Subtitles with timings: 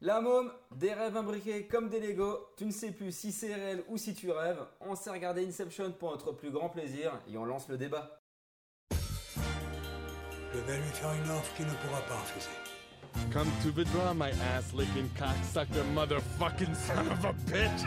[0.00, 3.82] La môme, des rêves imbriqués comme des Lego, tu ne sais plus si c'est réel
[3.88, 7.44] ou si tu rêves, on s'est regardé Inception pour notre plus grand plaisir et on
[7.44, 8.20] lance le débat.
[8.92, 12.48] Je vais lui faire une offre qu'il ne pourra pas refuser.
[13.32, 17.82] Come to withdraw my ass licking cocksucker motherfucking son of a bitch.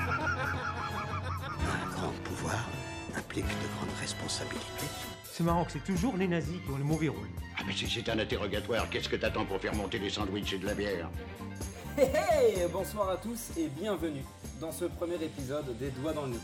[1.63, 2.67] Un grand pouvoir
[3.15, 4.87] implique de grandes responsabilités.
[5.23, 7.29] C'est marrant que c'est toujours les nazis qui ont le mauvais rôle.
[7.57, 10.57] Ah mais si c'est un interrogatoire, qu'est-ce que t'attends pour faire monter des sandwichs et
[10.57, 11.09] de la bière?
[11.97, 14.23] Hey hey Bonsoir à tous et bienvenue
[14.61, 16.39] dans ce premier épisode des Doigts dans le nez.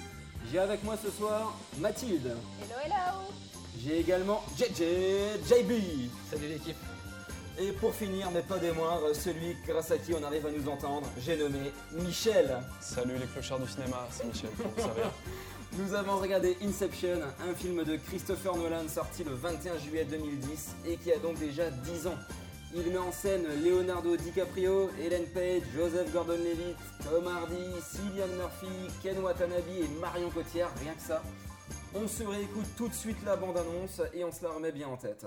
[0.51, 2.35] J'ai avec moi ce soir Mathilde.
[2.61, 3.31] Hello, hello
[3.79, 4.83] J'ai également JJ
[5.47, 5.71] JB.
[6.29, 6.75] Salut l'équipe.
[7.59, 10.69] Et pour finir, mais pas des moindres, celui grâce à qui on arrive à nous
[10.69, 12.59] entendre, j'ai nommé Michel.
[12.81, 15.11] Salut les clochards du cinéma, c'est Michel, ça va
[15.77, 20.97] Nous avons regardé Inception, un film de Christopher Nolan sorti le 21 juillet 2010 et
[20.97, 22.15] qui a donc déjà 10 ans.
[22.75, 29.17] Il met en scène Leonardo DiCaprio, Ellen Page, Joseph Gordon-Levitt, Tom Hardy, Cillian Murphy, Ken
[29.19, 31.23] Watanabe et Marion Cotillard, rien que ça.
[31.95, 34.97] On se réécoute tout de suite la bande-annonce et on se la remet bien en
[34.97, 35.25] tête.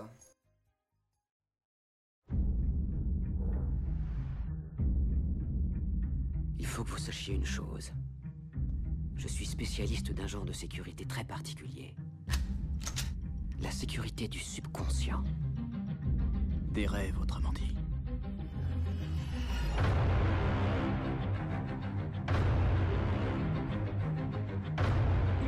[6.59, 7.91] Il faut que vous sachiez une chose.
[9.17, 11.95] Je suis spécialiste d'un genre de sécurité très particulier.
[13.61, 15.25] La sécurité du subconscient.
[16.71, 17.75] Des rêves, autrement dit.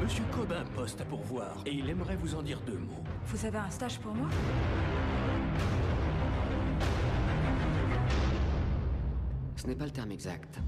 [0.02, 3.04] Monsieur Cobin poste à pourvoir et il aimerait vous en dire deux mots.
[3.26, 4.28] Vous avez un stage pour moi?
[9.54, 10.60] Ce n'est pas le terme exact.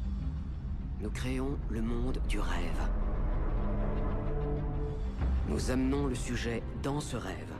[1.00, 2.88] Nous créons le monde du rêve.
[5.48, 7.52] Nous amenons le sujet dans ce rêve.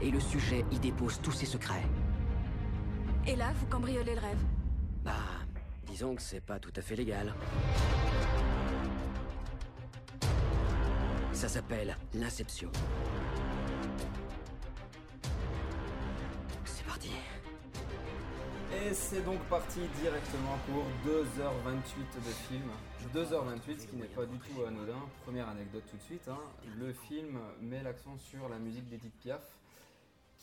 [0.00, 1.84] Et le sujet y dépose tous ses secrets.
[3.26, 4.38] Et là, vous cambriolez le rêve.
[5.04, 5.12] Bah,
[5.86, 7.34] disons que c'est pas tout à fait légal.
[11.32, 12.70] Ça s'appelle l'inception.
[16.64, 17.10] C'est parti.
[18.72, 22.70] Et c'est donc parti directement pour 2h28 de film.
[23.14, 24.94] 2h28, ce qui n'est pas du tout anodin.
[25.24, 26.28] Première anecdote tout de suite.
[26.28, 26.38] hein.
[26.78, 29.42] Le film met l'accent sur la musique d'Edith Piaf,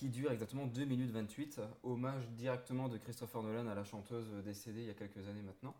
[0.03, 1.61] qui dure exactement 2 minutes 28.
[1.83, 5.73] Hommage directement de Christopher Nolan à la chanteuse décédée il y a quelques années maintenant.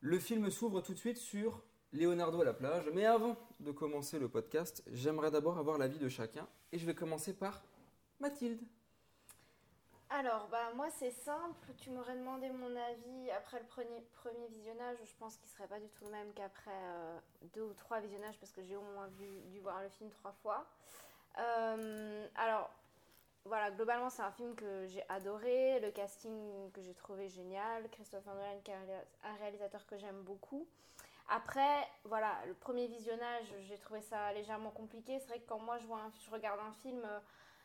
[0.00, 1.62] Le film s'ouvre tout de suite sur
[1.92, 2.88] Leonardo à la plage.
[2.94, 6.48] Mais avant de commencer le podcast, j'aimerais d'abord avoir l'avis de chacun.
[6.72, 7.62] Et je vais commencer par
[8.18, 8.62] Mathilde.
[10.08, 14.96] Alors, bah moi c'est simple, tu m'aurais demandé mon avis après le premier, premier visionnage,
[15.04, 17.18] je pense qu'il serait pas du tout le même qu'après euh,
[17.52, 20.66] deux ou trois visionnages parce que j'ai au moins dû voir le film trois fois.
[21.38, 22.70] Euh, alors,
[23.48, 28.34] voilà, globalement c'est un film que j'ai adoré, le casting que j'ai trouvé génial, Christopher
[28.34, 30.66] Nolan qui est un réa- un réalisateur que j'aime beaucoup.
[31.28, 35.18] Après, voilà, le premier visionnage, j'ai trouvé ça légèrement compliqué.
[35.20, 37.20] C'est vrai que quand moi je, vois un- je regarde un film, euh,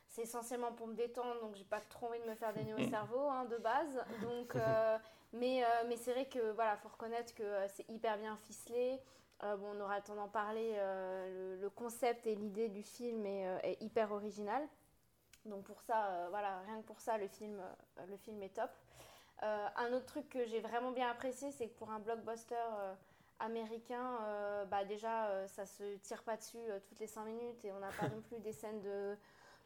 [0.09, 2.77] c'est essentiellement pour me détendre, donc j'ai pas trop envie de me faire des nœuds
[2.77, 4.05] au cerveau hein, de base.
[4.21, 4.97] Donc, euh,
[5.33, 8.99] mais euh, mais c'est vrai que voilà, faut reconnaître que c'est hyper bien ficelé.
[9.43, 10.75] Euh, bon, on aura le temps d'en parler.
[10.77, 14.61] le, le concept et l'idée du film est, est hyper original.
[15.45, 18.55] Donc pour ça, euh, voilà, rien que pour ça, le film, euh, le film est
[18.55, 18.71] top.
[19.41, 22.55] Euh, un autre truc que j'ai vraiment bien apprécié, c'est que pour un blockbuster
[23.43, 27.63] américain, euh, bah déjà, euh, ça se tire pas dessus euh, toutes les 5 minutes
[27.65, 29.17] et on n'a pas non plus des scènes de,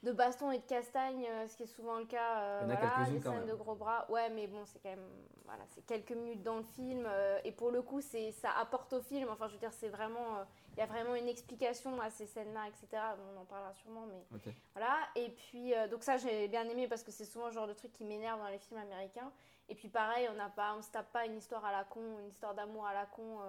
[0.04, 2.40] de baston et de castagne, euh, ce qui est souvent le cas.
[2.42, 3.50] euh, Il y en a voilà, quelques-unes des quand scènes même.
[3.50, 4.06] de gros bras.
[4.10, 5.10] Ouais, mais bon, c'est quand même
[5.46, 8.94] voilà, c'est quelques minutes dans le film euh, et pour le coup, c'est ça apporte
[8.94, 9.28] au film.
[9.30, 10.44] Enfin, je veux dire, c'est vraiment, euh,
[10.74, 13.02] il y a vraiment une explication à ces scènes-là, etc.
[13.18, 14.54] Bon, on en parlera sûrement, mais Ok.
[14.76, 17.68] voilà, et puis euh, donc ça j'ai bien aimé parce que c'est souvent le genre
[17.68, 19.32] de truc qui m'énerve dans les films américains.
[19.70, 22.20] Et puis pareil, on n'a pas, on se tape pas une histoire à la con,
[22.20, 23.40] une histoire d'amour à la con,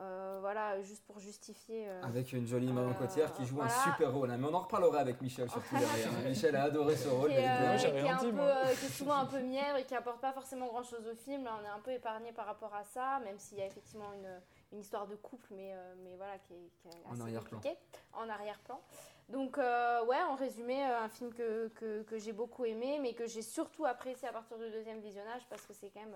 [0.00, 1.88] euh, voilà, juste pour justifier.
[1.88, 4.30] euh, Avec une jolie Marion Euh, Cotillard qui joue un super rôle.
[4.30, 4.36] hein.
[4.38, 6.08] Mais on en reparlera avec Michel surtout derrière.
[6.08, 6.28] hein.
[6.28, 7.30] Michel a adoré ce rôle.
[7.30, 9.76] qui est, euh, qui est rien un peu, euh, qui est souvent un peu mièvre
[9.78, 11.44] et qui apporte pas forcément grand chose au film.
[11.44, 14.12] Là, on est un peu épargné par rapport à ça, même s'il y a effectivement
[14.14, 14.40] une,
[14.72, 17.58] une histoire de couple, mais, euh, mais voilà, qui est, qui est En assez arrière-plan.
[17.58, 17.76] compliquée,
[18.12, 18.80] en arrière-plan.
[19.28, 23.26] Donc, euh, ouais, en résumé, un film que, que, que j'ai beaucoup aimé, mais que
[23.26, 26.14] j'ai surtout apprécié à partir du deuxième visionnage parce que c'est quand même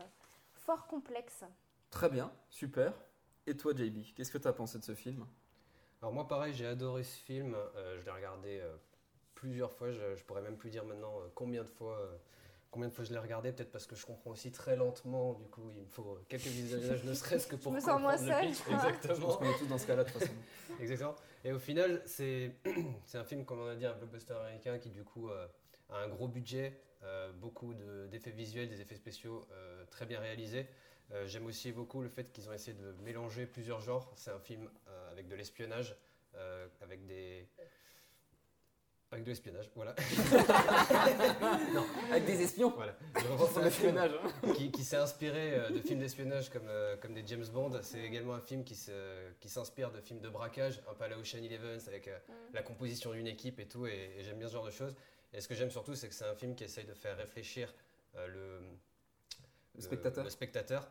[0.54, 1.44] fort complexe.
[1.90, 2.94] Très bien, super.
[3.46, 5.26] Et toi, JB, qu'est-ce que tu as pensé de ce film?
[6.00, 8.76] Alors moi pareil, j'ai adoré ce film, Euh, je l'ai regardé euh,
[9.34, 12.16] plusieurs fois, je, je pourrais même plus dire maintenant euh, combien de fois euh,
[12.70, 15.44] combien de fois je l'ai regardé, peut-être parce que je comprends aussi très lentement, du
[15.46, 18.16] coup il me faut quelques visionnages ne serait-ce que pour me sens moins.
[18.16, 19.36] Je pense Exactement.
[19.36, 20.32] qu'on est tous dans ce cas-là de toute façon.
[20.80, 21.14] Exactement.
[21.44, 22.56] Et au final, c'est
[23.06, 25.46] c'est un film, comme on a dit, un blockbuster américain qui, du coup, euh,
[25.90, 30.20] a un gros budget, euh, beaucoup de- d'effets visuels, des effets spéciaux euh, très bien
[30.20, 30.66] réalisés.
[31.12, 34.10] Euh, J'aime aussi beaucoup le fait qu'ils ont essayé de mélanger plusieurs genres.
[34.16, 35.94] C'est un film euh, avec de l'espionnage,
[36.36, 37.46] euh, avec des.
[39.10, 39.94] Avec de l'espionnage, voilà.
[41.74, 42.70] Non, avec des espions.
[42.70, 42.96] voilà.
[43.14, 44.12] C'est C'est un film l'espionnage.
[44.42, 44.52] hein.
[44.54, 47.78] qui, qui s'est inspiré de films d'espionnage comme, euh, comme des James Bond.
[47.82, 51.08] C'est également un film qui se- qui s'inspire de films de braquage, un peu à
[51.08, 52.32] la Ocean Eleven, avec euh, Mm.
[52.54, 53.86] la composition d'une équipe et tout.
[53.86, 54.94] Et, et j'aime bien ce genre de choses.
[55.34, 57.74] Et ce que j'aime surtout, c'est que c'est un film qui essaye de faire réfléchir
[58.16, 58.60] euh, le,
[59.74, 60.24] Le spectateur.
[60.24, 60.88] le spectateur,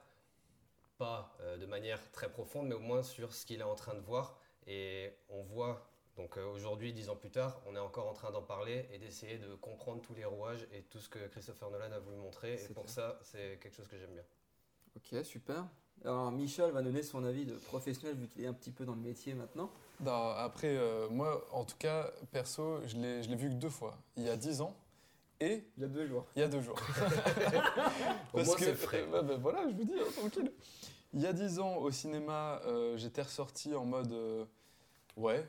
[1.01, 3.95] pas euh, de manière très profonde, mais au moins sur ce qu'il est en train
[3.95, 4.37] de voir.
[4.67, 8.31] Et on voit, donc euh, aujourd'hui, dix ans plus tard, on est encore en train
[8.31, 11.91] d'en parler et d'essayer de comprendre tous les rouages et tout ce que Christopher Nolan
[11.91, 12.53] a voulu montrer.
[12.53, 12.93] Et pour clair.
[12.93, 14.23] ça, c'est quelque chose que j'aime bien.
[14.95, 15.65] Ok, super.
[16.05, 18.95] Alors Michel va donner son avis de professionnel vu qu'il est un petit peu dans
[18.95, 19.71] le métier maintenant.
[20.01, 23.69] Non, après, euh, moi, en tout cas, perso, je l'ai je l'ai vu que deux
[23.69, 23.97] fois.
[24.17, 24.75] Il y a 10 ans
[25.41, 26.27] et Il y a deux jours.
[26.35, 26.79] il y a deux jours.
[28.33, 29.05] Au moins, c'est frais.
[29.11, 30.51] bah, bah, voilà, je vous dis, hein, tranquille.
[31.13, 34.45] Il y a 10 ans, au cinéma, euh, j'étais ressorti en mode euh,
[35.17, 35.45] ouais.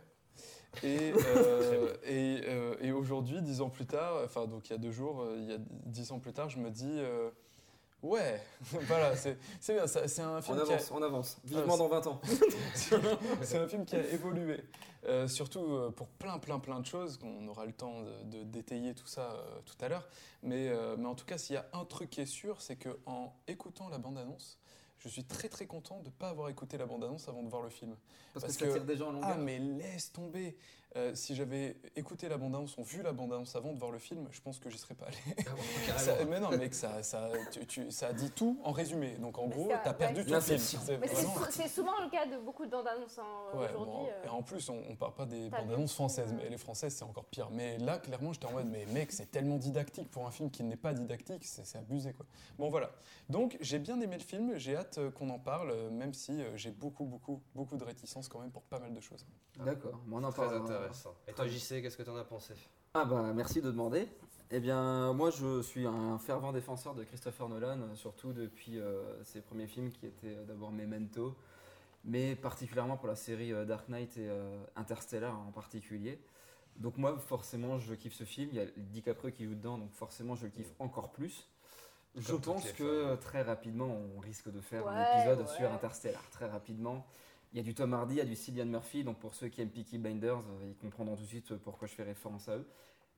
[0.82, 4.78] Et, euh, et, euh, et aujourd'hui, 10 ans plus tard, enfin, donc il y a
[4.78, 7.30] deux jours, il y a 10 ans plus tard, je me dis euh,
[8.02, 8.40] ouais,
[8.88, 9.36] voilà, c'est
[9.68, 11.36] bien, c'est un On film qui a- avance, on avance.
[11.44, 12.20] Vivement Ah, dans 20 ans.
[13.42, 14.64] c'est un film qui a évolué,
[15.04, 17.18] Euh, surtout pour plein, plein, plein de choses.
[17.24, 20.08] On aura le temps de, de détailler tout ça euh, tout à l'heure.
[20.44, 22.76] Mais, euh, mais en tout cas, s'il y a un truc qui est sûr, c'est
[22.76, 24.60] qu'en écoutant la bande-annonce,
[25.02, 27.62] je suis très, très content de ne pas avoir écouté la bande-annonce avant de voir
[27.62, 27.96] le film.
[28.32, 29.30] Parce, Parce que ça que- tire déjà en longueur.
[29.34, 30.56] Ah, mais laisse tomber
[30.96, 34.28] Euh, Si j'avais écouté la bande-annonce, ou vu la bande-annonce avant de voir le film,
[34.30, 35.16] je pense que j'y serais pas allé.
[35.96, 39.16] Ça- mais non, mais que ça, ça, tu- tu- ça dit tout en résumé.
[39.16, 40.24] Donc en Mais gros, t'as perdu ouais.
[40.26, 40.58] tout le film.
[41.50, 43.24] C'est souvent le cas de beaucoup de bandes annonces hein,
[43.54, 43.94] Ouais, aujourd'hui.
[43.94, 44.24] bon, euh.
[44.26, 46.40] et en plus, on, on parle pas des T'as bandes vu annonces le françaises, film,
[46.42, 47.48] mais les françaises, c'est encore pire.
[47.50, 50.62] Mais là, clairement, j'étais en mode, mais mec, c'est tellement didactique pour un film qui
[50.62, 52.26] n'est pas didactique, c'est abusé, quoi.
[52.58, 52.90] Bon, voilà.
[53.28, 56.70] Donc, j'ai bien aimé le film, j'ai hâte euh, qu'on en parle, même si j'ai
[56.70, 59.24] beaucoup, beaucoup, beaucoup de réticence quand même pour pas mal de choses.
[59.58, 60.81] D'accord, on en parlera.
[60.82, 61.14] Intéressant.
[61.28, 62.54] Et toi, JC, qu'est-ce que t'en as pensé
[62.94, 64.08] Ah bah merci de demander.
[64.54, 69.40] Eh bien moi je suis un fervent défenseur de Christopher Nolan, surtout depuis euh, ses
[69.40, 71.34] premiers films qui étaient euh, d'abord Memento,
[72.04, 76.20] mais particulièrement pour la série euh, Dark Knight et euh, Interstellar en particulier.
[76.76, 79.90] Donc moi forcément je kiffe ce film, il y a DiCaprio qui joue dedans, donc
[79.94, 81.48] forcément je le kiffe encore plus.
[82.14, 85.56] Je Comme pense que très rapidement on risque de faire un épisode ouais.
[85.56, 87.06] sur Interstellar, très rapidement.
[87.52, 89.48] Il y a du Tom Hardy, il y a du Cillian Murphy, donc pour ceux
[89.48, 92.56] qui aiment Peaky Blinders, euh, ils comprendront tout de suite pourquoi je fais référence à
[92.56, 92.66] eux.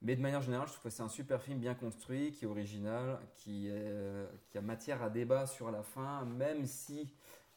[0.02, 2.48] Mais de manière générale, je trouve que c'est un super film bien construit, qui est
[2.48, 7.14] original, qui, est- qui a matière à débat sur la fin, même si,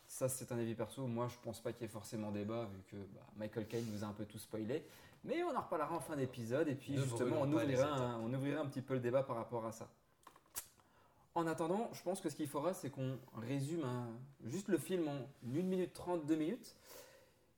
[0.08, 2.82] ça c'est un avis perso, moi je pense pas qu'il y ait forcément débat, vu
[2.92, 4.86] que bah, Michael Caine nous a un peu tout spoilé.
[5.24, 8.34] Mais on en reparlera en fin d'épisode, et puis Ne justement on ouvrira, un, on
[8.34, 9.90] ouvrira un petit peu le débat par rapport à ça.
[11.38, 13.86] En attendant, je pense que ce qu'il faudra, c'est qu'on résume
[14.46, 16.76] juste le film en 1 minute 30, 2 minutes.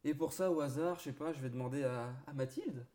[0.04, 2.86] Et pour ça, au hasard, je sais pas, je vais demander à Mathilde.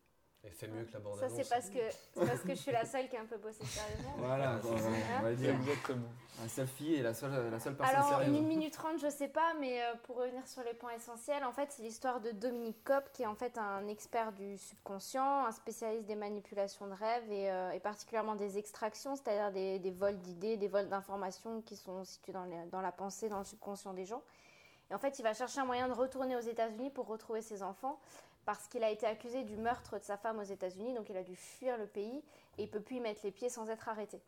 [0.47, 1.79] Et fait mieux que la bande Ça, c'est parce, que,
[2.27, 4.13] parce que je suis la seule qui a un peu bossé sérieusement.
[4.19, 4.89] Voilà, on va,
[5.21, 5.55] on va dire.
[5.55, 6.09] Exactement.
[6.43, 8.37] La seule fille et la seule, la seule personne Alors, sérieuse.
[8.37, 11.53] 1 minute 30, je sais pas, mais euh, pour revenir sur les points essentiels, en
[11.53, 15.53] fait, c'est l'histoire de Dominique Kopp, qui est en fait un expert du subconscient, un
[15.53, 20.19] spécialiste des manipulations de rêves et, euh, et particulièrement des extractions, c'est-à-dire des, des vols
[20.19, 23.95] d'idées, des vols d'informations qui sont situés dans, les- dans la pensée, dans le subconscient
[23.95, 24.23] des gens.
[24.91, 27.63] Et en fait, il va chercher un moyen de retourner aux États-Unis pour retrouver ses
[27.63, 27.99] enfants,
[28.45, 31.23] parce qu'il a été accusé du meurtre de sa femme aux États-Unis, donc il a
[31.23, 32.23] dû fuir le pays
[32.59, 34.21] et il peut plus y mettre les pieds sans être arrêté.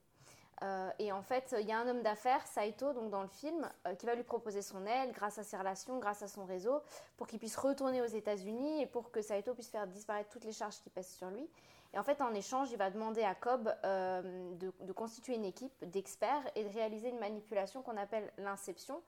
[0.63, 3.71] Euh, et en fait, il y a un homme d'affaires, Saito, donc dans le film,
[3.87, 6.81] euh, qui va lui proposer son aide grâce à ses relations, grâce à son réseau,
[7.17, 10.53] pour qu'il puisse retourner aux États-Unis et pour que Saito puisse faire disparaître toutes les
[10.53, 11.47] charges qui pèsent sur lui.
[11.93, 14.23] Et en fait, en échange, il va demander à Cobb euh,
[14.55, 19.03] de, de constituer une équipe d'experts et de réaliser une manipulation qu'on appelle l'inception,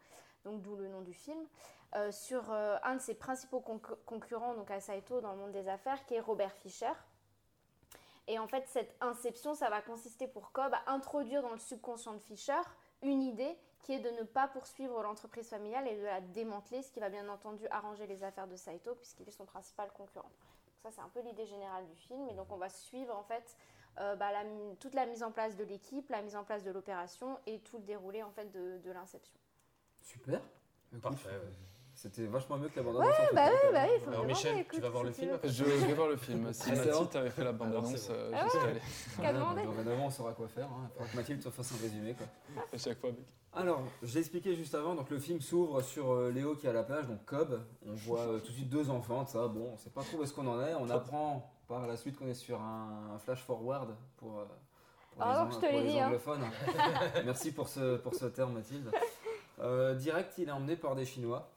[0.44, 1.40] donc d'où le nom du film,
[1.94, 5.52] euh, sur euh, un de ses principaux conc- concurrents, donc à Saito dans le monde
[5.52, 6.92] des affaires, qui est Robert Fischer.
[8.26, 12.12] Et en fait, cette inception, ça va consister pour Cobb à introduire dans le subconscient
[12.12, 12.60] de Fischer
[13.00, 16.92] une idée qui est de ne pas poursuivre l'entreprise familiale et de la démanteler, ce
[16.92, 20.28] qui va bien entendu arranger les affaires de Saito puisqu'il est son principal concurrent.
[20.28, 22.28] Donc ça, c'est un peu l'idée générale du film.
[22.28, 23.56] Et donc, on va suivre en fait
[24.00, 24.44] euh, bah, la
[24.78, 27.78] toute la mise en place de l'équipe, la mise en place de l'opération et tout
[27.78, 29.38] le déroulé en fait de, de l'inception.
[30.02, 30.42] Super.
[31.00, 31.52] Parfait, ouais.
[32.00, 33.08] C'était vachement mieux que la bande-annonce.
[33.12, 35.02] en tout bah ouais, bah oui, faut Alors, me Michel, demander, tu écoute, vas voir
[35.02, 35.34] le film veux.
[35.34, 36.52] après Je vais voir le film.
[36.52, 38.14] Si Ah, Mathilde bon t'avait fait la bande-annonce, c'est bon.
[38.20, 38.80] euh, Ah j'y serais allé.
[39.20, 39.62] Qu'à demander.
[39.64, 40.66] Dorénavant, on saura quoi faire.
[40.66, 40.84] Hein.
[40.84, 42.14] Il faudra que Mathilde te fasse un résumé.
[42.14, 42.26] Quoi.
[42.72, 43.26] À chaque fois, mec.
[43.52, 46.70] Alors, je l'ai expliqué juste avant, donc le film s'ouvre sur euh, Léo qui est
[46.70, 47.60] à la plage, donc Cobb.
[47.84, 50.18] On voit euh, tout de suite deux enfants, de ça, bon, on sait pas trop
[50.18, 50.74] où est-ce qu'on en est.
[50.76, 54.44] On apprend par la suite qu'on est sur un, un flash forward pour, euh,
[55.10, 56.06] pour Ah, les, je te pour l'ai les dit, hein.
[56.06, 56.44] anglophones.
[57.24, 58.92] Merci pour ce, pour ce terme, Mathilde.
[59.58, 61.50] Euh, direct, il est emmené par des Chinois.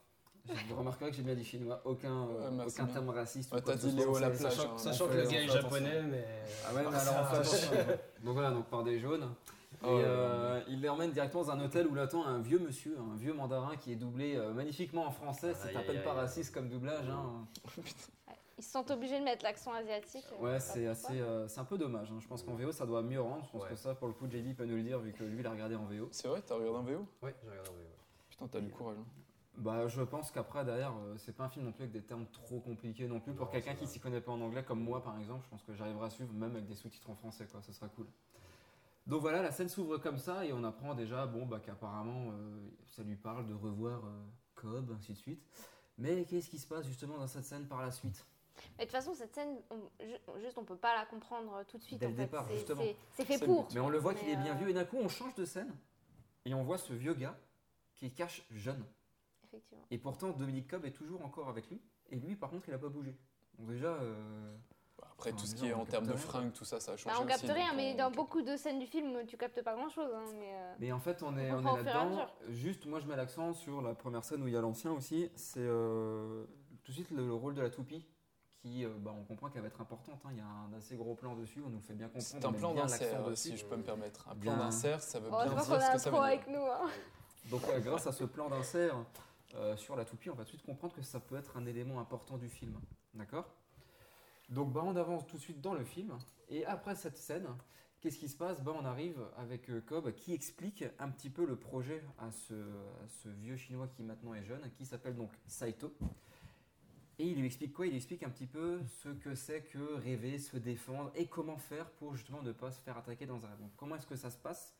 [0.69, 3.51] Vous remarquerez que j'ai bien dit chinois, aucun, euh, Ouais, aucun terme raciste.
[3.51, 3.91] ou Ouais, t'as dit.
[3.91, 4.77] Léo C'est- Laplage, sachant- hein.
[4.77, 6.25] Sachant que le gars est japonais, mais.
[6.67, 8.00] Ah ouais, mais Ah, alors on fait.
[8.24, 9.29] Donc voilà, donc par des jaunes.
[9.83, 12.98] Oh et euh, il les emmène directement dans un hôtel où l'attend un vieux monsieur,
[13.00, 15.53] un vieux mandarin qui est doublé euh, magnifiquement en français.
[15.55, 17.07] C'est à peine pas raciste comme doublage.
[17.10, 17.48] hein.
[18.57, 20.25] Ils se sont obligés de mettre l'accent asiatique.
[20.39, 22.12] Ouais, c'est assez, euh, c'est un peu dommage.
[22.12, 22.19] hein.
[22.19, 23.43] Je pense qu'en VO ça doit mieux rendre.
[23.45, 23.69] Je pense Ouais.
[23.69, 25.51] que ça, pour le coup, JB peut nous le dire vu que lui il a
[25.51, 26.10] regardé en VO.
[26.12, 27.79] C'est vrai, t'as regardé un VO Ouais, j'ai regardé en VO.
[28.29, 28.98] Putain, t'as du courage.
[29.00, 29.05] hein.
[29.58, 32.25] Bah, je pense qu'après, derrière, euh, c'est pas un film non plus avec des termes
[32.27, 33.34] trop compliqués non plus.
[33.34, 33.91] Pour quelqu'un qui va.
[33.91, 36.34] s'y connaît pas en anglais, comme moi par exemple, je pense que j'arriverai à suivre
[36.34, 37.62] même avec des sous-titres en français, quoi.
[37.62, 38.08] Ce sera cool.
[39.08, 42.70] Donc voilà, la scène s'ouvre comme ça et on apprend déjà, bon, bah, qu'apparemment, euh,
[42.88, 44.10] ça lui parle de revoir euh,
[44.55, 45.43] Cobb, ainsi de suite.
[45.98, 48.25] Mais qu'est-ce qui se passe justement dans cette scène par la suite?
[48.77, 51.77] Mais de toute façon, cette scène, on- ju- juste on peut pas la comprendre tout
[51.77, 52.00] de suite.
[52.00, 52.22] Dès en le fait.
[52.24, 52.84] départ, C'est- justement.
[53.13, 53.67] c'est- fait pour.
[53.74, 55.46] Mais on le voit qu'il est bien euh, vieux et d'un coup, on change de
[55.46, 55.74] scène
[56.46, 57.38] et on voit ce vieux gars
[57.96, 58.84] qui cache jeune.
[59.53, 59.84] Effectivement.
[59.91, 62.77] Et pourtant, Dominique Cobb est toujours encore avec lui et lui, par contre, il a
[62.79, 63.15] pas bougé.
[63.60, 63.88] Donc déjà.
[63.88, 64.55] euh,
[65.13, 67.15] Après, Ah, tout ce qui est en termes de fringues, tout ça, ça a changé.
[67.15, 69.62] Bah, on capte aussi, rien, mais on- dans beaucoup de scènes du film, tu captes
[69.63, 70.10] pas grand chose.
[70.39, 72.27] mais, euh, Mais en fait, on est, On on là-dedans.
[72.50, 75.29] Juste, moi, je mets l'accent sur la première scène où il y a l'ancien aussi.
[75.36, 76.46] C'est euh,
[76.84, 78.05] tout de suite le, le rôle de la toupie,
[78.62, 80.22] qui, euh, bah, on comprend qu'elle va être importante.
[80.25, 80.29] hein.
[80.31, 82.24] Il y a un assez gros plan dessus, on nous le fait bien comprendre.
[82.25, 84.27] C'est un plan d'insert, l'accent si je peux me permettre.
[84.29, 84.58] Un plan Bien.
[84.65, 86.24] d'insert, ça veut Oh, je bien crois dire qu'on ce a que ça veut dire.
[86.25, 86.65] avec nous.
[86.65, 86.89] hein.
[87.50, 88.96] Donc, euh, grâce à ce plan d'insert
[89.55, 91.65] euh, sur la toupie, on va tout de suite comprendre que ça peut être un
[91.65, 92.79] élément important du film.
[93.13, 93.50] D'accord?
[94.50, 96.17] Donc, bah, on avance tout de suite dans le film.
[96.50, 97.48] Et après cette scène,
[98.01, 98.62] qu'est-ce qui se passe?
[98.62, 102.53] Bah, On arrive avec euh, Cobb qui explique un petit peu le projet à ce,
[103.39, 105.93] vieux chinois qui maintenant est jeune, qui s'appelle donc Saito.
[107.20, 107.86] Et il lui explique quoi?
[107.86, 111.58] Il lui explique un petit peu ce que c'est que rêver, se défendre et comment
[111.58, 113.70] faire pour justement ne pas se faire attaquer dans un rêve.
[113.77, 114.75] Comment est-ce que ça se passe?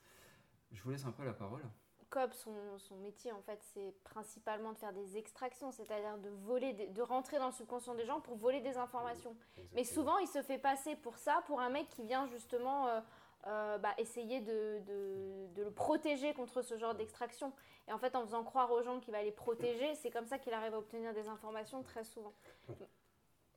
[0.72, 1.64] Je vous laisse un peu la parole.
[2.12, 6.74] Cobb, son, son métier, en fait, c'est principalement de faire des extractions, c'est-à-dire de voler,
[6.74, 9.36] des- de rentrer dans le subconscient des gens pour voler des informations.
[9.74, 13.02] Mais souvent, il se fait passer pour ça, pour un mec qui vient justement euh,
[13.48, 17.52] euh, bah, essayer de, de- de le protéger contre ce genre d'extraction.
[17.88, 20.38] Et en fait, en faisant croire aux gens qu'il va les protéger, c'est comme ça
[20.38, 22.34] qu'il arrive à obtenir des informations très souvent.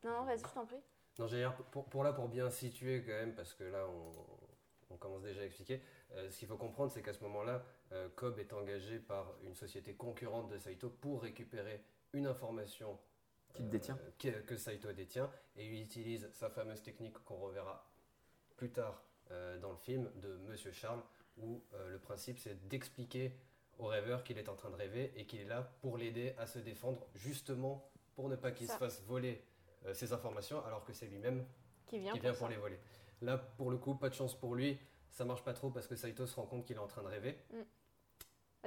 [0.05, 0.81] Non, non, vas-y, je t'en prie.
[1.19, 4.97] Non, dire, pour, pour là, pour bien situer quand même, parce que là, on, on
[4.97, 5.83] commence déjà à expliquer,
[6.13, 7.63] euh, ce qu'il faut comprendre, c'est qu'à ce moment-là,
[7.95, 11.83] euh, Cobb est engagé par une société concurrente de Saito pour récupérer
[12.13, 12.99] une information
[13.55, 13.99] Qu'il détient.
[14.19, 17.89] que, que Saito détient, et il utilise sa fameuse technique qu'on reverra
[18.57, 21.03] plus tard euh, dans le film de Monsieur Charles,
[21.39, 23.33] où euh, le principe c'est d'expliquer
[23.79, 26.47] au rêveur qu'il est en train de rêver et qu'il est là pour l'aider à
[26.47, 29.43] se défendre, justement pour ne pas qu'il se fasse voler
[29.87, 31.45] euh, ces informations, alors que c'est lui-même
[31.87, 32.53] Qui vient qui pour vient pour ça.
[32.55, 32.79] les voler.
[33.23, 34.79] Là, pour le coup, pas de chance pour lui.
[35.11, 37.09] Ça marche pas trop parce que Saito se rend compte qu'il est en train de
[37.09, 37.37] rêver.
[37.53, 37.59] Bah,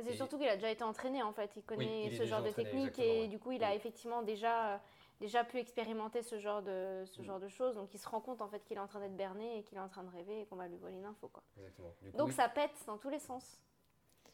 [0.03, 2.43] C'est Et- surtout qu'il a déjà été entraîné en fait, il connaît il ce genre
[2.43, 3.27] de technique et ouais.
[3.27, 4.77] du coup il a effectivement déjà, euh,
[5.19, 7.25] déjà pu expérimenter ce genre, de, ce Mm.
[7.25, 7.75] genre de choses.
[7.75, 9.77] Donc il se rend compte en fait qu'il est en train d'être berné et qu'il
[9.77, 11.27] est en train de rêver et qu'on va lui voler une info.
[11.29, 11.41] Quoi.
[11.57, 11.93] Exactement.
[12.01, 12.33] Du coup, Donc oui.
[12.35, 13.59] ça pète dans tous les sens.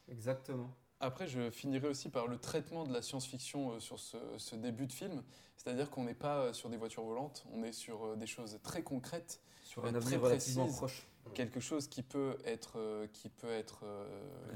[0.08, 0.70] Exactement.
[1.00, 4.86] Après, je finirai aussi par le traitement de la science-fiction euh, sur ce, ce début
[4.86, 5.22] de film.
[5.56, 8.82] C'est-à-dire qu'on n'est pas euh, sur des voitures volantes, on est sur des choses très
[8.82, 9.40] concrètes,
[9.74, 11.06] Sur euh, un avenir relativement proche.
[11.34, 14.06] quelque chose qui peut être, euh, qui peut être euh,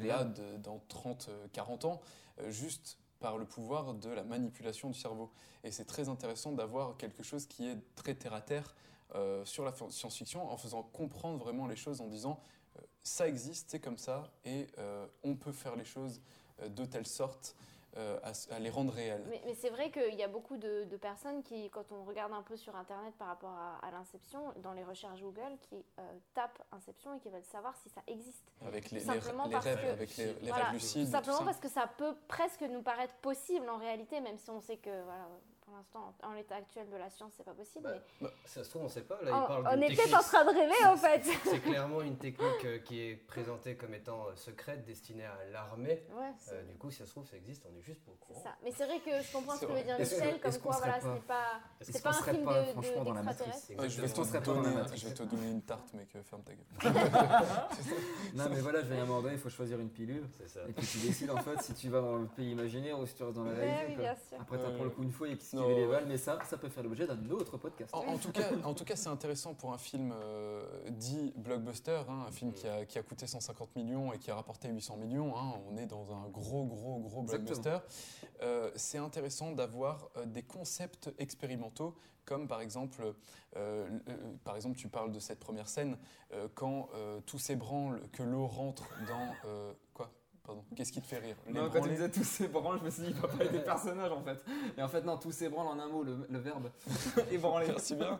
[0.06, 2.00] là de- dans 30, euh, 40 ans,
[2.48, 5.30] juste par le pouvoir de la manipulation du cerveau.
[5.64, 8.74] Et c'est très intéressant d'avoir quelque chose qui est très terre-à-terre
[9.16, 12.38] euh, sur la fi- science-fiction en faisant comprendre vraiment les choses en disant
[12.78, 16.20] euh, ça existe, c'est comme ça, et euh, on peut faire les choses
[16.60, 17.56] euh, de telle sorte
[17.96, 18.18] euh,
[18.50, 19.24] à, les rendre réelles.
[19.28, 22.32] Mais, mais c'est vrai qu'il y a beaucoup de, de personnes qui, quand on regarde
[22.32, 26.02] un peu sur internet par rapport à, à l'Inception, dans les recherches Google, qui euh,
[26.34, 28.44] tapent Inception et qui veulent savoir si ça existe.
[28.66, 31.06] Avec les, simplement les parce rêves, que- avec les, les Voilà, rêves lucides.
[31.06, 31.50] Tout simplement tout ça.
[31.50, 35.02] parce que ça peut presque nous paraître possible en réalité, même si on sait que
[35.04, 35.26] voilà,
[35.78, 37.84] l'instant, en l'état actuel de la science, c'est pas possible.
[37.84, 39.18] Bah, mais bah, ça se trouve, on sait pas.
[39.22, 41.22] Là, on, il parle technique- en train de rêver en fait.
[41.44, 46.02] C'est clairement une technique euh, qui est présentée comme étant euh, secrète, destinée à l'armée.
[46.12, 48.40] Ouais, Euh, du coup, si ça se trouve, ça existe, on est juste c'est courant.
[48.42, 48.54] ça.
[48.62, 51.04] Mais c'est vrai que je comprends ce que veut dire Michel, comme quoi voilà, ce
[51.06, 53.22] pas- n'est pas, Est-ce c'est qu'on pas un film pas, de, de- franchement, dans la
[53.22, 53.68] d'extraterrestres.
[53.70, 55.14] matrice Ouais, je, vais Est-ce qu'on te serait pas dans la donner, matrice je vais
[55.14, 56.66] te donner une tarte, mec, ferme ta gueule.
[58.34, 60.28] Non, mais voilà, je vais à un moment donné, il faut choisir une pilule.
[60.38, 60.60] C'est ça.
[60.68, 63.14] Et puis tu décides en fait si tu vas dans le pays imaginaire ou si
[63.14, 64.06] tu restes dans la Ouais, réalité.
[64.38, 65.67] Après, t'apprends le coup une fois et qui Non,
[66.06, 67.94] mais ça, ça peut faire l'objet d'un autre podcast.
[67.94, 72.02] En, en tout cas, en tout cas, c'est intéressant pour un film euh, dit blockbuster,
[72.08, 74.96] hein, un film qui a, qui a coûté 150 millions et qui a rapporté 800
[74.96, 75.36] millions.
[75.36, 77.78] hein, on est dans un gros, gros, gros blockbuster.
[78.42, 83.14] Euh, c'est intéressant d'avoir euh, des concepts expérimentaux, comme par exemple,
[83.56, 85.96] euh, euh, par exemple, tu parles de cette première scène
[86.32, 86.90] euh, quand
[87.26, 89.34] tout s'ébranle, que l'eau rentre dans
[90.48, 90.64] pardon.
[90.74, 91.36] Qu'est-ce qui te fait rire?
[91.46, 93.44] Les Non, quand tu disais tous ces branles, je me suis dit, il va pas
[93.44, 94.42] être des personnages en fait.
[94.78, 96.70] Et en fait, non, tous ces branles en un mot, le, le verbe.
[97.30, 97.66] Ébranler.
[97.68, 98.18] Merci bien.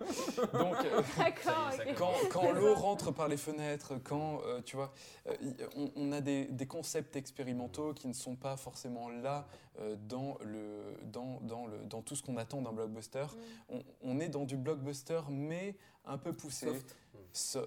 [0.52, 4.42] Donc, euh, D'accord, Ça y est, ça quand, quand l'eau rentre par les fenêtres, quand,
[4.44, 4.92] euh, tu vois,
[5.28, 5.35] euh,
[5.76, 9.47] on, on a des, des concepts expérimentaux qui ne sont pas forcément là
[9.80, 13.25] euh, dans, le, dans, dans, le, dans tout ce qu'on attend d'un blockbuster.
[13.70, 13.75] Mm.
[13.75, 16.66] On, on est dans du blockbuster, mais un peu poussé.
[16.66, 16.97] Soft.
[17.32, 17.66] So-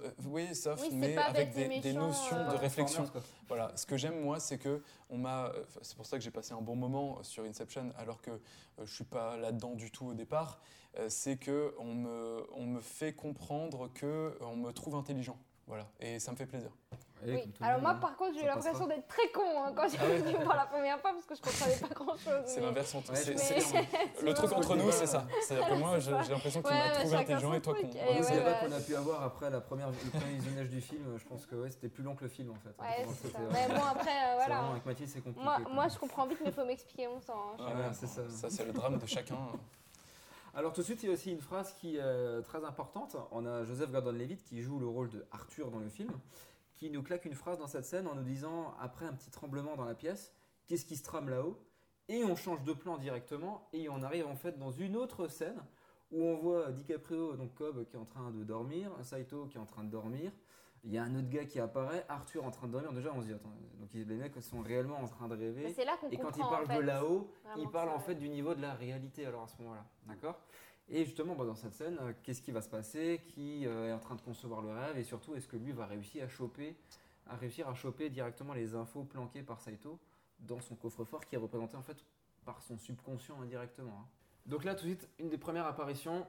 [0.82, 3.10] oui, c'est mais avec des, notions euh, de réflexion.
[3.48, 5.52] Voilà, ce que j'aime moi, c'est que on m'a,
[5.82, 8.38] c'est pour ça que j'ai passé un bon moment sur Inception, alors que euh,
[8.86, 10.60] je suis pas là-dedans du tout au départ.
[10.98, 15.38] euh, c'est que on me, on me fait comprendre que on me trouve intelligent.
[15.72, 16.70] Voilà, et ça me fait plaisir.
[17.26, 17.50] Oui.
[17.62, 18.00] Alors monde, moi hein.
[18.02, 21.00] par contre j'ai eu l'impression d'être très con hein, quand j'ai vu pour la première
[21.00, 22.44] fois parce que je comprenais pas grand chose.
[22.46, 23.00] C'est ma version.
[23.00, 25.26] Ouais, Mais- le truc entre nous, c'est ça.
[25.48, 27.88] C'est-à-dire que moi, j'ai l'impression qu'il Ouais, m'a trouvé intelligent et toi con.
[27.88, 31.06] Le débat qu'on a pu avoir après la première, le premier visionnage du film.
[31.18, 32.76] Je pense que ouais, c'était plus long que le film en fait.
[32.82, 33.40] Ouais, Donc, c'est ça.
[33.40, 34.60] c'était, euh, Mais bon après euh, voilà.
[34.72, 35.48] avec Mathilde, c'est compliqué.
[35.72, 37.60] Moi, je comprends vite mais il faut m'expliquer mon sens.
[37.60, 37.94] hein.
[37.94, 38.08] Ça.
[38.30, 39.38] Ça, c'est le drame de chacun.
[40.54, 43.16] Alors tout de suite, il y a aussi une phrase qui est euh, très importante.
[43.32, 46.12] On a Joseph Gordon-Levitt qui joue le rôle de Arthur dans le film,
[46.76, 49.78] qui nous claque une phrase dans cette scène en nous disant, après un petit tremblement
[49.78, 50.34] dans la pièce,
[50.68, 51.58] qu'est-ce qui se trame là-haut?
[52.10, 55.64] Et on change de plan directement et on arrive en fait dans une autre scène
[56.12, 59.62] où on voit DiCaprio, donc Cobb, qui est en train de dormir, Saito qui est
[59.62, 60.34] en train de dormir.
[60.84, 62.92] Il y a un autre gars qui apparaît, Arthur en train de dormir.
[62.92, 65.64] Déjà, on se dit, attends, donc les mecs sont réellement en train de rêver.
[65.64, 68.30] Mais c'est là qu'on Et quand il parle de là-haut, il parle en fait du
[68.30, 69.86] niveau de la réalité alors à ce moment-là.
[70.08, 70.40] D'accord?
[70.90, 73.22] Et justement, bah, dans cette scène, euh, qu'est-ce qui va se passer?
[73.28, 74.98] Qui euh, est en train de concevoir le rêve?
[74.98, 76.76] Et surtout, est-ce que lui va réussir à choper,
[77.28, 80.00] à réussir à choper directement les infos planquées par Saito
[80.40, 82.04] dans son coffre-fort qui est représenté en fait
[82.44, 84.08] par son subconscient indirectement hein?
[84.48, 86.26] Donc là, tout de suite, une des premières apparitions,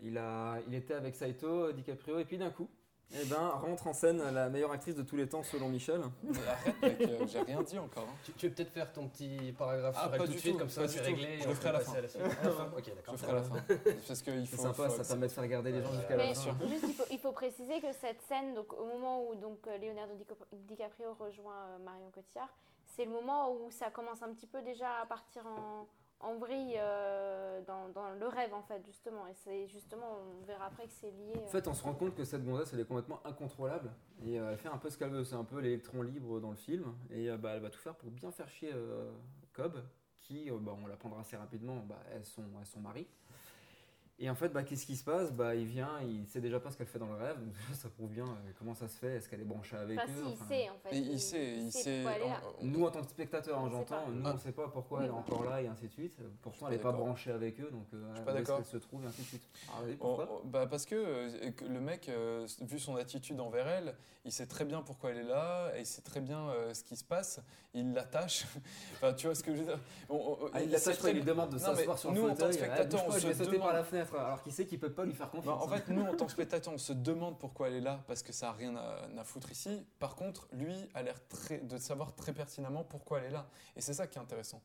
[0.00, 2.68] il, a, il était avec Saito, euh, DiCaprio, et puis d'un coup,
[3.14, 6.00] eh ben, rentre en scène la meilleure actrice de tous les temps selon Michel.
[6.24, 8.02] Mais arrête, mec, euh, j'ai rien dit encore.
[8.04, 8.14] hein.
[8.24, 10.40] Tu, tu veux peut-être faire ton petit paragraphe Ah, sur elle pas tout du de
[10.40, 11.04] suite, tout, comme ça pas c'est du tout.
[11.16, 11.38] réglé.
[11.38, 11.92] Je et le on ferai à la fin.
[11.92, 12.04] suite.
[12.76, 13.14] Ok, Je d'accord.
[13.14, 13.54] le ferai à la fin.
[14.08, 14.62] Parce qu'il C'est faut.
[14.62, 16.56] sympa, faut- ça permet de faire garder les gens jusqu'à la Mais fin.
[16.68, 19.78] juste, il faut, il faut préciser que cette scène, donc, au moment où donc, euh,
[19.78, 22.52] Leonardo Dico- DiCaprio rejoint euh, Marion Cotillard,
[22.96, 25.86] c'est le moment où ça commence un petit peu déjà à partir en,
[26.20, 29.26] en vrille euh, dans, le rêve, en fait, justement.
[29.26, 31.34] Et c'est justement, on verra après que c'est lié.
[31.36, 33.90] euh, En fait, on se rend compte que cette gonzesse, elle est complètement incontrôlable.
[34.24, 35.24] Et euh, elle fait un peu ce qu'elle veut.
[35.24, 36.94] C'est un peu l'électron libre dans le film.
[37.10, 38.72] Et euh, bah, elle va tout faire pour bien faire chier
[39.52, 39.76] Cobb,
[40.20, 43.06] qui, bah, on l'apprendra assez rapidement, bah, est, son, est son mari.
[44.18, 45.30] Et en fait, bah, qu'est-ce qui se passe?
[45.30, 47.36] Bah, Il vient, il sait déjà pas ce qu'elle fait dans le rêve.
[47.38, 49.16] Donc ça prouve bien euh, comment ça se fait.
[49.16, 50.96] Est-ce qu'elle est branchée avec Enfin, eux si, il sait, en fait.
[50.96, 54.32] Il sait, il on- on- Nous, en tant que spectateurs, hein, j'entends, nous, Ah.
[54.34, 56.16] on sait pas pourquoi elle est encore là et ainsi de suite.
[56.40, 58.76] Pourtant, elle n'est pas branchée avec eux, donc euh, suis où pas est-ce qu'elle se
[58.78, 59.48] trouve et ainsi de suite.
[59.68, 60.40] Ah, oui, on- pourquoi?
[60.42, 64.46] on- bah parce que, euh, le mec, euh, vu son attitude envers elle, il sait
[64.46, 67.04] très bien pourquoi elle est là, et il sait très bien euh, ce qui se
[67.04, 67.40] passe.
[67.74, 68.46] Il l'attache.
[68.94, 69.78] enfin, tu vois ce que je veux dire?
[70.54, 72.48] Ah, il l'attache il lui demande de s'asseoir sur le nous, en tant fauteuil.
[72.52, 75.04] que spectateur, Ah, bouge pas, on se demande- fenêtre, alors qu'il sait qu'il peut pas
[75.04, 75.62] lui faire confiance.
[75.62, 78.22] en fait, nous, en tant que spectateur, on se demande pourquoi elle est là, parce
[78.22, 79.84] que ça n'a rien à, à foutre ici.
[79.98, 81.20] Par contre, lui a l'air
[81.62, 83.48] de savoir très pertinemment pourquoi elle est là.
[83.76, 84.62] Et c'est ça qui est intéressant,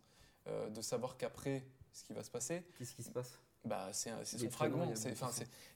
[0.48, 3.40] euh, de savoir qu'après, ce qui va se passer, Qu'est-ce qui se passe?
[3.64, 4.96] bah, c'est son fragment, a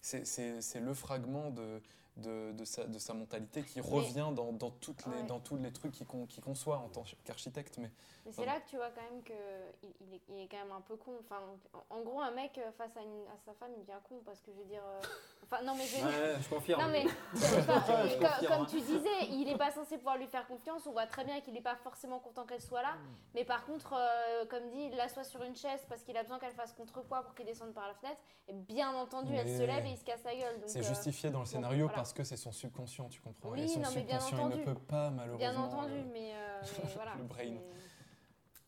[0.01, 1.81] c'est le fragment de,
[2.17, 5.23] de, de sa, de sa mentalité qui revient dans, dans, toutes les, Ouais.
[5.23, 7.77] dans tous les trucs qu'il con- qu'il conçoit en tant qu'architecte.
[7.77, 7.91] Mais
[8.25, 9.35] Mais c'est là que tu vois quand même qu'il
[10.01, 11.11] il est, il est quand même un peu con.
[11.19, 11.39] Enfin,
[11.73, 14.21] en, en gros, un mec euh, face à, une- à sa femme, il devient con
[14.25, 14.81] parce que je veux dire.
[14.85, 15.01] euh,
[15.43, 16.19] Enfin, non, mais je veux dire.
[16.19, 16.81] Ouais, je confirme.
[16.81, 17.03] Non, mais,
[17.35, 18.67] Je enfin, mais co- confirme, comme, hein.
[18.67, 20.81] tu disais, il n'est pas censé pouvoir lui faire confiance.
[20.87, 22.95] On voit très bien qu'il n'est pas forcément content qu'elle soit là.
[23.35, 26.39] Mais par contre, euh, comme dit, il l'assoit sur une chaise parce qu'il a besoin
[26.39, 28.19] qu'elle fasse contrepoids pour qu'il descende par la fenêtre.
[28.47, 30.59] Et bien entendu, elle se lève et il se casse la gueule.
[30.61, 32.01] Donc, c'est euh, justifié dans le bon, scénario voilà.
[32.05, 34.57] Parce que c'est son subconscient, tu comprends Oui, Et son non, mais bien subconscient, il
[34.57, 34.63] ne entendu.
[34.63, 35.51] peut pas, malheureusement.
[35.51, 37.15] Bien entendu, euh, mais, euh, mais voilà.
[37.17, 37.55] le brain.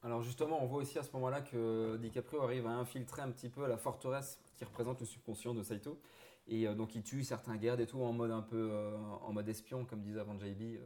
[0.01, 3.49] Alors justement, on voit aussi à ce moment-là que DiCaprio arrive à infiltrer un petit
[3.49, 6.01] peu la forteresse qui représente le subconscient de Saito.
[6.47, 9.33] Et euh, donc il tue certains gardes et tout en mode un peu euh, en
[9.33, 10.79] mode espion, comme disait avant JB, euh,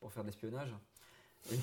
[0.00, 0.74] pour faire de l'espionnage.
[1.52, 1.58] Et,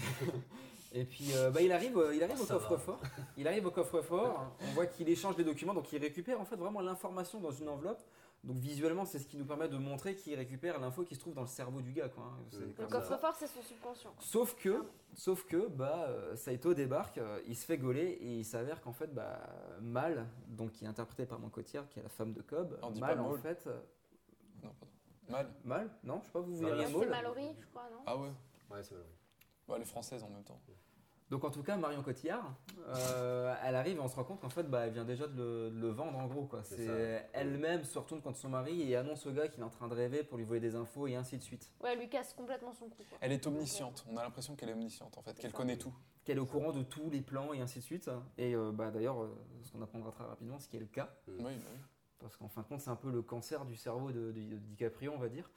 [1.02, 3.02] et puis euh, bah, il arrive, il arrive au coffre-fort.
[3.38, 4.56] Il arrive au coffre-fort.
[4.62, 7.70] On voit qu'il échange les documents, donc il récupère en fait vraiment l'information dans une
[7.70, 8.04] enveloppe.
[8.44, 11.36] Donc visuellement, c'est ce qui nous permet de montrer qu'il récupère l'info qui se trouve
[11.36, 12.10] dans le cerveau du gars.
[12.10, 12.24] Quoi.
[12.24, 12.60] hein.
[12.80, 14.16] Le coffre-fort, c'est son subconscient.
[14.20, 18.46] Sauf que, sauf que bah, euh, Saito débarque, euh, il se fait gauler et il
[18.46, 19.40] s'avère qu'en fait, bah,
[19.80, 22.90] Mal, donc qui est interprété par mon Cotillard, qui est la femme de Cobb, On
[23.00, 23.68] Mal en fait.
[23.68, 23.80] euh,
[24.64, 24.94] Non, pardon.
[25.30, 25.54] Mal.
[25.64, 28.02] Mal Non, je sais pas, vous voulez dire C'est Mallory, je crois, non?
[28.08, 28.32] Ah ouais
[28.72, 28.96] Ouais, c'est.
[29.68, 30.60] Bah, Elle est française en même temps.
[31.32, 32.54] Donc en tout cas, Marion Cotillard,
[32.90, 35.34] euh, elle arrive et on se rend compte qu'en fait, bah, elle vient déjà de
[35.38, 36.44] le, de le vendre en gros.
[36.46, 36.62] quoi.
[36.64, 39.88] C'est elle-même se retourne contre son mari et annonce au gars qu'il est en train
[39.88, 41.72] de rêver pour lui voler des infos et ainsi de suite.
[41.82, 43.04] Ouais, elle lui casse complètement son coup.
[43.10, 43.18] Quoi.
[43.22, 44.06] Elle est omnisciente.
[44.12, 45.94] On a l'impression qu'elle est omnisciente en fait, qu'elle connaît tout.
[46.26, 48.12] Qu'elle est au courant de tous les plans et ainsi de suite.
[48.38, 51.10] Et euh, bah, d'ailleurs, euh, ce qu'on apprendra très rapidement, ce qui est le cas.
[51.30, 51.80] Oui, bah oui.
[52.20, 54.58] Parce qu'en fin de compte, c'est un peu le cancer du cerveau de, de- de
[54.58, 55.50] DiCaprio, on va dire.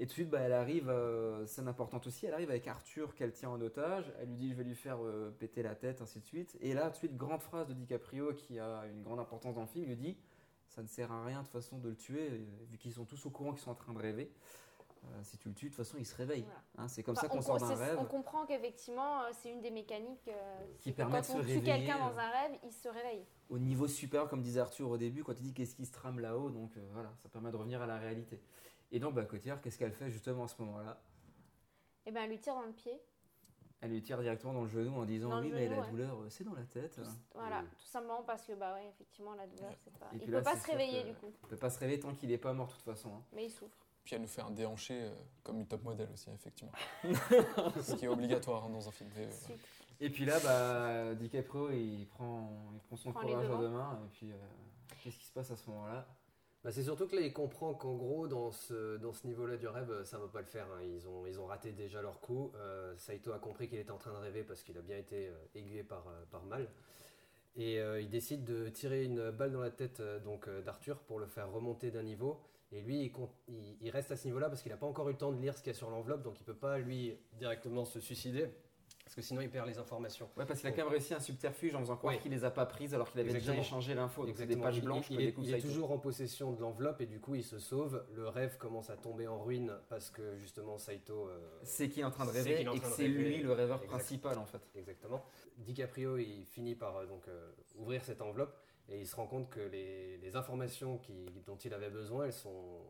[0.00, 3.16] Et tout de suite, bah, elle arrive, euh, scène importante aussi, elle arrive avec Arthur
[3.16, 4.12] qu'elle tient en otage.
[4.20, 6.56] Elle lui dit Je vais lui faire euh, péter la tête, ainsi de suite.
[6.60, 9.62] Et là, tout de suite, grande phrase de DiCaprio qui a une grande importance dans
[9.62, 10.16] le film il lui dit
[10.68, 12.38] Ça ne sert à rien de toute façon de le tuer, euh,
[12.70, 14.30] vu qu'ils sont tous au courant qu'ils sont en train de rêver.
[15.04, 16.42] Euh, si tu le tues, de toute façon, il se réveille.
[16.42, 16.60] Voilà.
[16.78, 17.98] Hein, c'est comme Enfin, ça qu'on on, sort d'un rêve.
[18.00, 21.46] on comprend qu'effectivement, c'est une des mécaniques euh, Qui permet de quand se on tue
[21.46, 23.24] réveiller, quelqu'un dans un rêve, il se réveille.
[23.48, 26.18] Au niveau supérieur, comme disait Arthur au début, quand il dit qu'est-ce qui se trame
[26.20, 28.40] là-haut, donc euh, voilà, ça permet de revenir à la réalité.
[28.90, 31.00] Et donc, bah, Cotillard, qu'est-ce qu'elle fait justement à ce moment-là?
[32.06, 33.00] Et ben, elle lui tire dans le pied.
[33.80, 35.82] Elle lui tire directement dans le genou en disant Dans le oui mais genou, la
[35.82, 35.90] ouais.
[35.90, 37.00] douleur euh, c'est dans la tête.
[37.34, 40.06] Voilà, tout simplement parce que, bah ouais, effectivement, la douleur, c'est pas.
[40.12, 41.56] Et Il puis peut là, pas c'est se sûr réveiller que- du coup, Il peut
[41.56, 43.10] pas se réveiller tant qu'il est pas mort de toute façon.
[43.14, 43.22] hein.
[43.32, 43.76] mais il souffre.
[44.04, 46.72] Puis elle nous fait un déhanché euh, comme une top modèle aussi, effectivement.
[47.82, 49.10] Ce qui est obligatoire hein, dans un film.
[49.14, 49.56] Mais, euh, Super.
[50.00, 53.60] Et puis là bah DiCaprio il prend il prend son Prend les courage à devants.
[53.60, 54.36] deux mains et puis euh,
[55.02, 56.06] qu'est-ce qui se passe à ce moment-là?
[56.64, 59.68] Bah, c'est surtout que là, il comprend qu'en gros, dans ce, dans ce niveau-là du
[59.68, 60.66] rêve, euh, ça va pas le faire.
[60.72, 60.82] hein.
[60.82, 62.52] Ils, ont, raté déjà leur coup.
[62.56, 65.28] Euh, Saito a compris qu'il était en train de rêver parce qu'il a bien été
[65.28, 66.68] euh, aiguillé par, euh, Mal.
[67.56, 71.50] Et il décide de tirer une balle dans la tête donc d'Arthur pour le faire
[71.50, 72.40] remonter d'un niveau.
[72.70, 73.12] Et lui,
[73.80, 75.56] il reste à ce niveau-là parce qu'il n'a pas encore eu le temps de lire
[75.56, 78.48] ce qu'il y a sur l'enveloppe, donc il peut pas lui directement se suicider.
[79.08, 80.28] Parce que sinon, il perd les informations.
[80.36, 82.20] Ouais parce qu'il a quand même réussi un subterfuge en faisant croire Oui.
[82.20, 84.26] qu'il les a pas prises alors qu'il avait déjà échangé l'info.
[84.26, 87.06] Donc c'est des pages Il- blanches il, il est toujours en possession de l'enveloppe et
[87.06, 88.04] du coup il se sauve.
[88.12, 91.26] Le rêve commence à tomber en ruine parce que justement Saito.
[91.30, 93.88] euh, C'est qu'il est en train de rêver et que c'est lui le rêveur Exact.
[93.96, 94.60] principal en fait.
[94.74, 95.24] Exactement.
[95.56, 98.54] DiCaprio il finit par euh, donc euh, ouvrir cette enveloppe
[98.90, 102.32] et il se rend compte que les, les informations qui- dont il avait besoin elles
[102.34, 102.82] sont,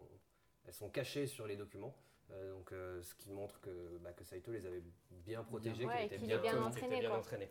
[0.67, 1.95] elles sont cachées sur les documents.
[2.33, 3.71] Euh, donc, euh, ce qui montre que,
[4.03, 4.83] bah, que Saito les avait
[5.25, 7.19] bien protégés, Ouais, qu'il et était qu'il bien, bien entraîné, était bien quoi.
[7.19, 7.51] entraîné.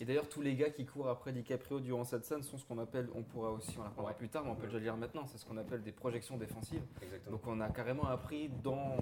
[0.00, 2.78] Et d'ailleurs, tous les gars qui courent après DiCaprio durant cette scène sont ce qu'on
[2.78, 4.16] appelle, on pourra aussi, on l'apprendra Ouais.
[4.18, 6.36] plus tard, mais on peut déjà le dire maintenant, c'est ce qu'on appelle des projections
[6.36, 6.82] défensives.
[7.02, 7.36] Exactement.
[7.36, 8.96] Donc on a carrément appris dans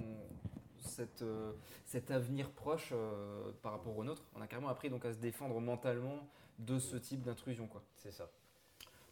[0.77, 1.53] cette, euh,
[1.85, 5.17] cet avenir proche euh, par rapport au nôtre, on a carrément appris donc à se
[5.17, 6.27] défendre mentalement
[6.59, 7.65] de ce type d'intrusion.
[7.67, 7.81] quoi.
[7.95, 8.29] C'est ça.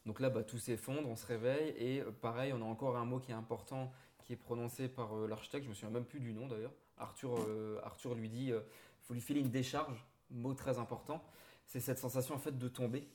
[0.06, 3.06] Donc là, bah, tout s'effondre, on se réveille, et euh, pareil, on a encore un
[3.06, 3.92] mot qui est important,
[4.24, 6.74] qui est prononcé par euh, l'architecte, je me souviens même plus du nom d'ailleurs.
[6.98, 8.62] Arthur, euh, Arthur lui dit, il
[9.02, 11.24] faut lui filer une décharge, mot très important.
[11.66, 13.08] C'est cette sensation en fait de tomber,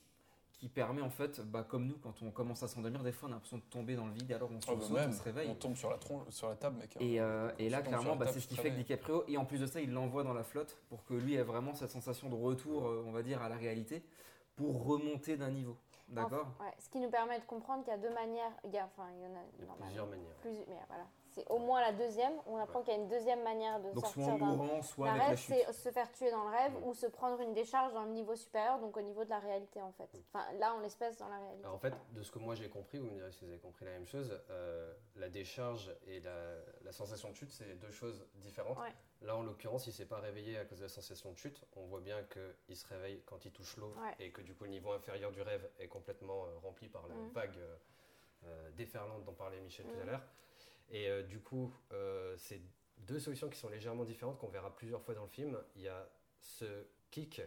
[0.52, 3.32] qui permet en fait, bah, comme nous, quand on commence à s'endormir, des fois on
[3.32, 5.22] a l'impression de tomber dans le vide, et alors on se saute, même, on se
[5.22, 5.48] réveille.
[5.50, 6.96] on tombe sur la, tronche, sur la table, mec.
[6.96, 7.00] hein.
[7.00, 8.76] Et, euh, et là, clairement, la bah, c'est ce qui fait que.
[8.76, 11.42] DiCaprio, et en plus de ça, il l'envoie dans la flotte pour que lui ait
[11.42, 14.02] vraiment cette sensation de retour, euh, on va dire, à la réalité,
[14.56, 15.76] pour remonter d'un niveau.
[16.08, 18.52] D'accord Enfin, ouais, ce qui nous permet de comprendre qu'il y a deux manières.
[18.64, 20.36] Il y a, enfin, il y en a Plusieurs manières.
[20.40, 21.04] plus- mais voilà,
[21.36, 22.32] c'est au moins la deuxième.
[22.46, 24.82] On apprend qu'il y a une deuxième manière de Donc soit sortir en d'un mourant,
[24.82, 25.54] soit avec la rêve, chute.
[25.54, 28.34] c'est se faire tuer dans le rêve ou se prendre une décharge dans le niveau
[28.34, 30.08] supérieur, donc au niveau de la réalité en fait.
[30.32, 31.64] Enfin, là, en l'espèce, dans la réalité.
[31.64, 33.60] Alors en fait, de ce que moi j'ai compris, vous me direz si vous avez
[33.60, 36.32] compris la même chose, euh, la décharge et la,
[36.82, 38.78] la sensation de chute, c'est deux choses différentes.
[38.78, 38.94] Ouais.
[39.22, 41.64] Là, en l'occurrence, il s'est pas réveillé à cause de la sensation de chute.
[41.76, 44.14] On voit bien qu'il se réveille quand il touche l'eau Ouais.
[44.20, 47.14] et que du coup, le niveau inférieur du rêve est complètement euh, rempli par la
[47.14, 47.30] Mhm.
[47.32, 47.76] vague euh,
[48.46, 50.06] euh, déferlante dont parlait Michel tout à Mhm.
[50.10, 50.22] l'heure.
[50.90, 52.60] Et euh, du coup, euh, c'est
[52.98, 55.58] deux solutions qui sont légèrement différentes qu'on verra plusieurs fois dans le film.
[55.76, 56.08] Il y a
[56.40, 56.64] ce
[57.10, 57.40] kick,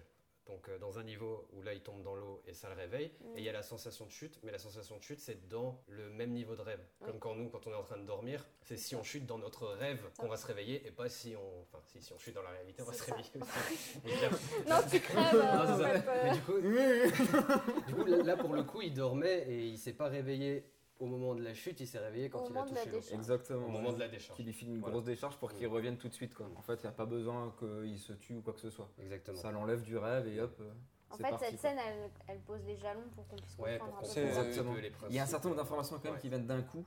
[0.45, 3.11] donc euh, dans un niveau où là il tombe dans l'eau et ça le réveille,
[3.21, 3.35] Mhm.
[3.37, 5.81] et il y a la sensation de chute, mais la sensation de chute c'est dans
[5.87, 6.81] le même niveau de rêve.
[7.05, 9.37] Comme quand nous, quand on est en train de dormir, c'est si on chute dans
[9.37, 12.33] notre rêve qu'on va se réveiller et pas si on, enfin si, si on chute
[12.35, 13.15] dans la réalité, on va se ça.
[13.15, 13.99] réveiller aussi.
[14.69, 15.35] Non, tu crèves.
[15.35, 15.89] euh, Non, c'est en ça.
[15.89, 16.59] euh, Mais du coup,
[17.87, 20.63] du coup, là, là, pour le coup, il dormait et il s'est pas réveillé
[20.99, 23.13] au moment de la chute, il s'est réveillé quand Au il a touché.
[23.13, 23.65] Exactement.
[23.65, 24.35] Au moment de la décharge.
[24.37, 24.93] Qui lui file une Voilà.
[24.93, 25.71] grosse décharge pour qu'il Mm.
[25.71, 26.33] revienne tout de suite.
[26.35, 26.47] Quoi.
[26.55, 28.89] En fait, il n'y a pas besoin qu'il se tue ou quoi que ce soit.
[29.01, 29.37] Exactement.
[29.37, 30.55] Ça l'enlève du rêve et hop.
[30.59, 30.71] euh,
[31.11, 31.69] En fait, parti, cette quoi.
[31.69, 34.19] scène, elle, elle pose les jalons pour qu'on puisse Ouais, comprendre pour un peu.
[34.21, 34.73] Exactement.
[34.75, 36.19] les Il y a un certain nombre d'informations quand même Ouais.
[36.19, 36.85] qui viennent d'un coup.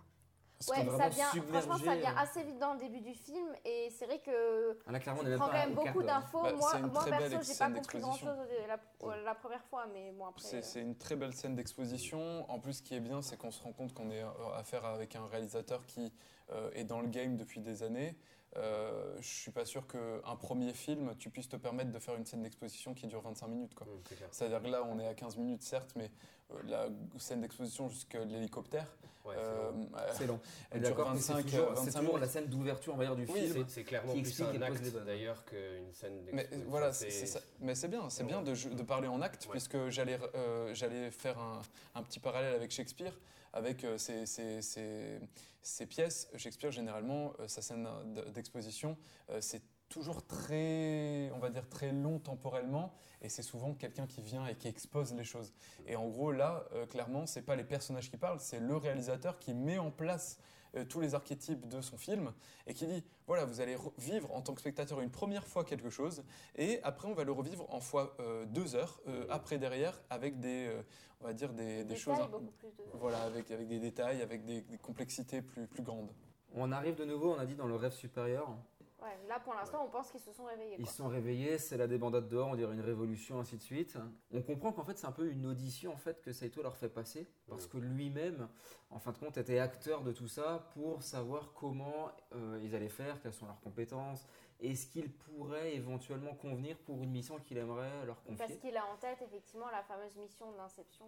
[0.70, 2.22] Ouais, ça vient, franchement, ça vient euh.
[2.22, 5.46] assez vite dans le début du film et c'est vrai que Ah, là, tu prends
[5.46, 6.42] quand même beaucoup d'infos.
[6.42, 8.27] Bah, moi, moi perso, j'ai pas scène compris grand d'exposition.
[8.27, 10.42] chose la, la première fois, mais bon, après.
[10.42, 12.51] C'est euh, c'est une très belle scène d'exposition.
[12.51, 14.85] En plus, ce qui est bien, c'est qu'on se rend compte qu'on est euh, affaire
[14.85, 16.12] avec un réalisateur qui
[16.53, 18.16] euh, est dans le game depuis des années,
[18.56, 22.26] euh, je suis pas sûr qu'un premier film, tu puisses te permettre de faire une
[22.26, 23.74] scène d'exposition qui dure 25 minutes.
[23.74, 23.86] quoi.
[23.86, 24.14] Mm.
[24.30, 26.10] C'est-à-dire que là, on est à 15 minutes, certes, mais
[26.52, 26.88] euh, la
[27.18, 28.86] scène d'exposition jusqu'à l'hélicoptère,
[29.24, 29.88] Ouais, c'est euh, long.
[29.96, 30.40] euh, C'est long.
[30.72, 32.32] elle dure d'accord, mais c'est 25, toujours- 25 C'est toujours la minutes.
[32.32, 33.64] scène d'ouverture, on va dire, du Oui, film.
[33.68, 36.70] C'est clairement qui plus un acte d'ailleurs qu'une scène Mais d'exposition.
[36.70, 37.40] voilà, Enfin, c'est c'est- c'est ça.
[37.60, 38.28] Mais c'est bien, c'est Ouais.
[38.28, 39.52] bien de, de parler en acte, Ouais.
[39.52, 41.62] puisque j'allais euh, j'allais faire un,
[41.94, 43.16] un petit parallèle avec Shakespeare,
[43.52, 46.28] avec euh, ses pièces.
[46.36, 47.88] Shakespeare, généralement, euh, sa scène
[48.34, 48.96] d'exposition,
[49.30, 54.22] euh, c'est toujours très, on va dire, très long temporellement, et c'est souvent quelqu'un qui
[54.22, 55.52] vient et qui expose les choses.
[55.86, 59.38] Et en gros, là, euh, clairement, c'est pas les personnages qui parlent, c'est le réalisateur
[59.38, 60.38] qui met en place
[60.76, 62.32] euh, tous les archétypes de son film
[62.66, 65.64] et qui dit voilà, vous allez re- vivre en tant que spectateur une première fois
[65.64, 66.24] quelque chose
[66.56, 70.40] et après on va le revivre en fois euh, deux heures euh, après derrière avec
[70.40, 70.82] des, euh,
[71.20, 74.22] on va dire des, des Détail, choses, beaucoup plus de- voilà, avec, avec des détails,
[74.22, 76.11] avec des, des complexités plus, plus grandes.
[76.54, 78.54] On arrive de nouveau, on a dit, dans le rêve supérieur.
[79.02, 80.76] Ouais, là pour l'instant, on pense qu'ils se sont réveillés.
[80.78, 83.98] Ils se sont réveillés, c'est la débandade dehors, on dirait une révolution, ainsi de suite.
[84.32, 86.88] On comprend qu'en fait c'est un peu une audition en fait que Saito leur fait
[86.88, 88.48] passer, parce que lui-même,
[88.90, 92.88] en fin de compte, était acteur de tout ça pour savoir comment euh, ils allaient
[92.88, 94.26] faire, quelles sont leurs compétences,
[94.64, 98.57] et ce qu'ils pourraient éventuellement convenir pour une mission qu'il aimerait leur Parce confier.
[98.59, 101.05] qu'il a en tête effectivement la fameuse mission d'Inception.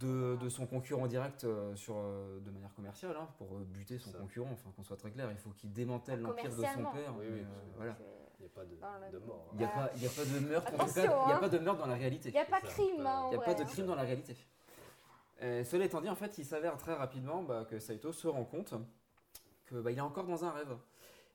[0.00, 3.98] De, de son concurrent direct euh, sur, euh, de manière commerciale, hein, pour euh, buter
[3.98, 4.18] son Ça.
[4.18, 7.14] concurrent, enfin qu'on soit très clair, il faut qu'il démantèle l'empire de son père.
[7.18, 7.96] Oui, oui, euh, parce voilà.
[8.38, 9.48] Il n'y a pas de, Dans le- de mort.
[9.52, 11.36] Il n'y a, Euh, pas- a de meurtre, en tout cas, attention, il n'y a
[11.36, 11.38] hein.
[11.40, 12.28] pas de meurtre dans la réalité.
[12.30, 13.66] Il n'y a pas de crime, hein, Il n'y a pas de hein.
[13.66, 14.36] crime dans la réalité.
[15.42, 18.44] Euh, cela étant dit, en fait, il s'avère très rapidement bah, que Saito se rend
[18.44, 18.74] compte
[19.66, 20.76] que bah, il est encore dans un rêve.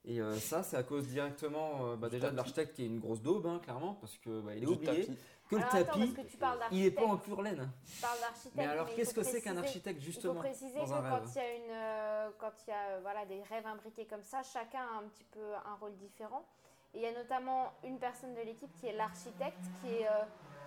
[0.05, 2.99] Et euh, ça, c'est à cause directement euh, bah, déjà de l'architecte qui est une
[2.99, 5.17] grosse daube, hein, clairement, parce que bah, il est Du oublié tapis.
[5.49, 7.69] que le Alors, tapis, parce que tu parles il n'est pas en pure laine.
[7.85, 8.55] Tu parles d'architecte.
[8.55, 11.09] Mais alors, il qu'est-ce que c'est qu'un architecte Il justement faut préciser dans que rêve
[11.09, 14.05] quand il y a, une, euh, quand il y a euh, voilà, des rêves imbriqués
[14.05, 16.45] comme ça, chacun a un petit peu un rôle différent.
[16.93, 20.23] Et il y a notamment une personne de l'équipe qui est l'architecte, qui est, euh,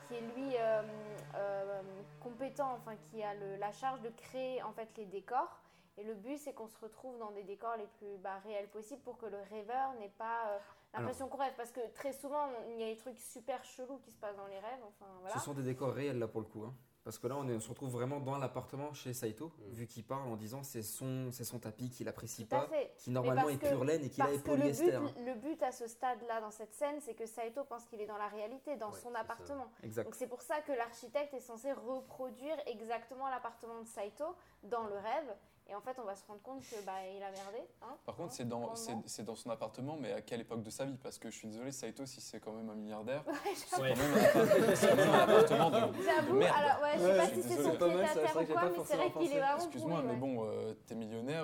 [0.09, 0.83] qui est lui euh,
[1.37, 1.81] euh,
[2.23, 5.63] compétent, enfin qui a le- la charge de créer en fait les décors.
[5.99, 9.03] Et le but, c'est qu'on se retrouve dans des décors les plus bah, réels possibles
[9.03, 10.59] pour que le rêveur n'ait pas euh,
[10.95, 11.53] l'impression qu'on rêve.
[11.57, 14.47] Parce que très souvent, il y a des trucs super chelous qui se passent dans
[14.47, 14.81] les rêves.
[14.87, 15.35] Enfin, voilà.
[15.35, 16.65] Ce sont des décors réels là pour le coup.
[16.65, 16.75] hein.
[17.03, 19.71] Parce que là, on, est- on se retrouve vraiment dans l'appartement chez Saito, Mm.
[19.73, 22.67] vu qu'il parle en disant c'est son, c'est son tapis qu'il apprécie Tout à pas,
[22.69, 22.93] fait.
[22.99, 24.99] qui normalement est que- pure laine et qu'il a Parce est que le polyester.
[24.99, 28.07] but, le but à ce stade-là, dans cette scène, c'est que Saito pense qu'il est
[28.07, 29.67] dans la réalité, dans Ouais, son appartement.
[29.83, 30.05] Exact.
[30.05, 34.97] Donc c'est pour ça que l'architecte est censé reproduire exactement l'appartement de Saito dans le
[34.99, 35.35] rêve.
[35.71, 37.59] Et en fait, on va se rendre compte que bah, il a merdé.
[37.83, 40.65] hein, Par contre, hein, c'est dans, c'est, c'est dans son appartement, mais à quelle époque
[40.65, 40.97] de sa vie?
[41.01, 43.23] Parce que je suis désolé, Saito, si c'est quand même un milliardaire,
[43.55, 43.95] c'est Ouais.
[43.95, 46.57] quand même un appart- c'est quand même un appartement de, J'avoue, merde.
[46.59, 48.21] alors ouais, je sais Ouais, pas je si c'est son Pas pied à ça, c'est
[48.21, 50.17] terre ou quoi, mais c'est vrai qu'il est vraiment Excuse-moi, mais ouais.
[50.17, 51.40] bon, euh, t'es millionnaire,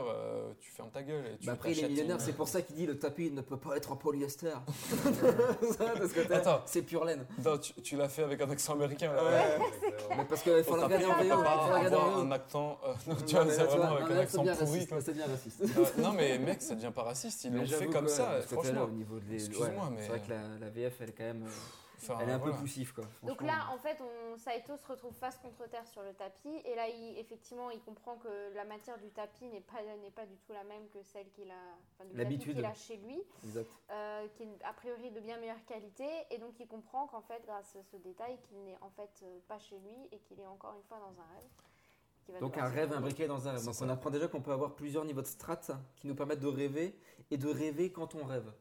[0.86, 1.24] euh, fermes ta gueule.
[1.34, 3.30] Et tu Bah après, il est millionnaire, une- c'est pour ça qu'il dit le tapis
[3.30, 4.52] ne peut pas être en polyester.
[6.66, 7.24] C'est pure laine.
[7.44, 9.12] Non, tu, tu l'as fait avec un accent américain.
[9.12, 9.24] Là.
[9.24, 9.58] Ouais.
[10.16, 11.28] Mais parce qu'il faut le T'as regarder en pas- VO.
[11.28, 12.20] t'as faut avoir VO.
[12.20, 12.78] un accent.
[12.84, 14.88] euh, non, tu vois, mais c'est vraiment avec un accent pourri.
[15.00, 15.62] C'est bien raciste.
[15.62, 17.44] Euh, non, mais mec, ça devient pas raciste.
[17.44, 18.84] Ils l'ont fait comme ça, franchement.
[18.84, 19.34] au niveau des.
[19.36, 21.44] Excuse-moi, mais- C'est vrai que la, la VF, elle est quand même.
[21.98, 23.04] Enfin, elle est un peu poussive, quoi.
[23.22, 26.60] Donc là, en fait, on, Saito se retrouve face contre terre sur le tapis.
[26.64, 30.26] Et là, il, effectivement, il comprend que la matière du tapis n'est pas, n'est pas
[30.26, 31.54] du tout la même que celle qu'il a,
[31.94, 32.54] enfin, du tapis L'habitude.
[32.56, 33.22] qu'il a chez lui.
[33.44, 33.70] Exact.
[33.90, 37.42] euh, qui est a priori de bien meilleure qualité et donc il comprend qu'en fait
[37.46, 40.46] grâce à ce détail qu'il n'est en fait euh, pas chez lui et qu'il est
[40.46, 42.40] encore une fois dans un rêve.
[42.40, 43.64] Donc un rêve imbriqué dans un rêve.
[43.64, 46.48] Donc on apprend déjà qu'on peut avoir plusieurs niveaux de strates qui nous permettent de
[46.48, 46.98] rêver
[47.30, 48.52] et de rêver quand on rêve.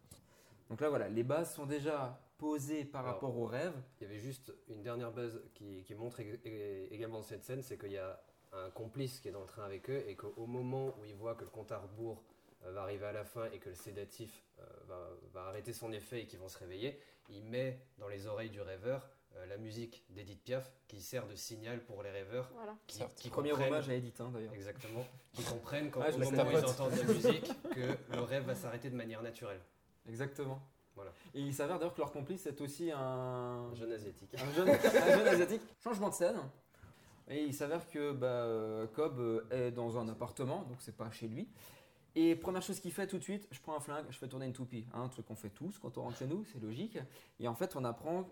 [0.70, 3.74] Donc là voilà, les bases sont déjà posées par Alors, rapport au rêve.
[4.00, 7.44] Il y avait juste une dernière base qui, qui montre ég- ég- également dans cette
[7.44, 8.22] scène, c'est qu'il y a
[8.54, 11.36] un complice qui est dans le train avec eux et qu'au moment où il voit
[11.36, 12.24] que le compte à rebours
[12.66, 15.92] euh, va arriver à la fin et que le sédatif euh, va, va arrêter son
[15.92, 19.58] effet et qu'ils vont se réveiller, il met dans les oreilles du rêveur euh, la
[19.58, 22.78] musique d'Edith Piaf qui sert de signal pour les rêveurs Voilà.
[22.88, 24.54] qui, qui Premier hommage à Edith hein, d'ailleurs.
[24.54, 28.22] Exactement, qui comprennent quand Ah, je au moment où ils entendent la musique que le
[28.22, 29.60] rêve va s'arrêter de manière naturelle.
[30.08, 30.62] Exactement.
[30.96, 31.12] Voilà.
[31.34, 34.30] Et il s'avère d'ailleurs que leur complice est aussi un, Un jeune asiatique.
[34.36, 35.62] un jeune, un jeune asiatique.
[35.84, 36.38] Changement de scène.
[37.28, 41.10] Et il s'avère que bah, euh, Cobb euh, est dans un appartement, donc c'est pas
[41.12, 41.48] chez lui.
[42.16, 44.46] Et première chose qu'il fait tout de suite, je prends un flingue, je fais tourner
[44.46, 44.86] une toupie.
[44.94, 46.98] Hein, un truc qu'on fait tous quand on rentre chez nous, c'est logique.
[47.40, 48.30] Et en fait, on apprend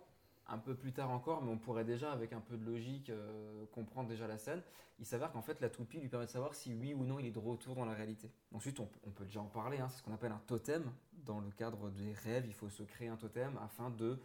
[0.53, 3.65] un peu plus tard encore, mais on pourrait déjà, avec un peu de logique, euh,
[3.71, 4.61] comprendre déjà la scène.
[4.99, 7.25] Il s'avère qu'en fait, la toupie lui permet de savoir si oui ou non il
[7.25, 8.31] est de retour dans la réalité.
[8.53, 10.91] Ensuite, on, on peut déjà en parler, hein, c'est ce qu'on appelle un totem.
[11.25, 14.19] Dans le cadre des rêves, il faut se créer un totem afin de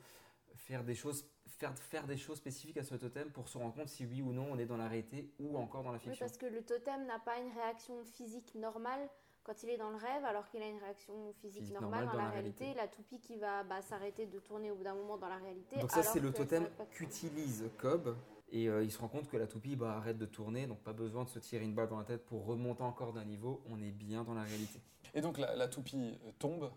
[0.54, 3.88] faire des choses, faire, faire des choses spécifiques à ce totem pour se rendre compte
[3.88, 6.26] si oui ou non on est dans la réalité ou encore dans la Oui, fiction.
[6.26, 9.08] parce que le totem n'a pas une réaction physique normale
[9.48, 12.06] quand il est dans le rêve, alors qu'il a une réaction physique, Physique normale, normale
[12.06, 12.82] dans, dans la la réalité, réalité.
[12.82, 15.80] la toupie qui va bah, s'arrêter de tourner au bout d'un moment dans la réalité.
[15.80, 18.14] Donc ça, c'est le totem qu'utilise Cobb.
[18.50, 20.92] Et euh, il se rend compte que la toupie bah, arrête de tourner, donc pas
[20.92, 23.62] besoin de se tirer une balle dans la tête pour remonter encore d'un niveau.
[23.70, 24.80] On est bien dans la réalité.
[25.14, 26.70] Et donc la, la toupie euh, tombe,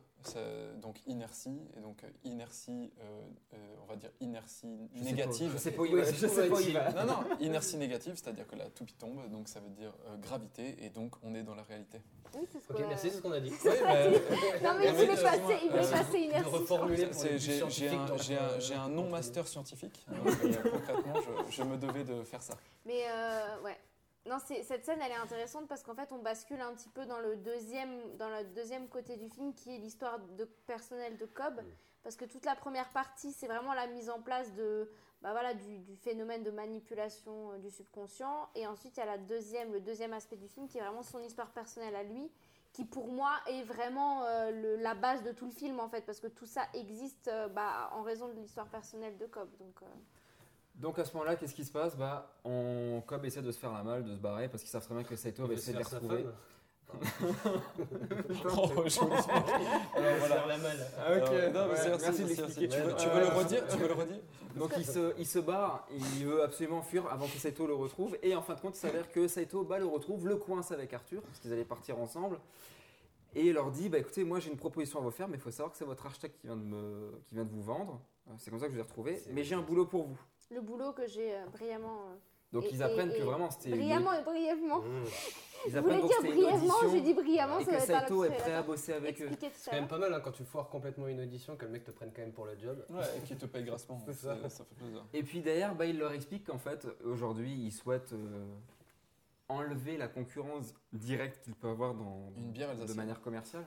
[0.82, 3.22] donc inertie, et donc euh, inertie, euh,
[3.56, 5.48] euh, on va dire inertie Je sais négative.
[5.48, 6.92] pas- je sais pas où il Oui, va, c'est je sais pas où il va.
[6.92, 10.76] Non, non, inertie négative, c'est-à-dire que la toupie tombe, donc ça veut dire euh, gravité,
[10.86, 12.02] et donc on est dans la réalité.
[12.36, 13.50] Oui, c'est ce Ok, qu'on a- merci, c'est ce qu'on a dit.
[13.66, 14.12] Oui, mais-
[14.62, 16.28] Non, mais il mais voulait passer, il voulait euh, passer les
[18.60, 21.14] J'ai un, euh, non-master scientifique, donc euh, concrètement,
[21.50, 22.54] je, je me devais de faire ça.
[22.86, 23.78] Mais euh, ouais.
[24.28, 27.20] Non, cette scène, elle est intéressante parce qu'en fait, on bascule un petit peu dans
[27.20, 31.60] le deuxième, dans le deuxième côté du film, qui est l'histoire de personnelle de Cobb.
[32.04, 35.54] Parce que toute la première partie, c'est vraiment la mise en place de, bah voilà,
[35.54, 38.50] du, du phénomène de manipulation euh, du subconscient.
[38.56, 41.04] Et ensuite, il y a la deuxième, le deuxième aspect du film, qui est vraiment
[41.04, 42.32] son histoire personnelle à lui,
[42.74, 46.02] qui pour moi est vraiment euh, le- la base de tout le film, en fait,
[46.06, 49.50] parce que tout ça existe euh, bah, en raison de l'histoire personnelle de Cobb.
[49.60, 49.86] Donc, euh,
[50.76, 51.96] Donc à ce moment-là, qu'est-ce qui se passe?
[51.96, 53.02] Bah, on...
[53.06, 55.04] Cobb essaie de se faire la malle, de se barrer, parce qu'ils savent très bien
[55.04, 56.26] que Saito va essayer se de les retrouver.
[58.54, 58.96] Oh, joli.
[58.96, 59.16] Alors
[60.20, 60.46] voilà.
[60.48, 60.88] la malle.
[61.22, 62.68] Ok, non, mais ouais, c'est- merci c'est- de c'est- l'expliquer.
[62.68, 63.68] Tu veux, tu Euh, le redire?
[63.68, 64.20] Tu veux le redire?
[64.58, 68.18] Donc il se, il se barre, il veut absolument fuir avant que Saito le retrouve.
[68.22, 70.94] Et en fin de compte, il s'avère que Saito bah, le retrouve, le coince avec
[70.94, 72.40] Arthur, parce qu'ils allaient partir ensemble.
[73.34, 75.42] Et il leur dit bah, écoutez, moi j'ai une proposition à vous faire, mais il
[75.42, 78.02] faut savoir que c'est votre hashtag qui vient de, me, qui vient de vous vendre.
[78.30, 79.22] Euh, C'est comme ça que je vous ai retrouvé.
[79.30, 80.20] Mais j'ai un boulot pour vous.
[80.52, 82.02] Le boulot que j'ai euh, brillamment.
[82.10, 82.16] euh,
[82.54, 83.70] Donc Et- ils apprennent et- que vraiment c'était.
[83.70, 84.80] une- Brillamment et brièvement.
[84.82, 85.04] Mmh.
[85.68, 87.90] Ils Je apprennent voulais donc dire brièvement, j'ai dit brillamment, Et ça que va être
[87.92, 89.30] un Saito est prêt à bosser avec eux.
[89.54, 91.84] C'est quand même pas mal hein, quand tu foires complètement une audition que le mec
[91.84, 92.84] te prenne quand même pour le job.
[92.90, 94.02] Ouais, et qui te paye grassement.
[94.08, 94.50] C'est ça.
[94.50, 94.66] ça.
[94.66, 95.06] fait plaisir.
[95.14, 98.44] Et puis derrière, bah, il leur explique qu'en fait, aujourd'hui, il souhaite euh,
[99.50, 103.66] enlever la concurrence directe qu'il peut avoir dans, Une bière de manière commerciale.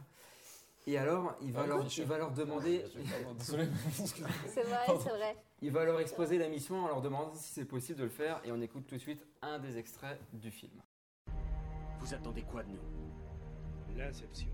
[0.87, 3.35] Et alors, il va, Ah, leur, il va leur demander, excuse-moi.
[3.41, 5.37] C'est vrai, c'est vrai.
[5.63, 8.41] il va leur exposer la mission en leur demandant si c'est possible de le faire.
[8.45, 10.83] Et on écoute tout de suite un des extraits du film.
[12.01, 13.97] Vous attendez quoi de nous?
[13.97, 14.51] L'inception.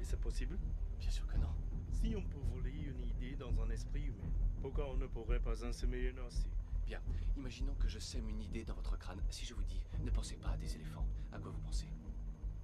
[0.00, 0.58] Et c'est possible?
[0.98, 1.50] Bien sûr que non.
[1.90, 4.30] Si on peut voler une idée dans un esprit humain,
[4.62, 6.46] pourquoi on ne pourrait pas en semer une aussi?
[6.86, 7.00] Bien,
[7.36, 9.20] imaginons que je sème une idée dans votre crâne.
[9.30, 11.86] Si je vous dis, ne pensez pas à des éléphants, à quoi vous pensez?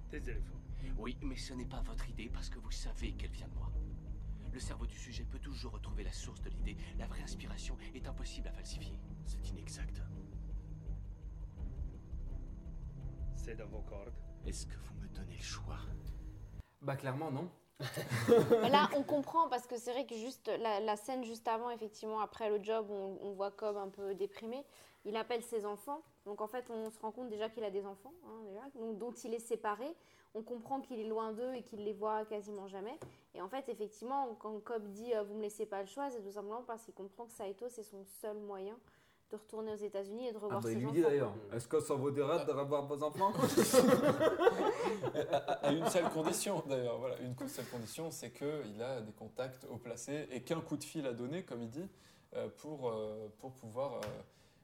[0.09, 0.60] Des éléphants.
[0.97, 3.71] Oui, mais ce n'est pas votre idée parce que vous savez qu'elle vient de moi.
[4.51, 6.77] Le cerveau du sujet peut toujours retrouver la source de l'idée.
[6.99, 8.99] La vraie inspiration est impossible à falsifier.
[9.25, 10.01] C'est inexact.
[13.35, 14.13] C'est dans vos cordes.
[14.45, 15.79] Est-ce que vous me donnez le choix?
[16.81, 17.49] Bah clairement non.
[18.61, 21.71] Mais là, on comprend parce que c'est vrai que juste la, la scène juste avant,
[21.71, 24.63] effectivement, après le job, on, on voit Cobb un peu déprimé.
[25.05, 26.03] Il appelle ses enfants.
[26.25, 28.97] Donc en fait, on se rend compte déjà qu'il a des enfants, hein, déjà, donc,
[28.97, 29.95] dont il est séparé.
[30.33, 32.97] On comprend qu'il est loin d'eux et qu'il les voit quasiment jamais.
[33.33, 36.21] Et en fait, effectivement, quand Cobb dit euh, vous me laissez pas le choix, c'est
[36.21, 38.77] tout simplement parce qu'il comprend que Saito c'est son seul moyen
[39.31, 40.95] de retourner aux États-Unis et de Ah revoir bah, ses il lui enfants.
[40.95, 43.31] dit d'ailleurs, est-ce que ça vaut des rats de revoir vos enfants
[45.31, 49.65] à, à une seule condition d'ailleurs, voilà, une seule condition, c'est qu'il a des contacts
[49.69, 51.89] haut placés et qu'un coup de fil à donner, comme il dit,
[52.35, 54.01] euh, pour, euh, pour pouvoir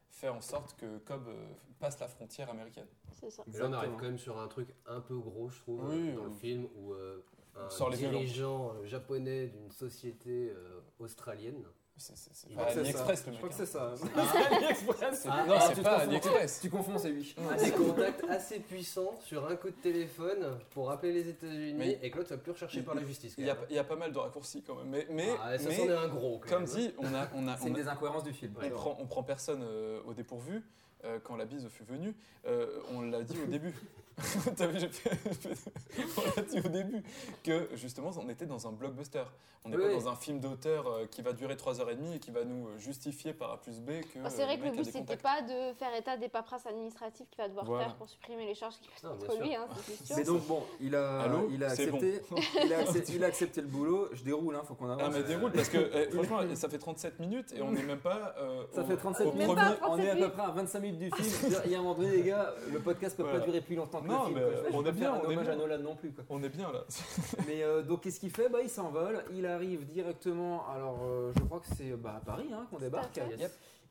[0.09, 1.47] faire en sorte que Cobb euh,
[1.79, 2.87] passe la frontière américaine.
[3.13, 3.43] C'est ça.
[3.47, 6.13] Mais là, on arrive quand même sur un truc un peu gros, je trouve, Oui,
[6.13, 7.23] dans le film, où euh,
[7.55, 11.65] un Sur les dirigeant euh, japonais d'une société euh, australienne.
[11.97, 13.27] C'est pas crois que c'est AliExpress ça.
[13.27, 13.95] le Je crois que c'est hein.
[13.95, 14.55] ça.
[14.55, 15.19] AliExpress.
[15.21, 16.09] C'est- Ah, non, c'est tu pas confonds.
[16.09, 16.59] AliExpress.
[16.61, 17.35] Tu confonds, c'est lui.
[17.49, 22.11] a des contacts assez puissants sur un coup de téléphone pour appeler les États-Unis et
[22.11, 23.35] que l'autre soit plus recherché par la justice.
[23.37, 24.89] Il y, a, pas mal de raccourcis quand même.
[24.89, 26.39] Mais, mais, Ah, ça est un gros.
[26.47, 28.53] comme dit, on a, on a, C'est une des incohérences du film.
[28.61, 30.63] on prend, on prend personne euh, au dépourvu.
[31.07, 32.13] Euh, quand la bise fut venue,
[32.45, 33.73] euh, on l'a dit au début.
[34.57, 35.11] T'as vu, j'ai fait-
[36.17, 37.03] on l'a dit au début
[37.43, 39.23] que justement on était dans un blockbuster.
[39.63, 39.95] On n'est Oui, pas oui.
[40.03, 43.33] dans un film d'auteur euh, qui va durer 3h30 et qui va nous euh, justifier
[43.33, 44.19] par A plus B que.
[44.23, 45.21] Bah, c'est vrai que le mec a but des c'était contacts.
[45.21, 47.83] pas de faire état des paperasses administratives qu'il va devoir Voilà.
[47.85, 49.59] faire pour supprimer les charges qui Non, bien contre lui, sûr.
[49.59, 50.15] hein, c'est sûr.
[50.17, 51.97] Mais donc bon, il a, Allô il a C'est bon.
[51.97, 52.21] accepté,
[52.65, 54.09] il, a accepté il a accepté le boulot.
[54.13, 55.03] Je déroule, hein, faut qu'on avance.
[55.05, 57.99] Ah mais déroule parce que eh, franchement ça fait 37 minutes et on n'est même
[57.99, 59.47] pas euh, Ça au- fait 37 au minutes.
[59.47, 59.89] Même premier- pas.
[59.89, 61.49] On est à 37 peu près à 25 minutes du film.
[61.49, 63.39] Dire, Il y a un moment donné, les gars, le podcast peut Voilà.
[63.39, 64.39] pas durer plus longtemps que Non, le film.
[64.39, 64.69] mais quoi.
[64.71, 65.49] Je on est bien, un on est bien.
[65.51, 66.11] à Nolan non plus.
[66.11, 66.23] Quoi.
[66.29, 66.83] On est bien là.
[67.47, 68.49] Mais euh, donc, qu'est-ce qu'il fait?
[68.49, 69.23] Bah, Il s'envole.
[69.33, 70.67] Il arrive directement.
[70.69, 73.19] Alors, euh, je crois que c'est bah, à Paris hein, qu'on débarque.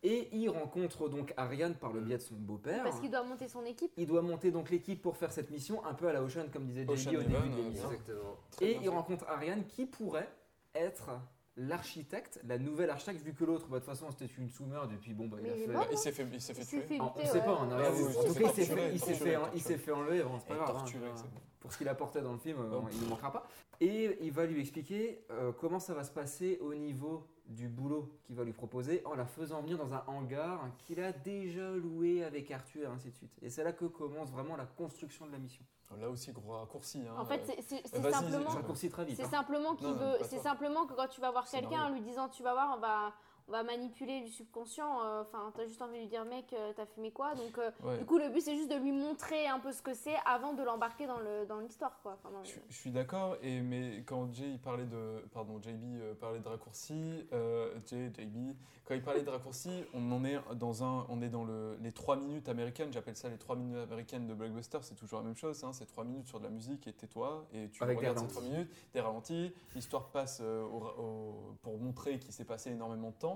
[0.03, 2.85] Et il rencontre donc Ariane par le biais de son beau-père.
[2.85, 3.91] Parce qu'il doit monter son équipe.
[3.97, 6.67] Il doit monter donc l'équipe pour faire cette mission, un peu à la Ocean, comme
[6.67, 7.91] disait JD au début de l'émission.
[7.91, 8.37] Exactement.
[8.53, 10.29] Très Et il rencontre Ariane qui pourrait
[10.75, 11.09] être
[11.57, 15.15] l'architecte, la nouvelle architecte, vu que l'autre, bah, de toute façon, c'était une sous-mère depuis,
[15.15, 15.67] bon, bah, il a fait.
[15.69, 16.87] mort, Il s'est fait, il s'est fait Il s'est tuer.
[16.87, 18.75] fait Ah, on buter, sait pas, on a il tout s'est cas, il fait s'est
[18.75, 19.61] fait, il s'est fait, il torturer.
[19.61, 20.77] s'est fait enlever, bon, c'est pas grave.
[20.77, 21.15] hein.
[21.61, 22.85] Pour ce qu'il apportait dans le film, euh, Bon.
[22.93, 23.47] il ne manquera pas.
[23.81, 28.09] Et il va lui expliquer euh, comment ça va se passer au niveau du boulot
[28.25, 32.25] qu'il va lui proposer en la faisant venir dans un hangar qu'il a déjà loué
[32.25, 33.33] avec Arthur et ainsi de suite.
[33.43, 35.65] Et c'est là que commence vraiment la construction de la mission.
[36.01, 37.01] Là aussi, gros raccourci.
[37.07, 37.15] Hein.
[37.17, 38.51] En fait, c'est- simplement.
[38.51, 39.29] C'est hein.
[39.31, 40.19] simplement qu'il veut.
[40.23, 40.43] C'est
[40.87, 43.15] que quand tu vas voir quelqu'un en lui disant tu vas voir, on va,
[43.49, 45.01] on va manipuler du subconscient.
[45.03, 47.71] euh, Enfin, t'as juste envie de lui dire mec, euh, t'as fumé quoi Donc, euh,
[47.85, 47.99] Ouais.
[47.99, 50.53] du coup, le but c'est juste de lui montrer un peu ce que c'est avant
[50.53, 52.15] de l'embarquer dans le dans l'histoire, quoi.
[52.19, 55.61] Enfin, dans le- Je, je suis d'accord, et mais quand Jay il parlait de, pardon,
[55.63, 60.25] JB euh, parlait de raccourci, euh, Jay, JB, quand il parlait de raccourci, on en
[60.25, 62.93] est dans un, on est dans le, les trois minutes américaines.
[62.93, 64.79] J'appelle ça les trois minutes américaines de blockbuster.
[64.83, 67.47] C'est toujours la même chose, hein, c'est trois minutes sur de la musique et tais-toi
[67.53, 68.37] et tu Avec regardes ces ralentis.
[68.41, 69.53] trois minutes, des ralentis.
[69.75, 73.36] L'histoire passe euh, au- au- pour montrer qu'il s'est passé énormément de temps,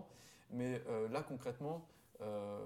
[0.51, 1.86] mais euh, là concrètement.
[2.22, 2.59] euh,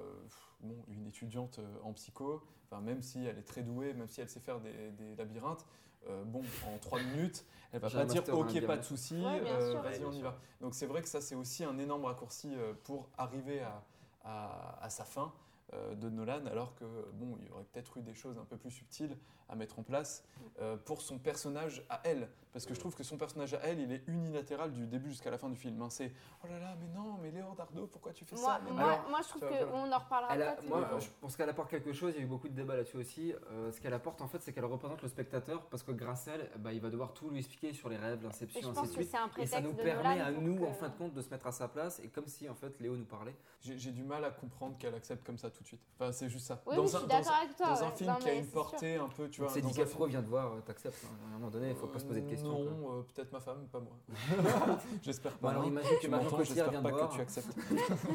[0.61, 4.21] bon, une étudiante euh, en psycho, enfin, même si elle est très douée, même si
[4.21, 5.65] elle sait faire des, des labyrinthes,
[6.09, 9.75] euh, bon, en trois minutes, elle va pas dire ok, pas de souci, Ouais, euh,
[9.81, 10.39] vas-y, Ouais, on y va.
[10.61, 12.53] Donc c'est vrai que ça, c'est aussi un énorme raccourci
[12.85, 13.83] pour arriver à,
[14.25, 15.33] à- à sa fin
[15.73, 18.71] de Nolan, alors que bon, il y aurait peut-être eu des choses un peu plus
[18.71, 19.17] subtiles
[19.49, 20.25] à mettre en place
[20.61, 23.81] euh, pour son personnage à elle, parce que je trouve que son personnage à elle,
[23.81, 25.81] il est unilatéral du début jusqu'à la fin du film.
[25.83, 25.89] hein.
[25.91, 26.13] C'est
[26.45, 28.61] oh là là, mais non, mais Leonardo, pourquoi tu fais Moi, ça?
[28.73, 28.81] Moi.
[28.83, 31.93] Alors, moi, je trouve qu'on en reparlera Elle a- moi, je pense qu'elle apporte quelque
[31.93, 32.13] chose.
[32.15, 33.33] Il y a eu beaucoup de débats là-dessus aussi.
[33.51, 36.33] Euh, ce qu'elle apporte, en fait, c'est qu'elle représente le spectateur parce que grâce à
[36.37, 39.15] elle, bah, il va devoir tout lui expliquer sur les rêves, l'inception, ainsi de suite.
[39.15, 41.21] un Et ça nous de permet Nolan à nous, que- en fin de compte, de
[41.23, 41.99] se mettre à sa place.
[42.01, 43.35] Et comme si, en fait, Léo nous parlait.
[43.61, 45.81] J'ai du mal à comprendre qu'elle accepte comme ça tout de suite.
[45.99, 46.63] Enfin, c'est juste ça.
[46.67, 47.67] Oui, dans oui, je un, suis dans d'accord un- avec toi.
[47.69, 48.53] dans un film Non, qui a une sûr.
[48.53, 49.51] portée un peu, tu vois.
[49.51, 51.05] C'est un DiCaprio vient de voir, euh, t'acceptes.
[51.05, 51.17] hein.
[51.25, 52.65] À un moment donné, il faut pas se poser de questions.
[52.65, 53.97] Non, euh, peut-être ma femme, pas moi.
[55.03, 55.51] J'espère Bon, pas.
[55.51, 57.09] alors imagine que Tu Marion Cotillard vient de pas voir.
[57.11, 57.57] que tu acceptes.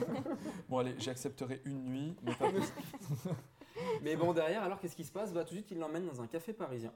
[0.70, 2.72] bon allez, j'accepterai une nuit, mais pas plus.
[4.02, 5.34] Mais bon, derrière, alors qu'est-ce qui se passe?
[5.34, 6.94] Bah, Tout de suite, il l'emmène dans un café parisien.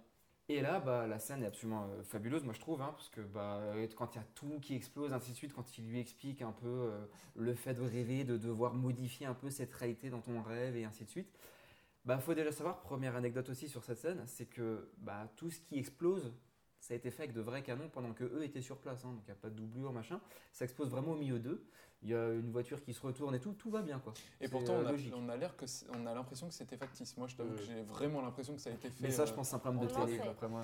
[0.50, 3.22] Et là, bah, la scène est absolument euh, fabuleuse, moi je trouve, hein, parce que
[3.22, 3.62] bah,
[3.96, 6.52] quand il y a tout qui explose, ainsi de suite, quand il lui explique un
[6.52, 7.06] peu euh,
[7.36, 10.84] le fait de rêver, de devoir modifier un peu cette réalité dans ton rêve, et
[10.84, 11.30] ainsi de suite,
[12.06, 15.60] bah faut déjà savoir, première anecdote aussi sur cette scène, c'est que bah, tout ce
[15.62, 16.34] qui explose,
[16.80, 19.14] ça a été fait avec de vrais canons pendant que eux étaient sur place, hein,
[19.14, 20.20] donc il n'y a pas de doublure, machin.
[20.52, 21.66] Ça explose vraiment au milieu d'eux.
[22.04, 24.14] Il y a une voiture qui se retourne et tout, tout va bien quoi.
[24.42, 25.14] Et pourtant, euh, on a, logique.
[25.16, 27.16] on a l'air que c'est- on a l'impression que c'était factice.
[27.18, 27.56] Moi, je t'avoue Mm.
[27.56, 29.04] que j'ai vraiment l'impression que ça a été fait.
[29.04, 30.64] Mais ça, je euh, pense, c'est un problème de télé, après moi.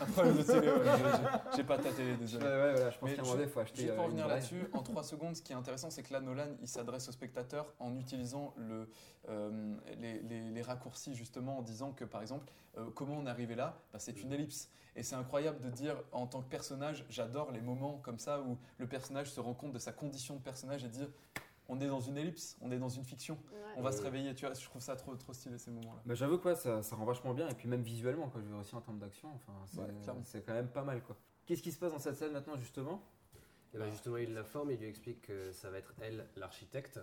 [0.00, 0.68] un problème de télé.
[0.68, 0.74] ouais,
[1.56, 2.44] j'ai- pas ta télé, Ouais, désolé.
[2.44, 3.82] ouais, voilà, je pense qu'à un moment faut acheter.
[3.82, 6.20] Juste pour euh, revenir là-dessus, en trois secondes, ce qui est intéressant, c'est que là,
[6.20, 8.88] Nolan, il s'adresse au spectateur en utilisant le,
[9.28, 12.46] euh, les, les- les raccourcis, justement, en disant que, par exemple,
[12.78, 14.70] euh, comment on est arrivé là Bah, C'est une ellipse.
[14.94, 18.58] Et c'est incroyable de dire, en tant que personnage, j'adore les moments comme ça où
[18.78, 21.08] le personnage se rend compte de sa condition de personnage et dire,
[21.68, 23.58] on est dans une ellipse, on est dans une fiction, Ouais.
[23.76, 23.96] on va Ouais.
[23.96, 26.02] se réveiller, tu vois, je trouve ça trop, trop stylé ces moments-là.
[26.04, 28.48] Bah, J'avoue que ouais, ça, ça rend vachement bien, et puis même visuellement, quoi, je
[28.48, 31.02] veux aussi en termes d'action, enfin, c'est Ouais, quand même pas mal.
[31.02, 31.16] quoi.
[31.46, 33.02] Qu'est-ce qui se passe dans cette scène maintenant, justement?
[33.74, 37.00] Et ben justement, il la forme, il lui explique que ça va être elle l'architecte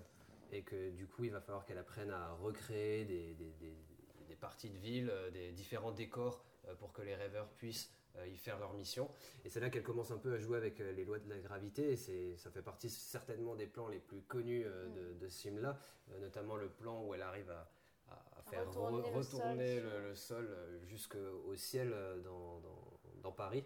[0.52, 3.74] et que du coup, il va falloir qu'elle apprenne à recréer des- des
[4.40, 8.38] parties de ville, euh, des différents décors euh, pour que les rêveurs puissent euh, y
[8.38, 9.10] faire leur mission.
[9.46, 11.92] Et c'est là qu'elle commence un peu à jouer avec les lois de la gravité
[11.92, 15.78] et c'est- ça fait partie certainement des plans les plus connus de, de ce film-là,
[16.20, 17.70] notamment le plan où elle arrive à,
[18.50, 19.84] faire retourner re- le retourner sol.
[19.92, 23.64] le, le sol jusqu'au ciel dans, dans- dans Paris.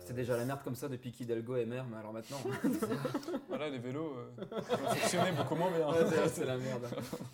[0.00, 2.38] C'est Euh, déjà la merde comme ça depuis qu'Hidalgo est maire, mais alors maintenant.
[3.48, 5.88] Voilà, les vélos euh, fonctionner beaucoup moins bien.
[5.90, 6.84] Ouais, c'est- la merde.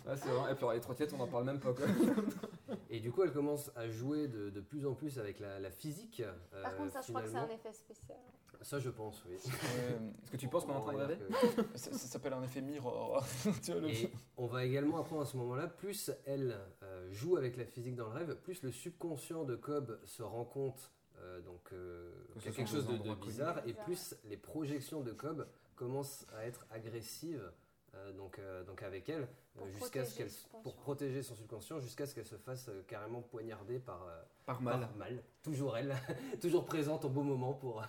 [0.05, 1.73] Ouais, Et puis alors, les trottinettes, on n'en parle même pas.
[1.73, 1.85] Quoi.
[2.89, 5.71] Et du coup, elle commence à jouer de, de plus en plus avec la, la
[5.71, 6.21] physique.
[6.53, 7.55] euh, Par contre, ça, je crois que c'est un finalement.
[7.65, 8.17] effet spécial.
[8.61, 9.35] Ça, je pense, oui.
[9.35, 11.17] Est-ce que tu penses qu'on est en train de dire
[11.55, 13.23] que- ça ça s'appelle un effet mirror.
[13.63, 17.37] tu vois, le- Et on va également apprendre à ce moment-là, plus elle euh, joue
[17.37, 20.91] avec la physique dans le rêve, plus le subconscient de Cobb se rend compte
[21.21, 26.25] euh, donc, euh, Que quelque chose de, bizarre, et plus les projections de Cobb commencent
[26.35, 27.51] à être agressives.
[27.95, 31.35] euh, donc, euh, donc avec elle, Pour euh, jusqu'à ce protéger qu'elle, pour protéger son
[31.35, 34.79] subconscient, jusqu'à ce qu'elle se fasse euh, carrément poignarder par, euh, Par mal.
[34.81, 35.23] par mal.
[35.41, 35.95] Toujours elle,
[36.41, 37.83] toujours présente au bon moment pour,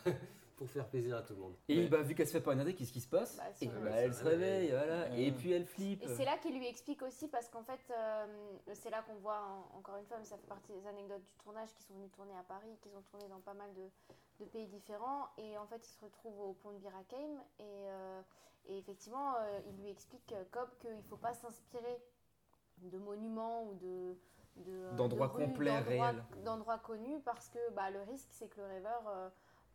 [0.61, 1.57] pour faire plaisir à tout le monde.
[1.71, 3.75] Et bah, vu qu'elle se fait poignarder, qu'est-ce qui se passe Bah, elle Et se
[3.75, 4.05] bah, réveille.
[4.05, 5.09] Elle se réveille, voilà.
[5.09, 5.23] Ouais.
[5.23, 6.03] Et puis elle flippe.
[6.03, 8.27] Et c'est là qu'il lui explique aussi, parce qu'en fait, euh,
[8.75, 11.33] c'est là qu'on voit en- encore une fois, mais ça fait partie des anecdotes du
[11.43, 13.89] tournage, qui sont venus tourner à Paris, qu'ils ont tourné dans pas mal de,
[14.41, 15.29] de pays différents.
[15.39, 17.41] Et en fait, ils se retrouvent au pont de Bir Hakeim.
[17.59, 18.21] Et, euh,
[18.69, 22.03] et effectivement, euh, il lui explique, Cobb, qu'il ne faut pas s'inspirer
[22.83, 24.15] de monuments ou de.
[24.57, 26.23] de- D'endroits de complets, réels.
[26.45, 29.33] D'endroits connus, parce que bah, le risque, c'est que le rêveur.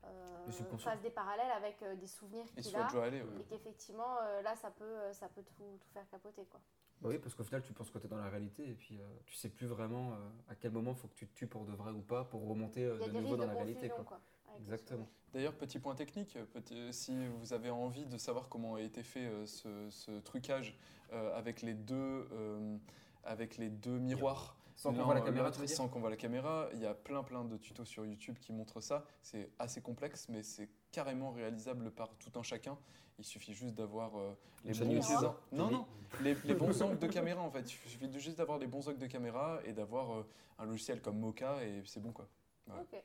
[0.08, 2.88] Euh, fasse des parallèles avec euh, des souvenirs qu'il a.
[2.90, 3.42] joyeux, ouais.
[3.42, 6.46] Et qu'effectivement, euh, là, ça peut, euh, ça peut tout, tout faire capoter.
[6.46, 6.60] Quoi.
[7.02, 9.00] Bah oui, parce qu'au final, tu penses que tu es dans la réalité et puis
[9.00, 10.16] euh, tu sais plus vraiment euh,
[10.50, 12.86] à quel moment faut que tu te tues pour de vrai ou pas pour remonter
[12.86, 13.90] euh, de nouveau dans de la réalité.
[13.90, 14.20] Quoi.
[14.58, 15.08] Exactement.
[15.34, 19.26] D'ailleurs, petit point technique, petit- si vous avez envie de savoir comment a été fait
[19.26, 20.78] euh, ce, ce trucage
[21.12, 22.78] euh, avec les deux, euh,
[23.26, 24.56] avec les deux miroirs.
[24.76, 27.46] Sans qu'on voit la caméra, Sans qu'on voit la caméra, il y a plein plein
[27.46, 29.06] de tutos sur YouTube qui montrent ça.
[29.22, 32.78] C'est assez complexe, mais c'est carrément réalisable par tout un chacun.
[33.18, 35.32] Il suffit juste d'avoir euh, les bons angles.
[35.54, 35.86] Non, non,
[36.22, 37.62] les, les bons angles de caméra en fait.
[37.62, 40.28] Il suffit de juste d'avoir les bons angles de caméra et d'avoir euh,
[40.60, 42.28] un logiciel comme Mocha et c'est bon quoi.
[42.68, 42.74] Ouais.
[42.82, 43.02] Ok.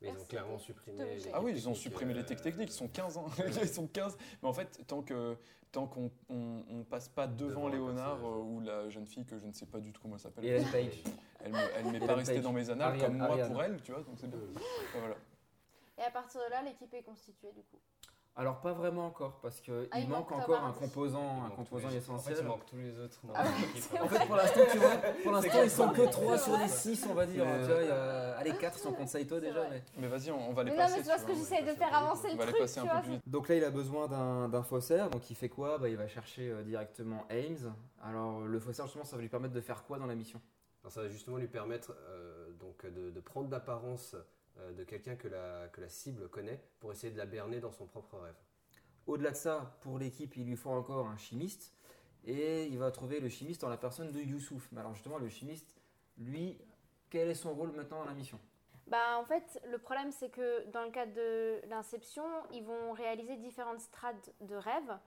[0.00, 0.28] Mais ils ont Merci.
[0.28, 1.04] clairement supprimé.
[1.04, 3.26] Les Ah oui, ils ont techniques, supprimé euh, les tech techniques, ils sont 15 ans.
[3.62, 4.16] ils sont 15.
[4.42, 5.36] Mais en fait, tant que
[5.72, 9.44] tant qu'on on, on passe pas devant, Léonard euh, ou la jeune fille que je
[9.46, 10.44] ne sais pas du tout comment elle s'appelle.
[10.44, 11.02] Et Ellen Page.
[11.44, 13.52] Elle me- elle m'est pas restée dans mes annales Ariane, comme moi Ariane.
[13.52, 14.38] pour elle, tu vois, donc c'est bien.
[14.98, 15.16] Voilà.
[15.98, 17.78] Et à partir de là, l'équipe est constituée du coup.
[18.38, 21.88] Alors pas vraiment encore parce qu'il Ah, il manque manque encore un composant, un composant
[21.88, 22.34] les- essentiel.
[22.34, 23.18] En fait, il manque tous les autres.
[23.34, 24.90] Ah ouais, En fait, pour l'instant, tu vois,
[25.22, 27.44] pour l'instant, ils sont que C'est 3 sur les 6, on va dire.
[27.46, 28.36] Mais- Tu vois, il y a...
[28.36, 29.66] Allez, 4 si on compte Saito déjà.
[29.70, 29.82] Mais...
[29.96, 30.96] Mais vas-y, on, on va les Mais non, passer.
[30.98, 31.36] mais c'est parce que vois.
[31.36, 33.00] j'essaye de passer faire avancer On le va les truc, passer tu un peu vois.
[33.00, 33.22] plus vite.
[33.26, 35.08] Donc là, il a besoin d'un d'un faussaire.
[35.08, 35.78] Donc il fait quoi?
[35.78, 37.72] Bah, Il va chercher euh, directement Ames.
[38.04, 40.42] Alors le faussaire, justement, ça va lui permettre de faire quoi dans la mission?
[40.82, 44.20] Alors, ça va justement lui permettre euh, donc de, de prendre l'apparence euh,
[44.76, 47.86] de quelqu'un que la, que la cible connaît pour essayer de la berner dans son
[47.86, 48.36] propre rêve.
[49.06, 51.72] Au-delà de ça, pour l'équipe, il lui faut encore un chimiste.
[52.24, 54.68] Et il va trouver le chimiste en la personne de Youssouf.
[54.72, 55.76] Mais alors justement, le chimiste,
[56.18, 56.58] lui,
[57.08, 58.38] quel est son rôle maintenant dans la mission?
[58.88, 63.36] Bah, en fait, le problème, c'est que dans le cadre de l'inception, ils vont réaliser
[63.36, 64.98] différentes strates de rêve.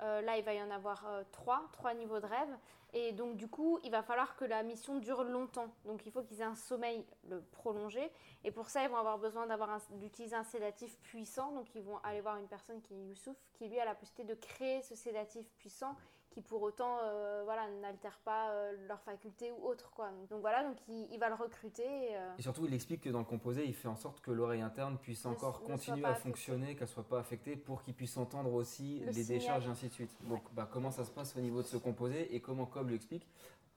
[0.00, 2.56] Euh, là, il va y en avoir euh, trois, trois niveaux de rêve.
[2.94, 5.68] Et donc, du coup, il va falloir que la mission dure longtemps.
[5.84, 7.04] Donc, il faut qu'ils aient un sommeil
[7.52, 8.10] prolongé.
[8.44, 11.52] Et pour ça, ils vont avoir besoin d'avoir un- d'utiliser un sédatif puissant.
[11.52, 14.34] Donc, ils vont aller voir une personne qui est Youssouf, qui lui a la possibilité
[14.34, 15.94] de créer ce sédatif puissant
[16.38, 19.90] qui pour autant euh, voilà, n'altère pas euh, leurs facultés ou autre.
[19.90, 20.10] Quoi.
[20.30, 21.82] Donc voilà, donc il, il va le recruter.
[21.82, 24.30] et, euh, Et surtout, il explique que dans le composé, il fait en sorte que
[24.30, 26.28] l'oreille interne puisse Ne- encore ne continuer à affectée.
[26.28, 29.38] fonctionner, qu'elle soit pas affectée, pour qu'il puisse entendre aussi Le les signal.
[29.40, 30.16] décharges et ainsi de suite.
[30.28, 33.26] Donc, bah, comment ça se passe au niveau de ce composé et comment, comme l'explique,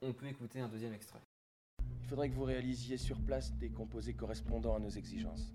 [0.00, 1.20] on peut écouter un deuxième extrait.
[2.00, 5.52] Il faudrait que vous réalisiez sur place des composés correspondant à nos exigences.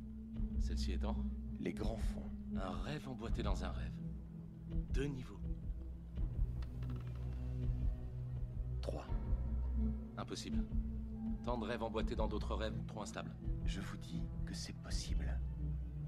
[0.59, 1.15] Celle-ci étant
[1.59, 2.29] Les grands fonds.
[2.57, 3.91] un rêve emboîté dans un rêve.
[4.93, 5.36] Deux niveaux.
[8.87, 9.05] 3.
[10.17, 10.63] Impossible.
[11.45, 13.31] Tant de rêves emboîtés dans d'autres rêves, trop instables.
[13.65, 15.37] Je vous dis que c'est possible.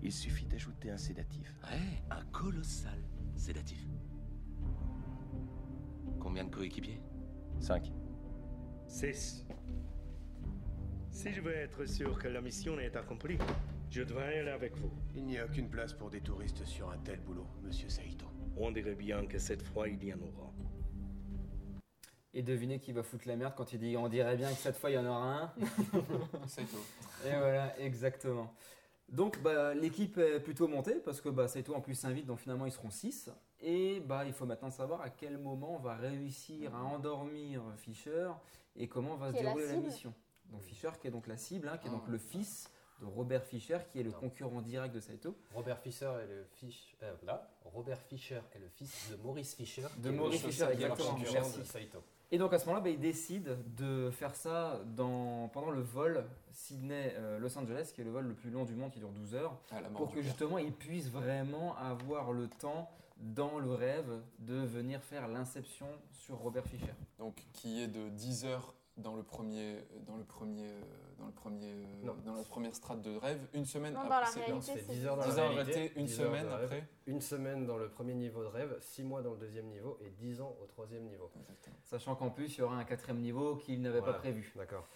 [0.01, 1.59] Il suffit d'ajouter un sédatif.
[1.69, 2.97] Ouais, un colossal
[3.35, 3.85] sédatif.
[6.19, 7.01] Combien de coéquipiers?
[7.59, 7.91] 5.
[8.87, 9.45] 6.
[11.11, 13.37] Si je veux être sûr que la mission est accomplie,
[13.89, 14.91] je devrais aller avec vous.
[15.15, 18.27] Il n'y a aucune place pour des touristes sur un tel boulot, monsieur Saito.
[18.55, 20.53] On dirait bien que cette fois il y en aura.
[22.33, 24.77] Et devinez qui va foutre la merde quand il dit on dirait bien que cette
[24.77, 25.53] fois il y en aura un.
[26.47, 26.77] Saito.
[27.25, 28.53] Et voilà, exactement.
[29.11, 32.65] Donc bah, l'équipe est plutôt montée parce que bah, Saito en plus s'invite, donc finalement
[32.65, 33.31] ils seront 6.
[33.61, 38.29] Et bah, il faut maintenant savoir à quel moment on va réussir à endormir Fischer
[38.75, 40.13] et comment va se Qui dérouler la, mission.
[40.51, 42.11] Donc Fischer qui est donc la cible, hein, qui est donc Ah.
[42.11, 42.69] le fils
[42.99, 45.35] de Robert Fischer qui est le concurrent direct de Saito.
[45.53, 46.75] Robert Fischer est le fils.
[47.03, 49.83] euh, là, Robert Fischer est le fils de Maurice Fischer.
[49.83, 51.59] De qui est le Maurice Fischer, qui est le exactement, merci.
[51.59, 52.03] de Saito.
[52.31, 56.25] Et donc à ce moment-là, bah, il décide de faire ça dans, pendant le vol
[56.51, 59.57] Sydney-Los Angeles, qui est le vol le plus long du monde, qui dure 12 heures,
[59.71, 60.23] Ah, pour que père.
[60.23, 66.37] justement il puisse vraiment avoir le temps dans le rêve de venir faire l'inception sur
[66.37, 66.93] Robert Fischer.
[67.17, 70.81] Donc qui est de 10 heures dans le premier, dans le premier, euh,
[71.17, 72.15] dans le premier, euh, Non.
[72.25, 74.19] dans la première strate de rêve, une semaine Non, dans après.
[74.21, 76.19] la c'est- réalité, Ça fait c'est 10 heures dans 10 la heures réalité, une 10
[76.21, 76.87] heures semaine rêve, après.
[77.07, 80.09] Une semaine dans le premier niveau de rêve, 6 mois dans le deuxième niveau et
[80.11, 81.29] 10 ans au troisième niveau.
[81.83, 84.13] Sachant qu'en plus, il y aura un quatrième niveau qu'il n'avait Voilà.
[84.13, 84.51] pas prévu.
[84.55, 84.87] D'accord.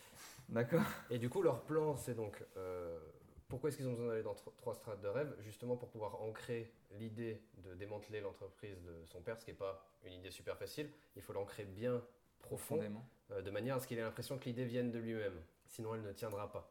[0.50, 2.44] D'accord Et du coup, leur plan, c'est donc.
[2.58, 3.00] euh,
[3.48, 5.34] pourquoi est-ce qu'ils ont besoin d'aller dans tro- trois strates de rêve?
[5.42, 9.86] Justement pour pouvoir ancrer l'idée de démanteler l'entreprise de son père, ce qui n'est pas
[10.06, 10.90] une idée super facile.
[11.16, 12.02] Il faut l'ancrer bien
[12.40, 13.06] profond, Profondément.
[13.32, 15.40] Euh, de manière à ce qu'il ait l'impression que l'idée vienne de lui-même.
[15.68, 16.70] Sinon, elle ne tiendra pas.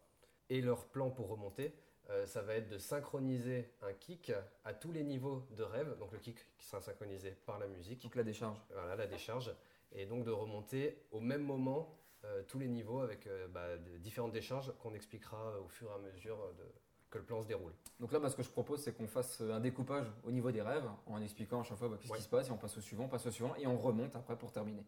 [0.50, 1.74] Et leur plan pour remonter,
[2.10, 4.32] euh, ça va être de synchroniser un kick
[4.64, 5.96] à tous les niveaux de rêve.
[5.98, 8.02] Donc le kick qui sera synchronisé par la musique.
[8.02, 8.58] Donc la décharge.
[8.72, 9.54] Voilà, la décharge.
[9.92, 14.32] Et donc de remonter au même moment euh, tous les niveaux avec euh, bah, différentes
[14.32, 16.64] décharges qu'on expliquera au fur et à mesure de-
[17.10, 17.72] que le plan se déroule.
[18.00, 20.62] Donc là, bah, ce que je propose, c'est qu'on fasse un découpage au niveau des
[20.62, 22.16] rêves, en expliquant à chaque fois bah, Ouais.
[22.16, 24.16] qui se passe, et on passe au suivant, on passe au suivant, et on remonte
[24.16, 24.82] après pour terminer.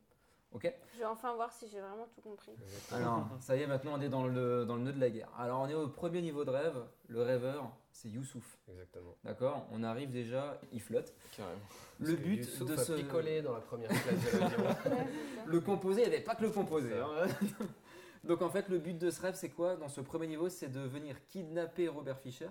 [0.54, 2.52] Ok Je vais enfin voir si j'ai vraiment tout compris.
[2.92, 5.28] Alors, ça y est, maintenant on est dans le, dans le nœud de la guerre.
[5.36, 6.76] Alors, on est au premier niveau de rêve,
[7.08, 8.56] le rêveur, c'est Youssouf.
[8.68, 9.16] Exactement.
[9.24, 9.66] D'accord?
[9.72, 11.12] On arrive déjà, il flotte.
[11.36, 11.58] Carrément.
[11.98, 12.92] Le Parce but Youssouf de a ce.
[12.92, 14.64] picolé dans la première classe de l'avion.
[15.46, 16.92] le composé, il n'y avait pas que le composé.
[16.96, 17.26] hein.
[18.24, 19.74] Donc en fait, le but de ce rêve, c'est quoi?
[19.76, 22.48] Dans ce premier niveau, c'est de venir kidnapper Robert Fischer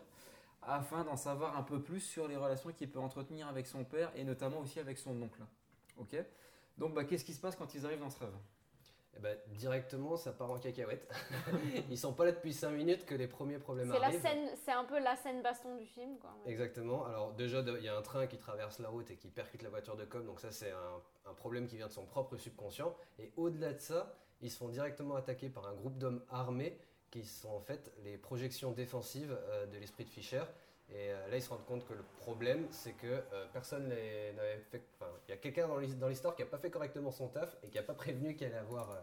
[0.62, 4.12] afin d'en savoir un peu plus sur les relations qu'il peut entretenir avec son père
[4.16, 5.42] et notamment aussi avec son oncle.
[5.98, 6.16] Ok?
[6.78, 8.34] Donc bah, qu'est-ce qui se passe quand ils arrivent dans ce rêve?
[9.16, 11.08] Eh ben, directement, ça part en cacahuète.
[11.92, 14.22] Ils sont pas là depuis 5 minutes que les premiers problèmes C'est la arrivent.
[14.22, 16.36] scène, c'est un peu la scène baston du film, quoi.
[16.48, 17.06] Exactement.
[17.06, 19.70] Alors déjà, il y a un train qui traverse la route et qui percute la
[19.70, 20.26] voiture de com.
[20.26, 22.96] Donc ça, c'est un, un problème qui vient de son propre subconscient.
[23.20, 26.80] Et au-delà de ça, ils se font directement attaquer par un groupe d'hommes armés
[27.12, 30.42] qui sont en fait les projections défensives euh, de l'esprit de Fischer.
[30.90, 34.64] Et euh, là, ils se rendent compte que le problème, c'est que euh, personne n'avait
[34.70, 34.84] fait.
[35.00, 37.28] Enfin, il y a quelqu'un dans l'his- dans l'histoire qui n'a pas fait correctement son
[37.30, 38.96] taf et qui n'a pas prévenu qu'il allait avoir euh,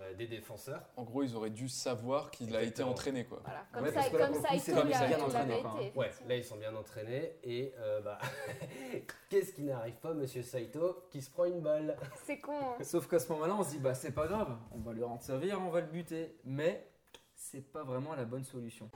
[0.00, 0.80] euh, des défenseurs.
[0.96, 3.40] En gros, ils auraient dû savoir qu'il a été entraîné, quoi.
[3.44, 5.18] Voilà, comme Ouais, ça, comme le ça, coup, il c'est l'a- comme ça, il bien
[5.18, 5.72] l'avait entraîné, été, quoi.
[5.80, 6.00] effectivement.
[6.02, 8.18] Ouais, là ils sont bien entraînés et euh, bah,
[9.28, 11.96] qu'est-ce qui n'arrive pas, Monsieur Saito, qui se prend une balle?
[12.24, 12.52] C'est con.
[12.78, 12.82] hein.
[12.84, 15.20] Sauf qu'à ce moment-là, on se dit bah c'est pas grave, on va lui rendre
[15.22, 16.36] servir, on va le buter.
[16.44, 16.86] Mais
[17.34, 18.90] c'est pas vraiment la bonne solution.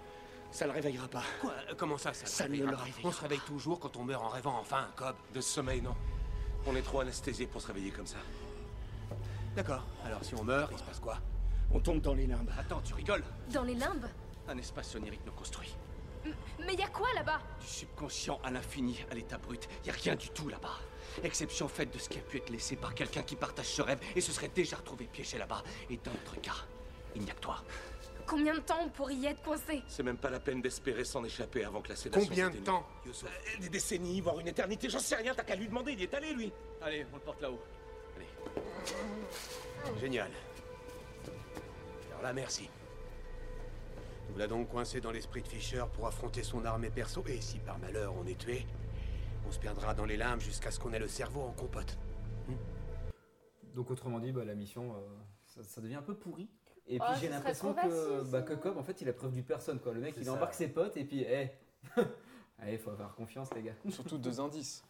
[0.53, 1.23] Ça le réveillera pas.
[1.41, 3.41] Quoi Euh, Comment ça, ça, Ça le ne réveillera le pas réveillera On se réveille
[3.47, 5.17] toujours quand on meurt en rêvant enfin un cob.
[5.35, 5.95] De ce sommeil, non.
[6.67, 8.19] On est trop anesthésié pour se réveiller comme ça.
[9.57, 9.83] D'accord.
[10.05, 11.19] Alors si on meurt, il se passe quoi
[11.73, 12.51] On tombe dans les limbes.
[12.59, 14.07] Attends, tu rigoles Dans les limbes
[14.49, 15.75] Un espace onirique nous construit.
[16.65, 19.69] Mais y a quoi là-bas Du subconscient à l'infini, à l'état brut.
[19.85, 20.79] Y a rien du tout là-bas.
[21.25, 23.99] Exception faite de ce qui a pu être laissé par quelqu'un qui partage ce rêve
[24.15, 25.63] et se serait déjà retrouvé piégé là-bas.
[25.91, 26.65] Et dans notre cas,
[27.17, 27.57] il n'y a que toi.
[28.27, 31.25] Combien de temps on pourrait y être coincé C'est même pas la peine d'espérer s'en
[31.25, 33.11] échapper avant que la sédation Combien de temps Euh,
[33.61, 36.15] Des décennies, voire une éternité, j'en sais rien, t'as qu'à lui demander, il y est
[36.15, 37.61] allé lui Allez, on le porte là-haut.
[40.01, 40.31] Génial.
[42.11, 42.69] Alors là, merci.
[44.31, 47.59] Nous l'a donc coincé dans l'esprit de Fischer pour affronter son armée perso, et si
[47.59, 48.67] par malheur on est tué,
[49.47, 51.99] on se perdra dans les limbes jusqu'à ce qu'on ait le cerveau en compote.
[53.75, 54.99] Donc autrement dit, bah, la mission, euh,
[55.47, 56.49] ça, ça devient un peu pourri.
[56.89, 58.55] Et puis Oh, j'ai l'impression que, bah, que.
[58.55, 59.79] Cobb, en fait, il a preuve du personne.
[59.79, 59.93] Quoi.
[59.95, 60.33] Le mec, il ça.
[60.33, 61.51] embarque ses potes et puis, hé,
[62.59, 63.75] allez, faut avoir confiance, les gars.
[63.91, 64.83] Surtout deux indices.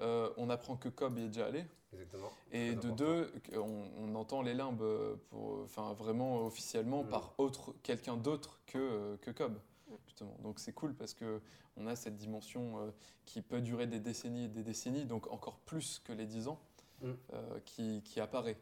[0.00, 1.64] Euh, on apprend que Cobb y est déjà allé.
[1.92, 2.30] Exactement.
[2.52, 7.08] Et de deux, on, on entend les limbes euh, pour, enfin, vraiment officiellement Mm.
[7.08, 9.54] par autre, quelqu'un d'autre que, euh, que Cobb.
[10.06, 10.36] Justement.
[10.42, 11.40] Donc c'est cool parce que
[11.76, 12.90] on a cette dimension euh,
[13.26, 16.60] qui peut durer des décennies et des décennies, donc encore plus que les 10 ans,
[17.02, 17.10] Mm.
[17.32, 18.56] euh, qui, qui apparaît,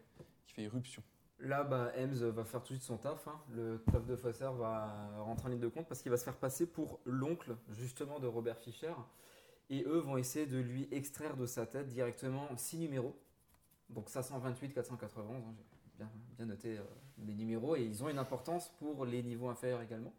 [0.46, 1.02] qui fait irruption.
[1.40, 3.28] Là, bah, Ems va faire tout de suite son taf.
[3.28, 3.40] hein.
[3.50, 6.36] Le top de Fosser va rentrer en ligne de compte parce qu'il va se faire
[6.36, 8.92] passer pour l'oncle, justement, de Robert Fischer.
[9.70, 13.14] Et eux vont essayer de lui extraire de sa tête directement six numéros.
[13.88, 16.82] Donc 528, 491, hein, j'ai bien, bien noté euh,
[17.18, 17.76] les numéros.
[17.76, 20.12] Et ils ont une importance pour les niveaux inférieurs également.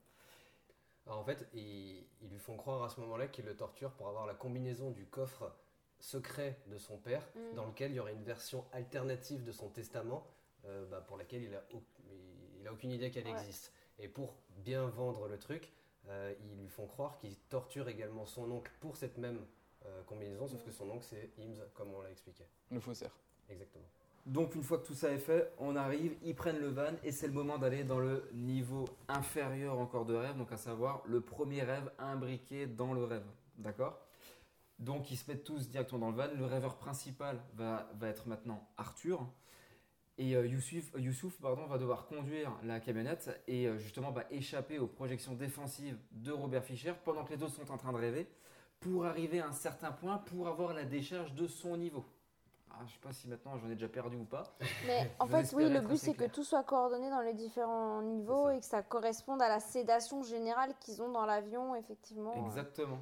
[1.06, 4.08] Alors en fait, ils, ils lui font croire à ce moment-là qu'ils le torturent pour
[4.08, 5.52] avoir la combinaison du coffre
[6.00, 7.56] secret de son père, Mm.
[7.56, 10.26] dans lequel il y aurait une version alternative de son testament,
[10.66, 11.84] euh, bah, pour laquelle il a, au-
[12.60, 13.32] il a aucune idée qu'elle Ouais.
[13.32, 13.72] existe.
[14.00, 15.72] Et pour bien vendre le truc,
[16.08, 19.46] euh, ils lui font croire qu'il torture également son oncle pour cette même
[19.86, 22.44] euh, combinaison, sauf que son oncle c'est Ims, comme on l'a expliqué.
[22.72, 23.12] Le faussaire.
[23.50, 23.86] Exactement.
[24.26, 27.12] Donc une fois que tout ça est fait, on arrive, ils prennent le van et
[27.12, 31.22] c'est le moment d'aller dans le niveau inférieur encore de rêve, donc à savoir le
[31.22, 33.26] premier rêve imbriqué dans le rêve.
[33.58, 33.98] D'accord?
[34.78, 36.34] Donc ils se mettent tous directement dans le van.
[36.38, 39.26] Le rêveur principal va, va être maintenant Arthur.
[40.22, 44.78] Et euh, Youssouf, Youssouf, pardon, va devoir conduire la camionnette et euh, justement bah, échapper
[44.78, 48.30] aux projections défensives de Robert Fischer pendant que les autres sont en train de rêver
[48.82, 52.04] pour arriver à un certain point pour avoir la décharge de son niveau.
[52.70, 54.44] Ah, je sais pas si maintenant j'en ai déjà perdu ou pas.
[54.88, 58.50] Mais en fait, oui, le but c'est que tout soit coordonné dans les différents niveaux
[58.50, 62.34] et que ça corresponde à la sédation générale qu'ils ont dans l'avion, effectivement.
[62.36, 62.46] euh.
[62.46, 63.00] Exactement.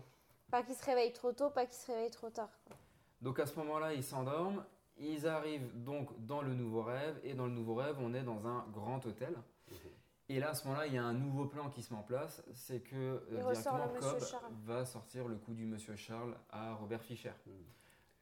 [0.52, 2.52] Pas qu'ils se réveillent trop tôt, pas qu'ils se réveillent trop tard.
[2.68, 2.76] quoi.
[3.24, 4.64] Donc à ce moment-là, ils s'endorment.
[5.00, 7.20] Ils arrivent donc dans le nouveau rêve.
[7.24, 9.36] Et dans le nouveau rêve, on est dans un grand hôtel.
[10.30, 12.04] Et là, à ce moment-là, il y a un nouveau plan qui se met en
[12.04, 12.44] place.
[12.54, 14.52] C'est que euh, directement Cobb Charles.
[14.66, 17.32] va sortir le coup du monsieur Charles à Robert Fischer.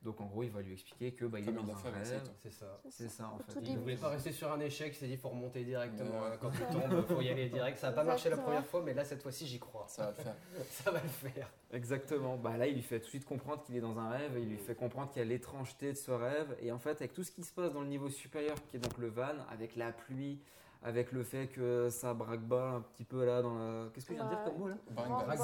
[0.06, 2.22] Donc en gros, il va lui expliquer que bah, il est dans un rêve.
[2.38, 2.80] C'est ça.
[2.90, 3.60] C'est ça en fait.
[3.64, 6.22] Il- ne voulait pas rester sur un échec, il s'est dit faut remonter directement.
[6.22, 6.28] Ouais.
[6.34, 7.80] hein, Quand tu tombes, faut y aller direct.
[7.80, 9.86] Ça n'a pas marché la première fois, mais là cette fois-ci j'y crois.
[9.88, 10.36] Ça va le faire.
[10.70, 11.50] Ça va le faire.
[11.74, 12.38] Exactement.
[12.38, 14.34] Bah là, il lui fait tout de suite comprendre qu'il est dans un rêve.
[14.40, 16.56] Il lui fait comprendre qu'il y a l'étrangeté de ce rêve.
[16.62, 18.80] Et en fait, avec tout ce qui se passe dans le niveau supérieur, qui est
[18.80, 20.40] donc le van, avec la pluie,
[20.86, 23.90] avec le fait que ça braque-balle un petit peu là dans la.
[23.92, 24.76] Qu'est-ce que je viens de dire comme mot là?
[24.92, 25.38] Brinque-balle.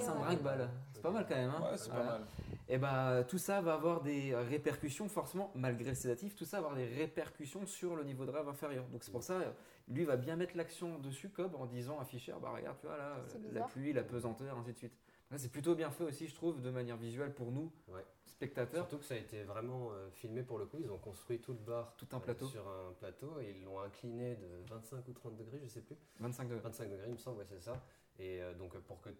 [0.00, 0.36] C'est un compris,
[0.92, 1.50] C'est pas mal quand même.
[1.50, 2.10] hein Ouais, c'est pas Voilà.
[2.12, 2.26] mal.
[2.68, 6.66] Et bah tout ça va avoir des répercussions forcément, malgré le sédatif, tout ça va
[6.66, 8.84] avoir des répercussions sur le niveau de rêve inférieur.
[8.92, 9.38] Donc c'est pour ça,
[9.88, 12.98] lui va bien mettre l'action dessus, Cobb, en disant à Fischer, bah regarde, tu vois
[12.98, 13.16] là,
[13.52, 14.92] la pluie, la pesanteur, ainsi de suite.
[15.30, 18.04] Là, c'est plutôt bien fait aussi, je trouve, de manière visuelle pour nous, Ouais.
[18.26, 18.86] spectateurs.
[18.88, 20.78] Surtout que ça a été vraiment euh, filmé pour le coup.
[20.80, 22.46] Ils ont construit tout le bar Tout un euh, plateau.
[22.46, 25.96] sur un plateau et ils l'ont incliné de 25 ou 30 degrés, je sais plus.
[26.20, 26.60] 25 degrés.
[26.60, 27.82] 25 degrés, il me semble, ouais, c'est ça.
[28.18, 29.10] Et euh, donc pour que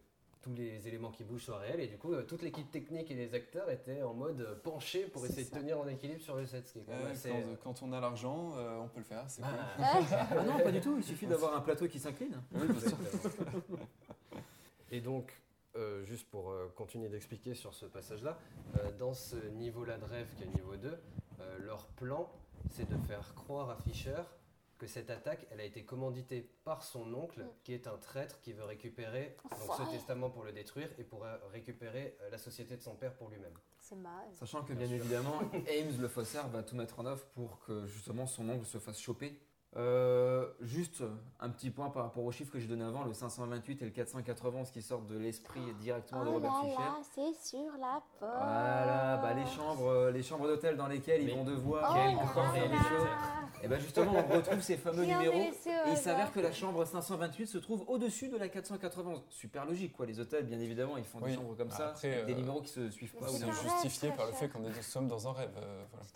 [0.40, 1.80] tous les éléments qui bougent soient réels.
[1.80, 5.26] Et du coup, euh, toute l'équipe technique et les acteurs étaient en mode penché pour
[5.26, 6.66] essayer de tenir en équilibre sur le set.
[6.68, 8.88] Ce qui est quand même Ouais, assez, quand, euh, quand on a l'argent, euh, on
[8.88, 10.04] peut le faire, c'est Bah, cool.
[10.38, 12.40] Ah non, pas du tout, il suffit d'avoir un plateau qui s'incline.
[12.52, 12.96] Oui, bien sûr.
[14.90, 15.32] Et donc,
[15.76, 18.38] euh, juste pour euh, continuer d'expliquer sur ce passage-là,
[18.78, 20.88] euh, dans ce niveau-là de rêve qui est le niveau 2,
[21.40, 22.30] euh, leur plan,
[22.70, 24.22] c'est de faire croire à Fisher
[24.78, 28.52] que cette attaque, elle a été commanditée par son oncle, qui est un traître qui
[28.52, 32.82] veut récupérer donc, ce testament pour le détruire et pour récupérer euh, la société de
[32.82, 33.54] son père pour lui-même.
[33.80, 34.28] C'est mal.
[34.32, 38.26] Sachant que Bien évidemment, Ames le faussaire va tout mettre en œuvre pour que justement
[38.26, 39.40] son oncle se fasse choper.
[39.76, 41.02] Euh, juste
[41.40, 43.90] un petit point par rapport aux chiffres que j'ai donné avant, le 528 et le
[43.90, 46.78] 491 qui sortent de l'esprit directement de Oh Robert là Fischer.
[46.78, 48.32] là, c'est sur la porte.
[48.32, 52.50] Voilà, bah les chambres, euh, les chambres d'hôtel dans lesquelles Mais ils vont devoir encore
[52.54, 53.06] faire des choses.
[53.62, 55.34] Et bien justement, on retrouve ces fameux numéros.
[55.36, 55.52] Et
[55.90, 59.22] il s'avère que la chambre 528 se trouve au-dessus de la 491.
[59.28, 60.06] Super logique, quoi.
[60.06, 62.70] Les hôtels, bien évidemment, ils font des chambres comme Bah, ça, des euh, numéros qui
[62.70, 63.28] se suivent pas.
[63.28, 65.52] c'est justifié par le fait qu'on est- nous sommes dans un rêve.
[65.58, 66.06] euh, voilà.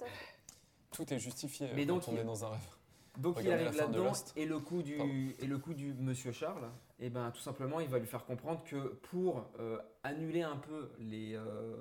[0.91, 2.61] Tout est justifié Mais euh, donc, quand on il- est dans un rêve.
[3.19, 5.13] Donc il Regardez arrive la fin de là-dedans et le coup du Pardon.
[5.39, 8.65] et le coup du Monsieur Charles, et ben tout simplement il va lui faire comprendre
[8.65, 8.77] que
[9.11, 11.77] pour euh, annuler un peu les euh,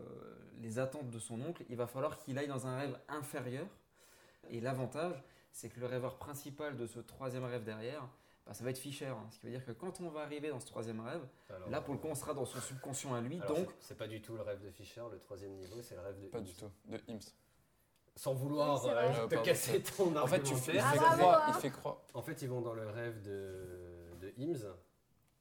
[0.59, 3.65] les attentes de son oncle, il va falloir qu'il aille dans un rêve inférieur.
[4.49, 8.07] Et l'avantage, c'est que le rêveur principal de ce troisième rêve derrière,
[8.45, 9.05] bah, ça va être Fischer.
[9.05, 9.25] hein.
[9.31, 11.79] Ce qui veut dire que quand on va arriver dans ce troisième rêve, Alors, là
[11.81, 14.21] pour le coup on sera dans son subconscient à lui, alors, donc c'est- pas du
[14.21, 16.69] tout le rêve de Fisher, le troisième niveau, c'est le rêve de Pas du tout.
[16.85, 17.19] De Ims.
[18.15, 19.27] Sans vouloir Oui, euh, vrai.
[19.27, 21.11] te Euh, casser ton En fait, tu fais, il argumentaire.
[21.11, 21.43] fait Ah, croire.
[21.47, 21.53] hein.
[21.55, 22.01] Il fait croire.
[22.13, 24.65] En fait, ils vont dans le rêve de, de Hims,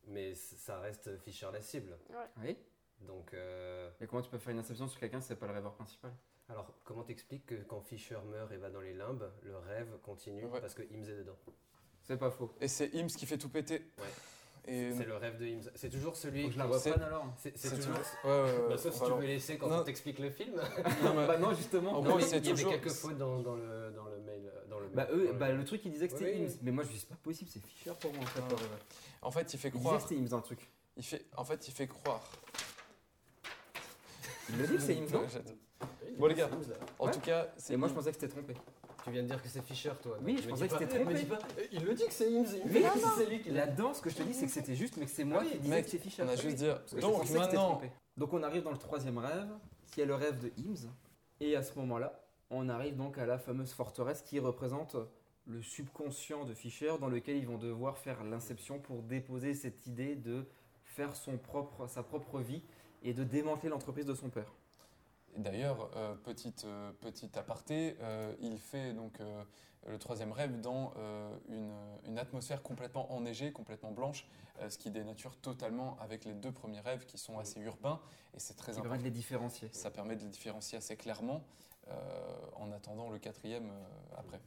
[0.06, 1.98] mais ça reste Fisher la cible.
[2.42, 2.56] oui.
[3.00, 5.54] Donc, euh, Mais comment tu peux faire une inception sur quelqu'un si c'est pas le
[5.54, 6.12] rêveur principal?
[6.50, 10.44] alors, comment t'expliques que quand Fisher meurt et va dans les limbes, le rêve continue
[10.46, 10.60] Ouais.
[10.60, 11.36] parce que Hims est dedans?
[12.02, 12.52] C'est pas faux.
[12.60, 13.90] Et c'est Ims qui fait tout péter.
[13.98, 14.04] Ouais.
[14.72, 15.68] Et C'est le rêve de Hims.
[15.74, 17.26] C'est toujours celui que je la reprenne alors.
[17.36, 17.94] C'est toujours.
[18.24, 18.68] Ouais, ouais, ouais.
[18.68, 19.80] Bah, sauf si tu veux laisser quand Non.
[19.80, 20.54] on t'explique le film.
[20.56, 20.62] Non,
[21.16, 21.90] mais- Bah non justement.
[21.98, 24.18] En Non, gros, mais c'est il y avait quelques fautes dans, dans le, dans le
[24.20, 24.50] mail.
[24.68, 26.58] Dans le Bah, mail, eux, dans le- bah, le truc, il disait que c'était Ims.
[26.62, 28.22] Mais moi, je dis, c'est pas possible, c'est Fischer pour moi.
[28.22, 29.26] En fait, Ah.
[29.26, 29.96] En fait, il fait Il disait croire.
[29.96, 30.70] que c'était Ims dans le truc.
[30.96, 32.22] Il fait, en fait, il fait croire.
[34.50, 35.26] Il le dit que c'est Ims, non
[36.18, 36.50] Bon, les gars.
[36.98, 38.54] En tout cas, c'est Et moi, je pensais que c'était trompé.
[39.05, 40.18] Tu viens de dire que c'est Fisher, toi.
[40.22, 41.34] Oui, je me pensais que c'était me trompé.
[41.59, 43.66] euh, Il le dit que c'est me Oui, dit non, c'est lui qui l'a.
[43.66, 45.44] Là-dedans, ce que je te dis, c'est que c'était juste, mais que c'est moi Ah
[45.46, 46.22] oui, qui disais que c'était Fischer.
[46.24, 46.80] on a juste dire.
[46.98, 47.80] Donc maintenant,
[48.32, 49.48] on arrive dans le troisième rêve,
[49.90, 50.90] qui est le rêve de Ims.
[51.40, 52.20] Et à ce moment-là,
[52.51, 54.96] on arrive donc à la fameuse forteresse qui représente
[55.46, 60.14] le subconscient de Fischer, dans lequel ils vont devoir faire l'inception pour déposer cette idée
[60.14, 60.44] de
[60.84, 62.62] faire son propre, sa propre vie
[63.03, 64.53] et de démanteler l'entreprise de son père.
[65.37, 69.45] D'ailleurs, euh, petite, euh, petite aparté, euh, il fait donc euh,
[69.87, 71.72] le troisième rêve dans euh, une,
[72.05, 74.26] une atmosphère complètement enneigée, complètement blanche,
[74.61, 78.01] euh, ce qui dénature totalement avec les deux premiers rêves qui sont assez urbains
[78.35, 79.68] et c'est très Qui permet de les différencier.
[79.72, 81.45] Ça permet de les différencier assez clairement
[81.89, 84.41] euh, en attendant le quatrième euh, après.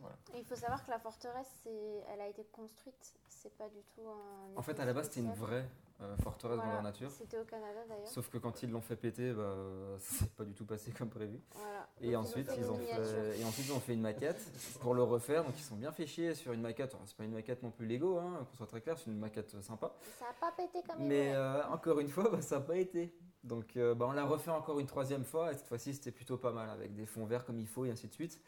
[0.00, 0.16] Voilà.
[0.36, 3.14] Il faut savoir que la forteresse, elle a été construite.
[3.28, 4.56] C'est pas du tout un.
[4.58, 5.68] En fait, à la base, c'était une vraie
[6.00, 6.72] euh, forteresse Voilà.
[6.72, 7.10] grandeur nature.
[7.10, 8.06] C'était au Canada d'ailleurs.
[8.06, 9.54] Sauf que quand ils l'ont fait péter, bah,
[9.98, 11.40] ça s'est pas du tout passé comme prévu.
[11.54, 11.88] Voilà.
[12.00, 14.40] Et Donc, ensuite, fait ils ont fait, et ensuite, ils ont fait une maquette
[14.80, 15.44] pour le refaire.
[15.44, 16.96] Donc, ils sont bien fait chier sur une maquette.
[17.04, 19.60] C'est pas une maquette non plus Lego, hein, qu'on soit très clair, c'est une maquette
[19.60, 19.92] sympa.
[20.18, 22.76] Ça a pas pété comme il Mais euh, encore une fois, bah, ça n'a pas
[22.76, 23.12] été.
[23.42, 25.52] Donc, euh, bah, on l'a refait encore une troisième fois.
[25.52, 27.90] Et cette fois-ci, c'était plutôt pas mal, avec des fonds verts comme il faut et
[27.90, 28.40] ainsi de suite.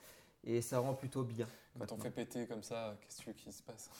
[0.44, 1.46] Et ça rend plutôt bien.
[1.78, 3.90] Quand on fait péter comme ça, qu'est-ce qu'il se passe?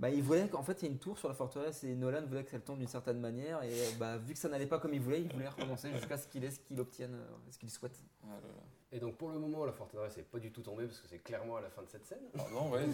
[0.00, 2.22] Bah, il voulait qu'en fait, il y a une tour sur la forteresse et Nolan
[2.26, 3.62] voulait qu'elle tombe d'une certaine manière.
[3.62, 6.18] Et euh, bah, vu que ça n'allait pas comme il voulait, il voulait recommencer jusqu'à
[6.18, 7.96] ce qu'il ait ce qu'il obtienne, euh, ce qu'il souhaite.
[8.24, 8.62] Ah là là.
[8.90, 11.20] Et donc, pour le moment, la forteresse n'est pas du tout tombée parce que c'est
[11.20, 12.18] clairement à la fin de cette scène.
[12.34, 12.84] Ouais.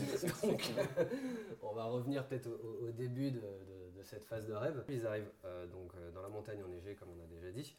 [0.49, 0.71] Donc,
[1.63, 4.85] on va revenir peut-être au, début de, de- de cette phase de rêve.
[4.89, 7.75] Ils arrivent euh, donc dans la montagne enneigée, comme on a déjà dit,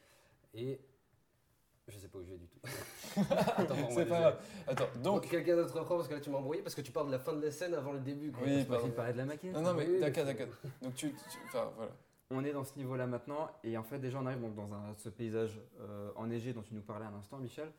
[0.53, 0.81] et
[1.89, 2.59] je sais pas où je vais du tout.
[3.57, 4.39] Attends, C'est pas grave.
[4.67, 5.29] Attends, Donc donc.
[5.29, 7.19] quelqu'un d'autre reprend parce que là tu m'as embrouillé parce que tu parles de la
[7.19, 8.31] fin de la scène avant le début.
[8.31, 8.43] quoi.
[8.45, 8.63] Oui,
[8.95, 9.53] parlait de la maquette.
[9.53, 10.47] Non, non, mais Oui, d'accord, d'accord.
[10.81, 11.11] Donc tu.
[11.11, 11.17] tu-
[11.47, 11.91] Enfin, voilà.
[12.31, 14.93] On est dans ce niveau-là maintenant, et en fait, déjà, on arrive donc dans un-
[14.99, 17.71] ce paysage euh, enneigé dont tu nous parlais à l'instant, Michel.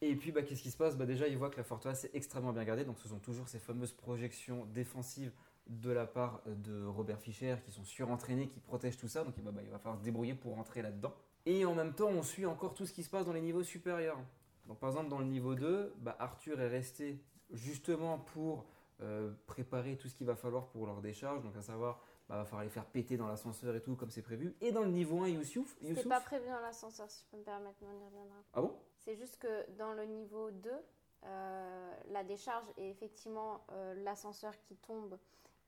[0.00, 0.96] Et puis, bah, qu'est-ce qui se passe?
[0.96, 3.48] Bah, Déjà, il voit que la forteresse est extrêmement bien gardée, donc ce sont toujours
[3.48, 5.30] ces fameuses projections défensives
[5.66, 9.50] de la part de Robert Fischer qui sont surentraînés, qui protègent tout ça, donc bah,
[9.52, 11.12] bah, il va falloir se débrouiller pour rentrer là-dedans.
[11.46, 13.62] Et en même temps, on suit encore tout ce qui se passe dans les niveaux
[13.62, 14.18] supérieurs.
[14.66, 17.20] Donc par exemple, dans le niveau 2, bah, Arthur est resté
[17.50, 18.64] justement pour
[19.00, 22.44] euh, préparer tout ce qu'il va falloir pour leur décharge, donc à savoir, bah, va
[22.44, 24.56] falloir les faire péter dans l'ascenseur et tout, comme c'est prévu.
[24.60, 27.44] Et dans le niveau 1, Youssouf, Youssouf- pas prévu dans l'ascenseur, si je peux me
[27.44, 28.36] permettre, mais on y reviendra.
[28.54, 28.74] Ah bon?
[28.98, 30.70] C'est juste que dans le niveau 2,
[31.24, 35.16] euh, la décharge est effectivement euh, l'ascenseur qui tombe,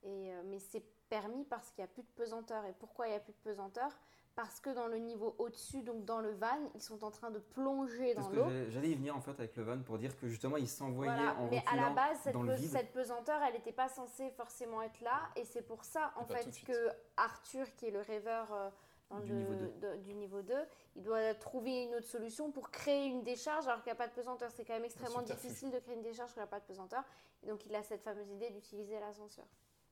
[0.03, 2.65] et, euh, mais c'est permis parce qu'il n'y a plus de pesanteur.
[2.65, 3.91] Et pourquoi il n'y a plus de pesanteur?
[4.39, 7.41] Parce que dans le niveau au-dessus, donc dans le van, ils sont en train de
[7.41, 8.45] plonger dans l'eau.
[8.45, 11.13] j'allais- j'allais y venir en fait avec le van pour dire que justement ils s'envoyaient
[11.13, 15.01] Voilà, en mais à la base, cette, pe- pesanteur, elle n'était pas censée forcément être
[15.01, 18.71] là, et c'est pour ça, en fait, que Arthur, qui est le rêveur euh,
[19.11, 19.73] dans Du le- niveau deux.
[19.81, 20.55] de- du niveau 2,
[20.95, 24.07] il doit trouver une autre solution pour créer une décharge alors qu'il n'y a pas
[24.07, 24.53] de pesanteur.
[24.53, 26.65] C'est quand même extrêmement difficile de créer une décharge quand il n'y a pas de
[26.67, 27.03] pesanteur,
[27.43, 29.47] et donc il a cette fameuse idée d'utiliser l'ascenseur.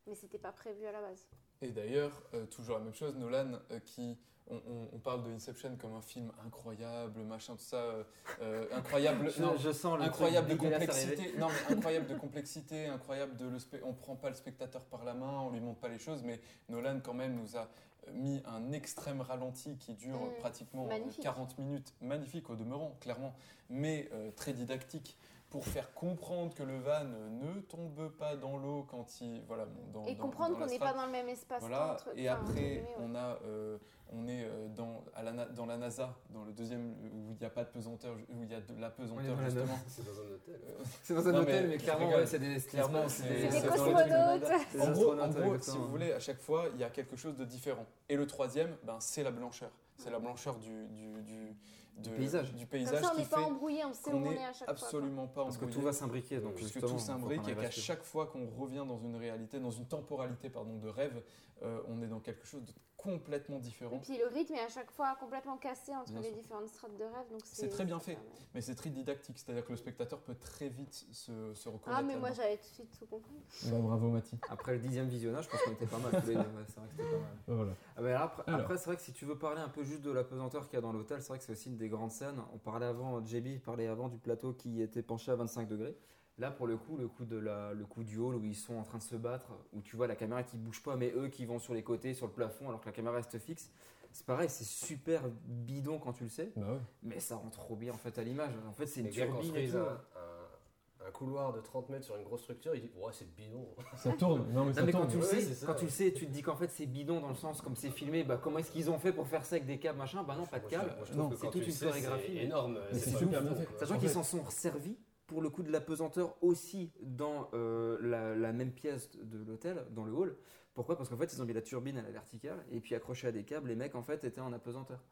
[0.06, 1.26] Mais c'était pas prévu à la base.
[1.62, 4.18] Et d'ailleurs, euh, toujours la même chose, Nolan, euh, qui.
[4.48, 7.78] On, on- on parle de Inception comme un film incroyable, machin, tout ça.
[7.78, 8.04] euh,
[8.42, 9.28] euh, incroyable.
[9.36, 11.32] Je- non, je sens le incroyable de complexité.
[11.36, 13.46] Non, mais incroyable de complexité, incroyable de.
[13.46, 16.22] Le on prend pas le spectateur par la main, on lui montre pas les choses,
[16.22, 17.68] mais Nolan, quand même, nous a
[18.12, 20.34] mis un extrême ralenti qui dure Mm.
[20.38, 21.24] pratiquement Magnifique.
[21.24, 21.92] 40 minutes.
[22.00, 23.34] Magnifique au demeurant, clairement,
[23.68, 25.18] mais euh, très didactique.
[25.50, 29.42] Pour faire comprendre que le van ne tombe pas dans l'eau quand il.
[29.46, 32.26] Voilà, bon, dans, Et dans- comprendre qu'on n'est pas dans le même espace Voilà, et
[32.28, 33.78] après, on, a, euh,
[34.12, 37.46] on est euh, dans, à la, dans la NASA, dans le deuxième, où il n'y
[37.46, 39.78] a pas de pesanteur, où il y a de la pesanteur justement.
[39.86, 40.60] C'est dans un hôtel.
[40.68, 43.60] Euh, C'est dans un non, hôtel, mais clairement, ouais, c'est des- Clairement, c'est c'est des
[43.60, 44.42] le truc cosmonautes.
[44.72, 47.14] des En gros, en gros, si vous voulez, à chaque fois, il y a quelque
[47.16, 47.86] chose de différent.
[48.08, 49.70] Et le troisième, ben, c'est la blancheur.
[49.96, 51.56] C'est la blancheur du, du, du,
[51.96, 52.52] de- paysage.
[52.52, 54.54] du Comme paysage ça, on n'est pas embrouillé, on sait où on est à chaque
[54.54, 54.66] fois.
[54.66, 54.72] quoi.
[54.74, 58.26] absolument pas Parce que tout va s'imbriquer, donc Puisque tout s'imbrique et qu'à chaque fois
[58.26, 61.22] qu'on revient dans une réalité, dans une temporalité pardon, de rêve,
[61.62, 63.98] euh, on est dans quelque chose de complètement Et différent.
[63.98, 66.36] puis le rythme est à chaque fois complètement cassé entre Bien les sûr.
[66.38, 67.28] différentes strates de rêve.
[67.30, 68.18] donc C'est très bien fait,
[68.54, 72.00] mais c'est très didactique, c'est-à-dire que le spectateur peut très vite se, se reconnaître.
[72.00, 73.34] Ah, mais moi j'avais tout de suite tout compris.
[73.66, 74.38] Bah, bravo Mathis.
[74.48, 76.40] Après le dixième visionnage, je pense qu'on était pas mal tous les deux.
[76.40, 77.36] ouais, c'est vrai que c'était pas mal.
[77.46, 77.72] Voilà.
[77.96, 78.60] Ah, mais après, Alors.
[78.60, 80.74] après, c'est vrai que si tu veux parler un peu juste de la pesanteur qu'il
[80.76, 82.40] y a dans l'hôtel, c'est vrai que c'est aussi une des grandes scènes.
[82.54, 85.96] On parlait avant, JB parlait avant du plateau qui était penché à 25 degrés.
[86.38, 88.74] Là, pour le coup, le coup, de la, le coup du hall où ils sont
[88.76, 91.28] en train de se battre, où tu vois la caméra qui bouge pas, mais eux
[91.28, 93.70] qui vont sur les côtés, sur le plafond, alors que la caméra reste fixe.
[94.12, 96.78] C'est pareil, c'est super bidon quand tu le sais, Bah ouais.
[97.02, 98.52] mais ça rend trop bien en fait à l'image.
[98.68, 99.76] En fait, c'est une turbine et tout.
[99.78, 103.32] un, un- un couloir de 30 mètres sur une grosse structure, ils disent Ouais, c'est
[103.34, 103.66] bidon.
[103.96, 105.10] Ça tourne, non mais ça Non, mais quand tourne.
[105.12, 107.20] tu le sais, ça, quand tu le sais, tu te dis qu'en fait c'est bidon
[107.20, 109.56] dans le sens comme c'est filmé, bah comment est-ce qu'ils ont fait pour faire ça
[109.56, 110.22] avec des câbles machin?
[110.22, 110.92] Bah non, pas de câbles.
[111.36, 112.78] c'est toute une chorégraphie, énorme.
[112.92, 113.42] C'est super.
[113.78, 118.34] Sachant qu'ils s'en sont servis pour le coup de la pesanteur aussi dans euh, la,
[118.34, 120.36] la même pièce de l'hôtel, dans le hall.
[120.74, 120.96] Pourquoi?
[120.96, 123.32] Parce qu'en fait ils ont mis la turbine à la verticale et puis accroché à
[123.32, 125.02] des câbles, les mecs en fait étaient en apesanteur.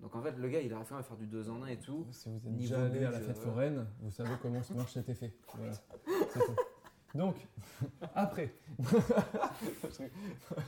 [0.00, 1.76] Donc en fait le gars il a fait à faire du 2 en 1 et
[1.80, 2.06] tout.
[2.12, 4.92] Si vous êtes Niveau déjà allé à la fête foraine, vous savez comment ce marche
[4.92, 5.34] cet effet.
[5.56, 5.72] Voilà.
[7.14, 7.36] Donc,
[8.14, 8.54] après.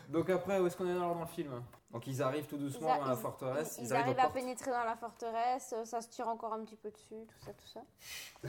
[0.09, 1.63] Donc après où est-ce qu'on est alors dans le film?
[1.91, 4.71] Donc ils arrivent tout doucement Ils dans la forteresse, Ils, ils, arrivent arrivent à pénétrer
[4.71, 7.67] dans la forteresse, euh, ça se tire encore un petit peu dessus, tout ça, tout
[7.67, 7.81] ça.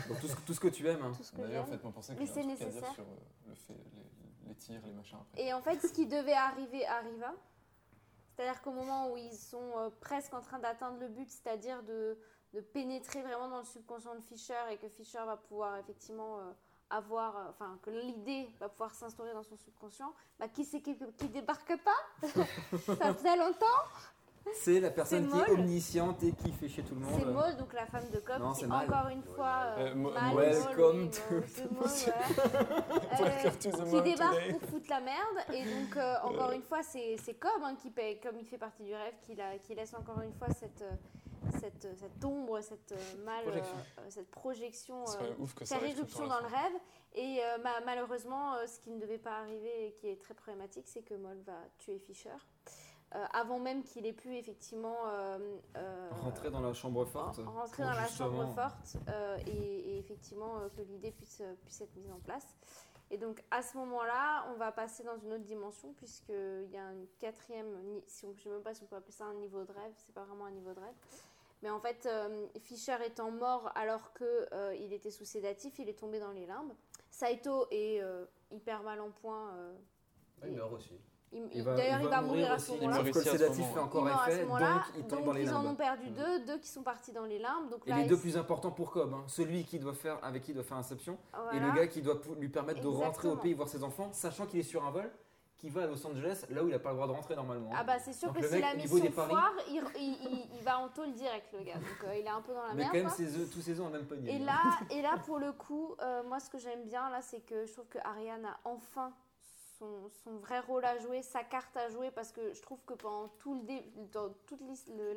[0.08, 1.02] Donc tout ce, tout ce que tu aimes.
[1.04, 1.12] hein.
[1.36, 1.74] Que D'ailleurs, j'aime.
[1.74, 2.94] faites-moi penser que Mais j'ai un c'est truc à dire nécessaire.
[2.94, 5.42] sur euh, le fait, les, les tirs, les machins après.
[5.44, 7.34] Et en fait, ce qui devait arriver arriva.
[8.36, 12.18] C'est-à-dire qu'au moment où ils sont euh, presque en train d'atteindre le but, c'est-à-dire de,
[12.54, 16.52] de pénétrer vraiment dans le subconscient de Fisher et que Fisher va pouvoir effectivement euh,
[16.92, 20.98] avoir, euh, enfin, que l'idée va pouvoir s'instaurer dans son subconscient, bah, qui c'est qui,
[21.18, 22.28] qui débarque pas
[22.98, 23.66] Ça faisait longtemps
[24.54, 27.14] C'est la personne qui est omnisciente et qui fait chez tout le monde.
[27.20, 28.22] C'est Maud, donc la femme de
[28.56, 28.88] c'est Mal.
[28.90, 29.64] encore une fois.
[29.78, 31.42] Euh, Mal, Welcome to- ouais.
[33.18, 34.54] The Euh, qui débarque today.
[34.60, 35.38] pour foutre la merde.
[35.54, 38.58] Et donc, euh, encore une fois, c'est c'est Cobb hein, qui paye, comme il fait
[38.58, 40.92] partie du rêve, qui, la- qui laisse encore une fois cette, euh,
[41.60, 43.76] cette, euh, cette ombre, cette euh, mal, Projection.
[44.00, 46.74] euh, cette projection euh, faire irruption dans le rêve.
[47.14, 50.34] Et euh, ma- malheureusement, euh, ce qui ne devait pas arriver et qui est très
[50.34, 52.30] problématique, c'est que Moll va tuer Fisher.
[53.14, 57.40] Euh, avant même qu'il ait pu effectivement euh, euh, Rentrer dans la chambre forte.
[57.46, 59.52] rentrer dans la chambre forte euh, et,
[59.96, 62.56] et effectivement euh, que l'idée puisse, puisse être mise en place.
[63.10, 66.86] Et donc à ce moment-là, on va passer dans une autre dimension puisqu'il y a
[66.86, 67.68] un quatrième,
[68.08, 69.74] si on, je ne sais même pas si on peut appeler ça un niveau de
[69.74, 70.96] rêve, c'est pas vraiment un niveau de rêve.
[71.62, 76.20] Mais en fait, euh, Fischer étant mort alors qu'il était sous sédatif, il est tombé
[76.20, 76.74] dans les limbes.
[77.10, 79.52] Saito est euh, hyper mal en point.
[79.56, 79.74] euh,
[80.42, 81.00] Ah, il meurt aussi.
[81.32, 82.96] D'ailleurs, il va mourir à ce moment-là.
[82.96, 85.24] Sauf que le sédatif fait encore Il meurt à ce effet, donc moment-là, il tombe
[85.24, 87.70] dans les ils en ont perdu deux, deux qui sont partis dans les limbes.
[87.70, 89.24] Donc Et les deux plus importants pour Cobb, hein.
[89.28, 91.18] celui qui doit faire, avec qui il doit faire Inception,
[91.54, 94.46] et le gars qui doit lui permettre de rentrer au pays voir ses enfants, sachant
[94.46, 95.10] qu'il est sur un vol
[95.62, 97.70] qui va à Los Angeles là où il a pas le droit de rentrer normalement.
[97.74, 99.30] Ah bah c'est sûr Donc que le si mec, la au niveau mission des paris-
[99.30, 101.76] foire, il, il- il- il va en tôle direct le gars.
[101.76, 102.92] Donc euh, il est un peu dans la Mais merde.
[102.92, 103.16] quand même, quoi.
[103.16, 104.36] ses œufs- tous ses œufs le même panier.
[104.36, 104.60] Et là,
[104.92, 107.72] et là, pour le coup, euh, moi, ce que j'aime bien, là, c'est que je
[107.74, 109.14] trouve que Ariane a enfin
[109.78, 112.94] son, son vrai rôle à jouer, sa carte à jouer, parce que je trouve que
[112.94, 114.62] pendant tout le dé- dans toute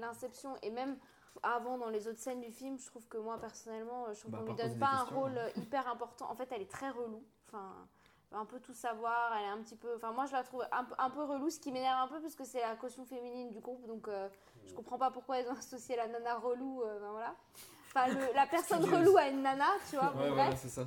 [0.00, 0.96] l'inception et même
[1.42, 4.38] avant dans les autres scènes du film, je trouve que moi, personnellement, je trouve Bah,
[4.38, 5.48] qu'on lui donne pas un rôle hein.
[5.56, 6.30] hyper important.
[6.30, 7.22] En fait, elle est très relou.
[7.48, 7.72] Enfin,
[8.34, 9.94] veut un peu tout savoir, elle est un petit peu.
[9.96, 12.20] Enfin, moi, je la trouve un, peu- un peu relou, ce qui m'énerve un peu,
[12.20, 14.28] parce que c'est la caution féminine du groupe, donc euh,
[14.66, 16.82] je comprends pas pourquoi ils ont associé la nana relou.
[16.82, 17.34] euh, ben voilà.
[17.88, 20.10] Enfin, le- la personne relou à une nana, tu vois.
[20.14, 20.86] bon, Ouais, voilà, c'est ça.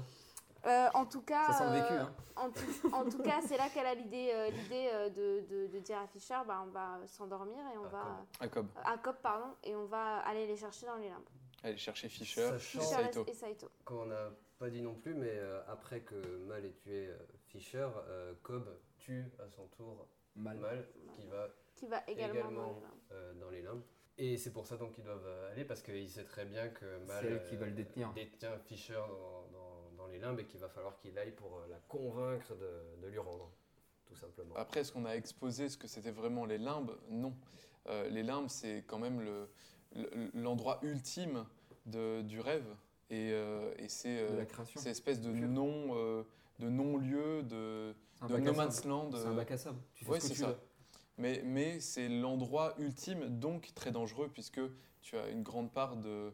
[0.66, 2.12] Euh, en tout cas, Ça vécu, euh, hein.
[2.36, 5.68] en, tout, en tout cas, c'est là qu'elle a l'idée, euh, l'idée euh, de, de,
[5.68, 8.68] de dire à Fischer, bah, on va s'endormir et on va À Cobb.
[8.84, 11.24] à Cobb, pardon, et on va aller les chercher dans les limbes.
[11.64, 13.24] Aller chercher et Sachant- Saito.
[13.28, 13.70] et Saito.
[13.86, 14.30] Qu'on n'a
[14.60, 16.16] pas dit non plus, mais euh, après que
[16.48, 17.18] Mal ait tué euh,
[17.48, 18.68] Fisher, euh, Cobb
[19.00, 20.58] tue à son tour Mal,
[21.14, 22.84] qui va Qui va également dans les limbes.
[23.12, 23.82] euh, dans les limbes.
[24.20, 26.86] Et c'est pour ça donc qu'ils doivent euh, aller parce qu'il sait très bien que
[27.06, 28.12] Mal elle qui va le détenir.
[28.14, 31.78] détient Fisher dans, dans- dans les limbes et qu'il va falloir qu'il aille pour la
[31.88, 33.52] convaincre de, de lui rendre,
[34.06, 34.56] tout simplement.
[34.56, 36.96] Après, est-ce qu'on a exposé ce que c'était vraiment les limbes?
[37.10, 37.34] Non.
[37.88, 39.50] Euh, les limbes, c'est quand même le-
[39.96, 41.46] le- l'endroit ultime
[41.86, 42.68] de- du rêve.
[43.10, 44.46] Et, euh, et c'est euh,
[44.76, 46.24] cette espèce de non, euh,
[46.60, 47.96] de non-lieu, de,
[48.28, 49.12] de no man's land.
[49.14, 49.80] C'est un euh, bac à sable.
[49.94, 50.48] Tu fais ouais, ce que c'est tu ça.
[50.50, 50.58] veux.
[51.18, 54.62] Mais, mais c'est l'endroit ultime, donc très dangereux, puisque
[55.02, 56.32] tu as une grande part de,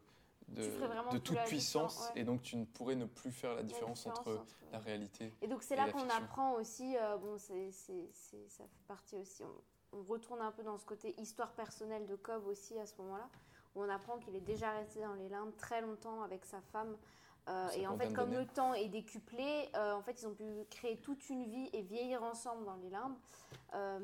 [0.49, 2.21] de, toute la puissance, ouais.
[2.21, 5.33] et donc tu ne pourrais ne plus faire la différence, différence entre entre- la réalité
[5.41, 8.83] Et donc c'est là la qu'on apprend aussi, euh, bon, c'est, c'est- c'est- ça fait
[8.87, 12.77] partie aussi, on, on retourne un peu dans ce côté histoire personnelle de Cobb aussi
[12.77, 13.29] à ce moment-là,
[13.75, 16.97] où on apprend qu'il est déjà resté dans les limbes très longtemps avec sa femme.
[17.49, 18.45] Euh, et en fait, comme d'années.
[18.45, 21.81] le temps est décuplé, euh, en fait, ils ont pu créer toute une vie et
[21.81, 23.15] vieillir ensemble dans les limbes
[23.73, 23.99] euh,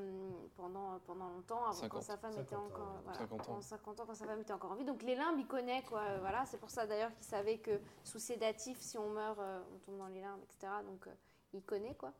[0.57, 2.03] pendant, pendant longtemps, avant, quand 50.
[2.03, 3.01] sa femme était 50 ans, encore.
[3.03, 3.43] voilà, 50 ans.
[3.45, 4.83] pendant 50 ans, quand sa femme était encore en vie.
[4.83, 6.17] Donc les limbes, il connaît, quoi.
[6.19, 9.77] voilà, c'est pour ça d'ailleurs qu'il savait que sous sédatif, si on meurt, euh, on
[9.79, 10.73] tombe dans les limbes, etc.
[10.85, 11.11] Donc euh,
[11.53, 12.11] il connaît, quoi.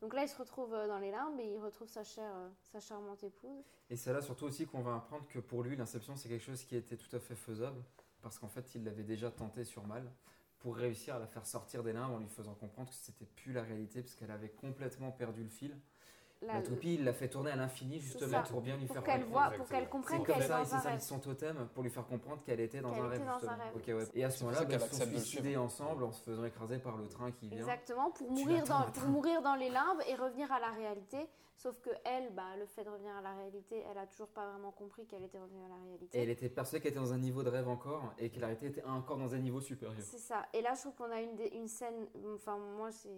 [0.00, 2.34] Donc là, il se retrouve dans les limbes et il retrouve sa chère,
[2.72, 3.64] sa charmante épouse.
[3.88, 6.64] Et c'est là surtout aussi qu'on va apprendre que pour lui, l'inception, c'est quelque chose
[6.64, 7.80] qui était tout à fait faisable,
[8.20, 10.10] parce qu'en fait, il l'avait déjà tenté sur Mal,
[10.64, 13.52] pour réussir à la faire sortir des limbes en lui faisant comprendre que c'était plus
[13.52, 15.78] la réalité, parce qu'elle avait complètement perdu le fil.
[16.46, 19.04] La toupie, il l'a fait tourner à l'infini, C'est justement, pour bien lui Pour faire
[19.04, 19.48] qu'elle comprendre.
[19.50, 21.00] voit- pour qu'elle comprenne C'est comme qu'elle est ça, dans il s'est un servi de
[21.00, 21.08] rêve.
[21.08, 23.38] son totem pour lui faire comprendre qu'elle était dans Qu'elle un rêve, était dans un
[23.40, 23.56] justement.
[23.64, 23.76] rêve.
[23.76, 24.08] Ok, ouais.
[24.14, 26.44] Et à ce C'est moment-là, bah, qu'elle ils se sont suicidés ensemble en se faisant
[26.44, 27.58] écraser par le train qui vient.
[27.58, 30.70] Exactement, pour Tu mourir, dans, le pour mourir dans les limbes et revenir à la
[30.70, 31.26] réalité.
[31.56, 34.44] Sauf que elle, bah, le fait de revenir à la réalité, elle a toujours pas
[34.50, 36.18] vraiment compris qu'elle était revenue à la réalité.
[36.18, 38.48] Et elle était persuadée qu'elle était dans un niveau de rêve encore, et que la
[38.48, 39.96] réalité était encore dans un niveau supérieur.
[40.02, 40.46] C'est ça.
[40.52, 42.08] Et là, je trouve qu'on a une, une scène.
[42.34, 43.08] Enfin, moi, c'est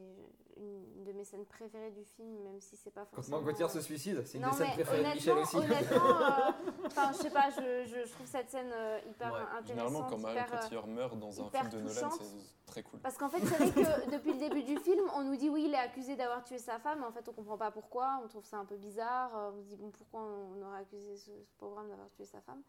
[0.57, 3.41] une de mes scènes préférées du film, même si c'est pas Quand forcément.
[3.41, 5.57] Marc Gauthier se suicide, c'est une Non, des scènes préférées de Michel aussi.
[5.57, 6.53] Honnêtement, euh,
[6.87, 9.41] enfin, je sais pas, je, je, je trouve cette scène euh, hyper Ouais.
[9.41, 9.67] intéressante.
[9.67, 12.25] Généralement, quand euh, Cotillard meurt dans un film de Nolan, c'est
[12.67, 13.01] très cool.
[13.01, 15.65] Parce qu'en fait, c'est vrai que depuis le début du film, on nous dit oui,
[15.67, 18.21] il est accusé d'avoir tué sa femme, mais en fait, on comprend pas pourquoi.
[18.25, 19.37] On trouve ça un peu bizarre.
[19.37, 22.25] euh, On se dit bon, pourquoi on aurait accusé ce, ce pauvre homme d'avoir tué
[22.25, 22.63] sa femme?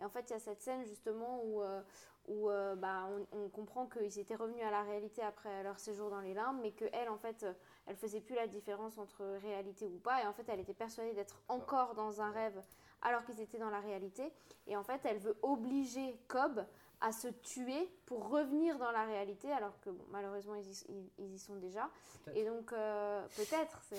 [0.00, 1.80] Et en fait, il y a cette scène justement où, euh,
[2.26, 6.10] où euh, bah, on, on comprend qu'ils étaient revenus à la réalité après leur séjour
[6.10, 7.44] dans les limbes, mais qu'elle, en fait,
[7.86, 10.22] elle faisait plus la différence entre réalité ou pas.
[10.22, 12.60] Et en fait, elle était persuadée d'être encore dans un rêve
[13.02, 14.32] alors qu'ils étaient dans la réalité.
[14.66, 16.64] Et en fait, elle veut obliger Cobb
[17.02, 21.32] à se tuer pour revenir dans la réalité, alors que bon, malheureusement, ils y, ils-
[21.34, 21.88] y sont déjà.
[22.34, 23.96] Et donc, euh, peut-être, c'est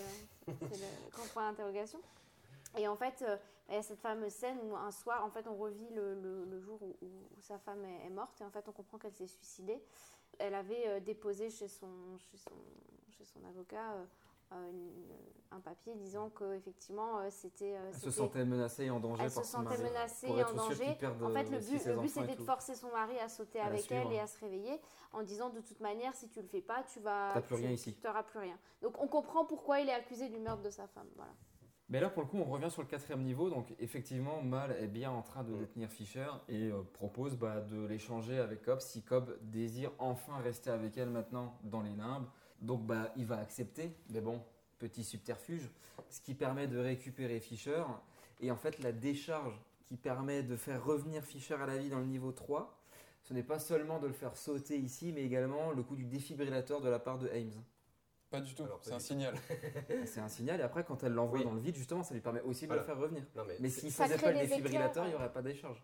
[0.47, 1.99] le grand point d'interrogation.
[2.77, 3.25] Et en fait,
[3.69, 6.45] il y a cette fameuse scène où un soir, en fait, on revit le, le-
[6.45, 6.93] le jour où,
[7.39, 9.81] sa femme est, morte, et en fait, on comprend qu'elle s'est suicidée.
[10.39, 11.87] Elle avait euh, déposé chez son,
[12.17, 12.55] chez son,
[13.11, 14.05] chez son avocat euh,
[14.53, 15.15] euh, une-
[15.53, 17.75] un papier disant qu'effectivement, c'était...
[17.75, 19.83] euh, Elle se c'était- sentait menacée et en danger elle par se son sentait mari.
[19.83, 20.85] menacée et en danger.
[20.85, 23.89] En fait, le but, le but c'était de forcer son mari à sauter À avec
[23.91, 24.79] elle et à se réveiller
[25.13, 27.33] en disant de toute manière, si tu le fais pas, tu vas.
[27.41, 27.95] Plus tu- rien ici.
[27.95, 28.57] Tu n'auras plus rien.
[28.81, 31.07] Donc on comprend pourquoi il est accusé du meurtre de sa femme.
[31.15, 31.33] Voilà.
[31.91, 33.49] Mais là, pour le coup, on revient sur le quatrième niveau.
[33.49, 37.85] Donc, effectivement, Mal est bien en train de détenir Fischer et euh, propose bah, de
[37.85, 42.27] l'échanger avec Cobb si Cobb désire enfin rester avec elle maintenant dans les limbes.
[42.61, 43.93] Donc, bah, il va accepter.
[44.09, 44.41] Mais bon,
[44.79, 45.69] petit subterfuge,
[46.09, 47.83] ce qui permet de récupérer Fischer.
[48.39, 51.99] Et en fait, la décharge qui permet de faire revenir Fischer à la vie dans
[51.99, 52.81] le niveau 3,
[53.21, 56.79] ce n'est pas seulement de le faire sauter ici, mais également le coup du défibrillateur
[56.79, 57.61] de la part de Ames.
[58.31, 59.35] Pas du tout, c'est un signal.
[60.05, 62.41] C'est un signal, et après, quand elle l'envoie dans le vide, justement, ça lui permet
[62.41, 63.23] aussi de le faire revenir.
[63.35, 65.83] Non, mais s'il Ça faisait pas le des défibrillateur, il n'y aurait pas d'écharge.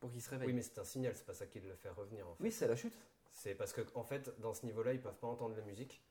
[0.00, 0.48] Pour qu'il se réveille.
[0.48, 2.44] Oui, mais c'est un signal, c'est pas ça qui le fait revenir en fait.
[2.44, 2.96] Oui, c'est la chute.
[3.32, 6.02] C'est parce que en fait, dans ce niveau-là, ils peuvent pas entendre la musique.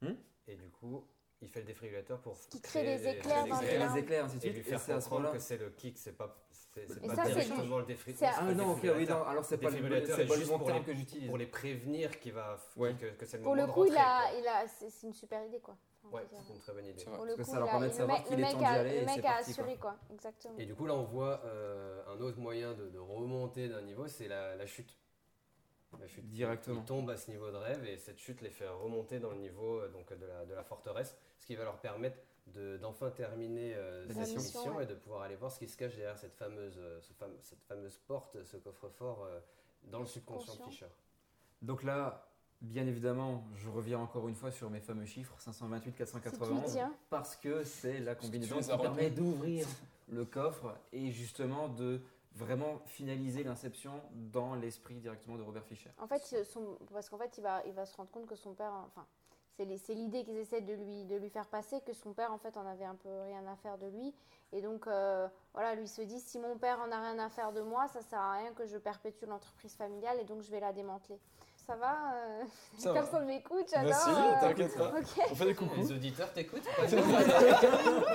[0.00, 0.14] Hmm
[0.46, 1.06] et du coup,
[1.44, 4.52] il fait le défibrillateur pour qui crée des éclairs les éclairs, ainsi de et suite.
[4.54, 5.38] lui Et faire c'est à ce comprendre moment-là.
[5.38, 7.92] que c'est le kick, c'est pas, c'est, Et pas ça, c'est directement le pas
[8.36, 9.18] Ah le non, ok, oui, défibrillateur.
[9.18, 11.28] non, alors c'est pas le Défibrillateur c'est pas le juste pour que j'utilise.
[11.28, 12.94] Pour les prévenir qu'il va, Ouais.
[12.94, 13.94] que, que c'est le Pour moment le de coup, rentrer.
[13.94, 14.38] il a, quoi.
[14.40, 15.76] il a, c'est une super idée quoi.
[16.12, 17.04] Ouais, c'est une très bonne idée.
[17.04, 18.58] Pour le Parce que ça leur permet de le savoir qu'il le est mec temps
[18.58, 20.54] d'y a- aller et Le mec c'est a assuré quoi, exactement.
[20.58, 24.28] Et du coup, là, on voit euh, un autre moyen de, remonter d'un niveau, c'est
[24.28, 24.96] la, la chute.
[26.00, 26.28] La chute.
[26.28, 26.80] Directement.
[26.80, 29.36] Ils tombent à ce niveau de rêve et cette chute les fait remonter dans le
[29.36, 32.16] niveau euh, donc, de, la, de la forteresse, ce qui va leur permettre
[32.54, 34.36] de- d'enfin terminer euh, cette mission.
[34.60, 34.84] mission ouais.
[34.84, 37.36] et de pouvoir aller voir ce qui se cache derrière cette fameuse, euh, ce fame-
[37.42, 39.40] cette fameuse porte, ce coffre-fort euh,
[39.84, 40.62] dans le subconscient de.
[40.70, 40.86] Fisher.
[41.60, 42.26] Donc là,
[42.62, 46.68] bien évidemment, je reviens encore une fois sur mes fameux chiffres 528, Si 491, tu
[46.70, 46.94] y tiens.
[47.10, 49.66] parce que c'est la combinaison qui permet d'ouvrir
[50.08, 52.00] le coffre et justement de
[52.32, 55.90] vraiment finaliser l'inception dans l'esprit directement de Robert Fischer.
[55.98, 58.54] En fait, son- parce qu'en fait, il va, il va se rendre compte que son
[58.54, 59.06] père, enfin,
[59.56, 62.56] c'est l'idée qu'ils essaient de lui, de lui faire passer, que son père, en fait,
[62.56, 64.14] en avait un peu rien à faire de lui.
[64.52, 67.52] Et donc, euh, voilà, lui se dit, si mon père en a rien à faire
[67.52, 70.60] de moi, ça sert à rien que je perpétue l'entreprise familiale et donc je vais
[70.60, 71.18] la démanteler.
[71.66, 72.44] Ça va euh,
[72.76, 72.92] Ça.
[72.94, 73.90] Personne m'écoute, j'adore.
[73.90, 74.90] Bah si, euh, t'inquiète pas.
[74.90, 75.26] Ok.
[75.30, 75.80] On fait des coucous.
[75.80, 76.68] Les auditeurs t'écoutent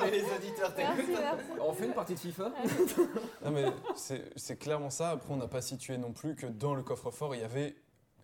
[0.02, 1.20] Mais les auditeurs t'écoutent.
[1.60, 2.52] On fait une partie de FIFA
[3.44, 3.66] Non mais
[3.96, 5.12] c'est c'est clairement ça.
[5.12, 7.76] Après, on n'a pas situé non plus que dans le coffre-fort, il y avait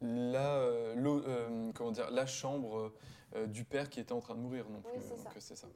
[0.01, 2.93] la, euh, euh, comment dire, la chambre
[3.35, 4.91] euh, du père qui était en train de mourir non plus.
[4.97, 5.39] Oui, c'est Donc, ça.
[5.39, 5.67] c'est ça.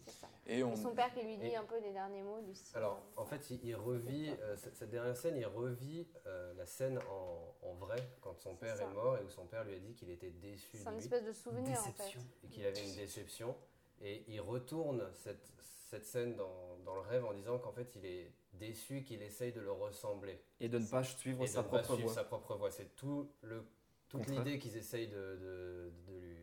[0.45, 2.53] Et on, Et son père qui lui dit Et- un peu des derniers mots du
[2.74, 6.99] Alors, en fait, il, il revit, euh, cette, dernière scène, il revit euh, la scène
[7.11, 8.84] en, en vrai, quand son père ça.
[8.84, 10.97] est mort et où son père lui a dit qu'il était déçu c'est de un
[10.97, 12.17] espèce de souvenir, en fait.
[12.43, 13.55] Et qu'il avait une déception.
[14.01, 15.51] Et il retourne cette,
[15.89, 19.51] cette scène dans, dans le rêve en disant qu'en fait, il est déçu qu'il essaye
[19.51, 20.39] de le ressembler.
[20.61, 22.13] et de ne pas suivre et de sa ne pas propre suivre voie.
[22.15, 22.72] sa propre voie.
[22.72, 23.65] C'est tout le,
[24.10, 26.36] toute l'idée qu'ils essayent de, de, de lui,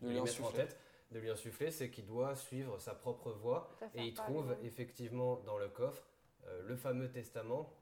[0.00, 0.66] De de lui lui mettre en insuffler.
[0.66, 0.78] tête,
[1.10, 3.70] de lui insuffler, c'est qu'il doit suivre sa propre voie.
[3.94, 6.06] Et il trouve effectivement dans le coffre
[6.46, 7.72] euh, le fameux testament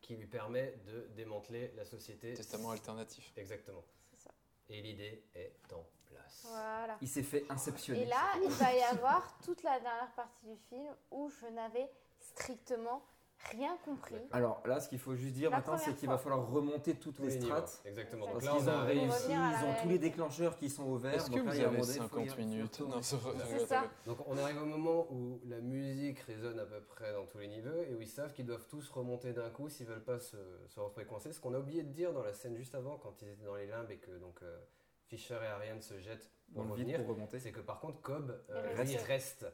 [0.00, 2.34] qui lui permet de démanteler la société.
[2.34, 3.32] testament alternatif.
[3.36, 3.84] Exactement.
[4.18, 4.30] Ça.
[4.68, 6.44] Et l'idée est en place.
[6.48, 6.98] Voilà.
[7.00, 8.02] Il s'est fait inceptionner.
[8.02, 11.88] Et là, il va y avoir toute la dernière partie du film où je n'avais
[12.18, 13.04] strictement
[13.50, 14.14] rien compris.
[14.30, 17.18] Alors là, ce qu'il faut juste dire La maintenant, c'est qu'il va falloir remonter toutes
[17.20, 17.82] les strates.
[17.84, 18.26] Exactement.
[18.26, 21.14] Parce Donc là, qu'ils ont réussi, ils ont tous les déclencheurs qui sont ouverts.
[21.14, 22.80] Est-ce que donc là, vous un avez moment donné, faut y 50 minutes.
[22.80, 23.84] Non, c'est ça.
[24.06, 27.48] Donc on arrive au moment où la musique résonne à peu près dans tous les
[27.48, 30.36] niveaux et où ils savent qu'ils doivent tous remonter d'un coup s'ils veulent pas se,
[30.68, 31.32] se retrouver coincés.
[31.32, 33.56] Ce qu'on a oublié de dire dans la scène juste avant quand ils étaient dans
[33.56, 34.58] les limbes et que donc euh,
[35.06, 37.38] Fisher et Ariane se jettent pour Dans revenir, pour remonter.
[37.38, 38.74] c'est que par contre Cobb euh,
[39.06, 39.46] reste.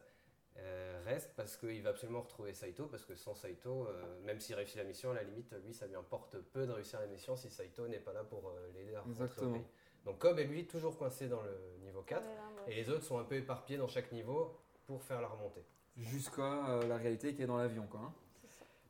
[0.60, 4.56] Euh, reste parce qu'il va absolument retrouver Saito parce que sans Saito, euh, même s'il
[4.56, 7.36] réussit la mission, à la limite, lui, ça lui importe peu de réussir la mission
[7.36, 9.52] si Saito n'est pas là pour euh, l'aider à rentrer au Exactement.
[9.52, 9.62] pays.
[10.04, 12.72] Donc Cobb est lui toujours coincé dans le niveau 4 Ouais, là, ouais.
[12.72, 14.56] et les autres sont un peu éparpillés dans chaque niveau
[14.86, 15.64] pour faire la remontée.
[15.96, 17.86] Jusqu'à euh, la réalité qui est dans l'avion.
[17.86, 18.12] Quoi, hein.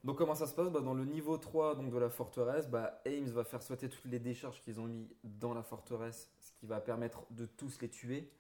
[0.05, 0.71] Donc comment ça se passe?
[0.71, 4.05] Bah, Dans le niveau 3 donc, de la forteresse, bah, Ames va faire sauter toutes
[4.07, 7.89] les décharges qu'ils ont mis dans la forteresse, ce qui va permettre de tous les
[7.89, 8.31] tuer.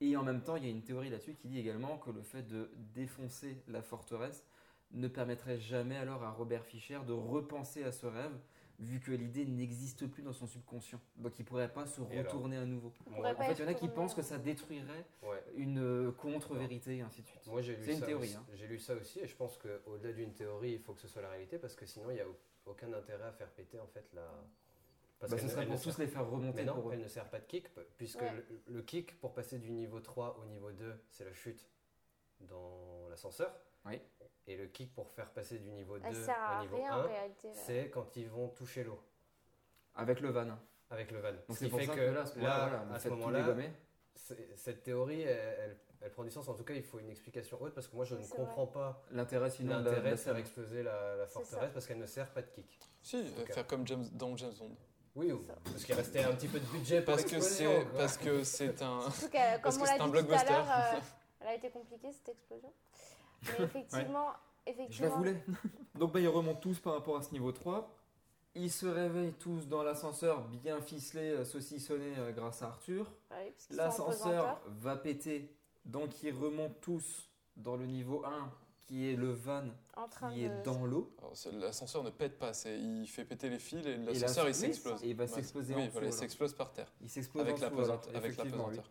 [0.00, 2.22] Et en même temps, il y a une théorie là-dessus qui dit également que le
[2.22, 4.44] fait de défoncer la forteresse
[4.92, 8.32] ne permettrait jamais alors à Robert Fischer de repenser à ce rêve,
[8.78, 11.00] vu que l'idée n'existe plus dans son subconscient.
[11.16, 12.92] Donc il ne pourrait pas se alors retourner à nouveau.
[13.10, 15.42] En fait, il y en a qui pensent que ça détruirait Ouais.
[15.56, 17.46] une euh, contre-vérité, et ainsi de suite.
[17.48, 18.36] Moi j'ai lu C'est une ça théorie, aussi.
[18.36, 18.46] hein.
[18.54, 21.22] J'ai lu ça aussi et je pense qu'au-delà d'une théorie, il faut que ce soit
[21.22, 22.36] la réalité parce que sinon il n'y a au-
[22.66, 24.22] aucun intérêt à faire péter en fait la.
[25.18, 27.08] Parce Bah, ce serait pour tous sert- les faire remonter Mais non, pour elle ne
[27.08, 27.66] sert pas de kick
[27.96, 28.32] puisque Ouais.
[28.66, 31.68] le, le kick pour passer du niveau 3 au niveau 2, c'est la chute
[32.40, 33.52] dans l'ascenseur.
[33.84, 34.00] Oui.
[34.46, 36.92] Et le kick pour faire passer du niveau 2 Elle sert à au niveau rien
[36.96, 37.48] en 1, réalité.
[37.48, 37.54] là.
[37.54, 39.00] c'est quand ils vont toucher l'eau
[39.96, 40.56] Avec le van.
[40.90, 41.32] avec le van.
[41.32, 43.08] Donc Ce qui pour fait ça que que là, à ce moment-là, voilà, à ce
[44.56, 46.48] cette théorie, elle, elle- elle prend du sens.
[46.48, 48.66] En tout cas, il faut une explication haute parce que moi, je Oui, ne comprends
[48.68, 52.42] pas L'intérêt sinon l'intérêt de faire exploser la, la forteresse parce qu'elle ne sert pas
[52.42, 52.78] de kick.
[53.02, 54.76] Si, faire comme James, dans James Bond.
[55.14, 58.16] Oui, ou- parce qu'il restait un petit peu de budget pour Parce que c'est parce
[58.16, 59.00] que c'est un.
[59.10, 60.52] Surtout que, Parce comme on l'a tout à blockbuster.
[60.52, 61.00] l'heure, euh,
[61.40, 62.72] elle a été compliquée cette explosion.
[63.58, 64.28] Mais effectivement,
[64.66, 65.16] Je la effectivement.
[65.16, 65.44] voulais.
[65.94, 67.94] Donc bah, ils remontent tous par rapport à ce niveau 3.
[68.54, 73.10] Ils se réveillent tous dans l'ascenseur bien ficelé, euh, saucissonné euh, grâce à Arthur.
[73.30, 75.54] Ah parce L'ascenseur va péter.
[75.84, 78.50] Donc ils remontent tous dans le niveau 1
[78.88, 79.64] qui est le van
[79.96, 81.12] En train qui est de- dans l'eau.
[81.52, 85.04] L'ascenseur ne pète pas, c'est- il fait péter les fils et l'ascenseur il oui, s'explose.
[85.04, 85.28] et il va Ouais.
[85.28, 86.90] s'exploser Oui, en voilà, il s'explose par terre.
[87.02, 88.50] Il s'explose Avec la pesante- avec oui.
[88.50, 88.90] pesanteur.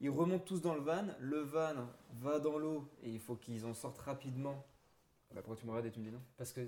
[0.00, 1.04] Ils remontent tous dans le van.
[1.20, 1.74] Le van
[2.14, 4.66] va dans l'eau et il faut qu'ils en sortent rapidement.
[5.32, 6.20] Bah, pourquoi tu me regardes et tu me dis non?
[6.36, 6.66] Parce que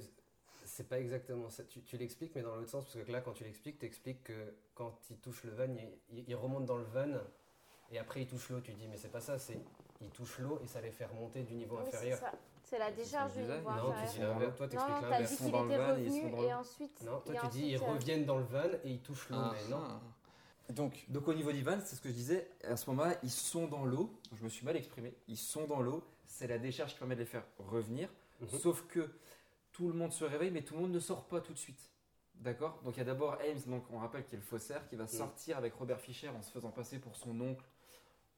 [0.64, 1.64] c'est pas exactement ça.
[1.64, 4.22] Tu, tu l'expliques, mais dans l'autre sens, parce que là, quand tu l'expliques, tu expliques
[4.22, 7.18] que quand il touche le van, il, il- il remonte dans le van
[7.90, 9.58] Et après, il touche l'eau, tu dis, mais c'est pas ça, c'est
[10.00, 12.18] il touche l'eau et ça les fait remonter du niveau Oui, inférieur.
[12.64, 14.56] C'est la décharge du niveau Non, tu dis l'inverse.
[14.56, 15.30] Toi, t'expliques Non, t'as l'inverse.
[15.30, 15.56] dit qu'il était
[15.90, 17.02] revenu et ensuite.
[17.02, 19.36] Non, toi, et tu dis, ils euh, reviennent dans le van et ils touchent l'eau,
[19.40, 19.52] Ah.
[19.54, 19.82] mais non.
[20.70, 23.66] Donc, Donc au niveau d'Ivan, c'est ce que je disais, à ce moment-là, ils sont
[23.68, 26.98] dans l'eau, je me suis mal exprimé, ils sont dans l'eau, c'est la décharge qui
[26.98, 28.10] permet de les faire revenir,
[28.40, 28.48] Mhm.
[28.60, 29.08] sauf que
[29.72, 31.80] tout le monde se réveille, mais tout le monde ne sort pas tout de suite.
[32.34, 32.78] D'accord?
[32.84, 35.04] Donc il y a d'abord Ames, donc on rappelle qu'il est le faussaire, qui va
[35.04, 35.08] Mhm.
[35.08, 37.64] sortir avec Robert Fischer en se faisant passer pour son oncle,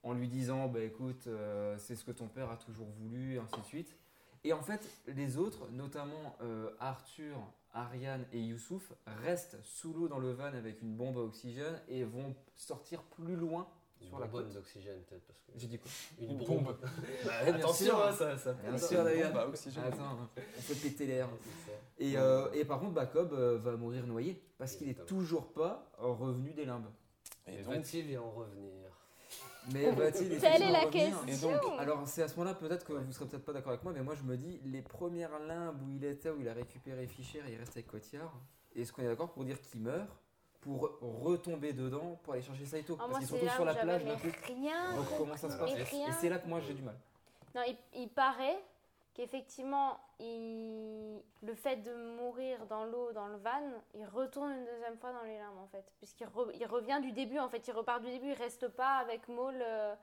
[0.02, 3.38] en lui disant, bah écoute, euh, c'est ce que ton père a toujours voulu, et
[3.38, 3.96] ainsi de suite.
[4.44, 7.36] Et en fait, les autres, notamment euh, Arthur,
[7.74, 12.04] Ariane et Youssouf, restent sous l'eau dans le van avec une bombe à oxygène et
[12.04, 13.68] vont sortir plus loin
[14.00, 14.50] Une sur la côte.
[14.54, 15.26] d'oxygène, peut-être.
[15.26, 15.52] Parce que...
[15.56, 15.90] J'ai dit quoi?
[16.18, 16.64] Une Une bombe.
[16.64, 16.76] bombe.
[17.26, 18.02] Bah, bien Attention, sûr.
[18.06, 19.00] hein, ça, ça Bien peut- sûr,
[19.36, 19.84] à oxygène.
[19.84, 21.28] Attends, on fait péter l'air.
[21.98, 25.20] Et, euh, et par contre, Cobb euh, va mourir noyé parce qu'il est Exactement.
[25.20, 26.88] toujours pas revenu des limbes.
[27.46, 28.89] Et Et donc, va-t-il y en revenir?
[29.72, 31.26] Mais va-t-il Telle est la question.
[31.26, 33.82] Et donc, Alors c'est à ce moment-là peut-être que vous serez peut-être pas d'accord avec
[33.84, 36.54] moi, mais moi je me dis les premières limbes où il était, où il a
[36.54, 38.32] récupéré Fischer, il reste avec Cotillard.
[38.74, 40.08] Est-ce qu'on est d'accord pour dire qu'il meurt
[40.60, 42.96] pour retomber dedans pour aller chercher Saito?
[43.00, 44.26] Ah, Parce qu'ils retrouvent là sur la plage d'un coup.
[44.26, 45.70] Donc comment ça se passe?
[45.72, 46.96] Et c'est là que moi j'ai du mal.
[47.54, 48.62] Non, il, il paraît
[49.20, 51.20] qu'effectivement, il...
[51.42, 53.60] le fait de mourir dans l'eau, dans le van,
[53.94, 55.84] il retourne une deuxième fois dans les limbes en fait.
[55.98, 58.94] Puisqu'il re- il revient du début en fait, il repart du début, il reste pas
[58.96, 59.94] avec Maul, euh,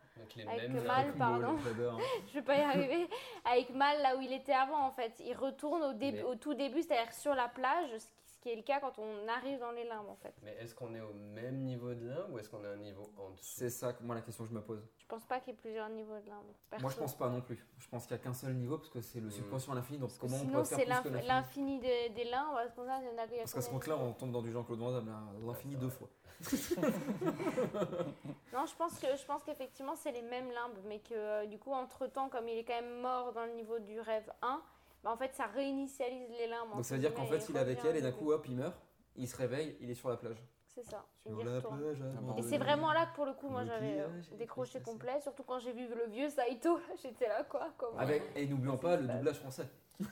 [0.47, 1.57] avec Mal, pardon.
[1.63, 1.99] J'adore.
[2.27, 3.09] Je vais pas y arriver.
[3.45, 5.13] avec Mal là où il était avant en fait.
[5.25, 8.55] Il retourne au, Mais- au tout début, c'est-à-dire sur la plage, ce qui, qui est
[8.55, 10.33] le cas quand on arrive dans les limbes en fait.
[10.41, 12.77] Mais est-ce qu'on est au même niveau de limbe ou est-ce qu'on est à un
[12.77, 13.43] niveau en dessous?
[13.43, 14.81] C'est ça que moi la question que je me pose.
[14.99, 16.53] Je pense pas qu'il y ait plusieurs niveaux de limbes.
[16.79, 17.61] Moi je pense pas non plus.
[17.77, 19.99] Je pense qu'il y a qu'un seul niveau parce que c'est le subconscient à l'infini.
[19.99, 21.27] Donc comment on peut c'est faire plus que l'infini?
[21.27, 22.53] l'infini des, limbes.
[22.53, 24.13] Parce qu'on a- il y en a- il y a Parce qu'à ce compte-là, on
[24.13, 25.13] tombe dans du Jean-Claude Van Damme,
[25.45, 26.07] l'infini deux fois.
[28.53, 31.57] Non, je pense que je pense qu'effectivement c'est les mêmes limbes, mais que euh, du
[31.59, 34.61] coup entre temps, comme il est quand même mort dans le niveau du rêve 1,
[35.03, 36.73] bah, en fait ça réinitialise les limbes.
[36.75, 38.55] Donc ça veut dire qu'en fait, il est avec elle et d'un coup, hop, il
[38.55, 38.75] meurt.
[39.15, 40.37] Il se réveille, il est sur la plage.
[40.67, 41.03] C'est ça.
[41.25, 42.03] Sur la plage.
[42.37, 44.07] Et c'est vraiment là que pour le coup, moi j'avais euh,
[44.37, 47.69] décroché complet, surtout quand j'ai vu le vieux Saito, j'étais là quoi.
[47.77, 49.67] Comment Avec, et n'oublions pas le doublage français.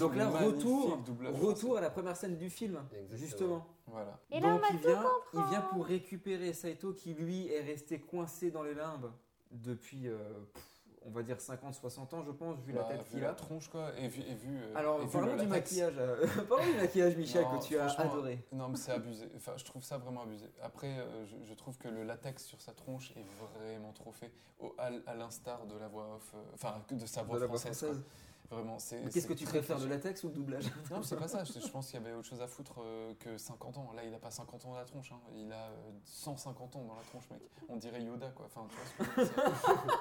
[0.00, 0.98] Donc là, retour,
[1.40, 3.16] retour à la première scène du film, Exactement.
[3.16, 3.66] justement.
[3.86, 4.18] Voilà.
[4.32, 5.04] Et là, on Donc il tout vient,
[5.34, 9.12] il vient pour récupérer Saito qui lui est resté coincé dans les limbes
[9.52, 10.18] depuis, euh,
[10.52, 10.75] pff,
[11.06, 13.34] on va dire 50-60 ans, je pense, vu la Bah, tête vu qu'il la a.
[13.34, 13.90] tronche, quoi.
[13.98, 14.22] Et vu.
[14.22, 15.94] Et vu euh, Alors, et vu parlons du maquillage.
[15.98, 18.44] euh, parlons du maquillage, Michel, Non, que tu as adoré.
[18.52, 19.28] Non, mais c'est abusé.
[19.36, 20.46] Enfin, je trouve ça vraiment abusé.
[20.62, 24.32] Après, euh, je, je trouve que le latex sur sa tronche est vraiment trop fait,
[24.58, 27.46] au- à, à l'instar de la voix off, euh, enfin, de sa voix De la
[27.46, 27.78] voix française.
[27.78, 28.02] française.
[28.02, 28.12] quoi.
[28.50, 28.96] Vraiment, c'est.
[29.00, 29.90] Mais Qu'est-ce c'est que tu préfères, cliché.
[29.90, 31.42] latex ou le doublage Non, c'est pas ça.
[31.44, 33.92] Je, je pense qu'il y avait autre chose à foutre euh, que 50 ans.
[33.94, 35.10] Là, il a pas 50 ans dans la tronche.
[35.12, 35.20] hein.
[35.34, 37.40] Il a euh, 150 ans dans la tronche, mec.
[37.68, 38.46] On dirait Yoda, quoi.
[38.46, 39.24] Enfin, tu, vois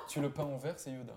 [0.08, 1.14] ce que le peins en vert, c'est Yoda.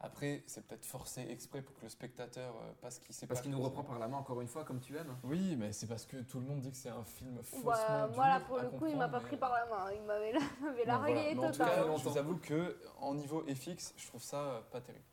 [0.00, 3.50] Après, c'est peut-être forcé exprès pour que le spectateur euh, passe qui sait Parce qu'il
[3.50, 5.16] nous reprend par la main encore une fois, comme tu aimes.
[5.22, 8.06] Oui, mais c'est parce que tout le monde dit que c'est un film faussement Bah,
[8.08, 9.90] dur moi là à pour le coup, il m'a pas mais- pris par la main,
[9.94, 11.34] il m'avait il m'avait Bon, largué voilà.
[11.34, 14.60] Mais en tout cas, je vous avoue que en niveau FX, je trouve ça euh,
[14.70, 15.04] pas terrible.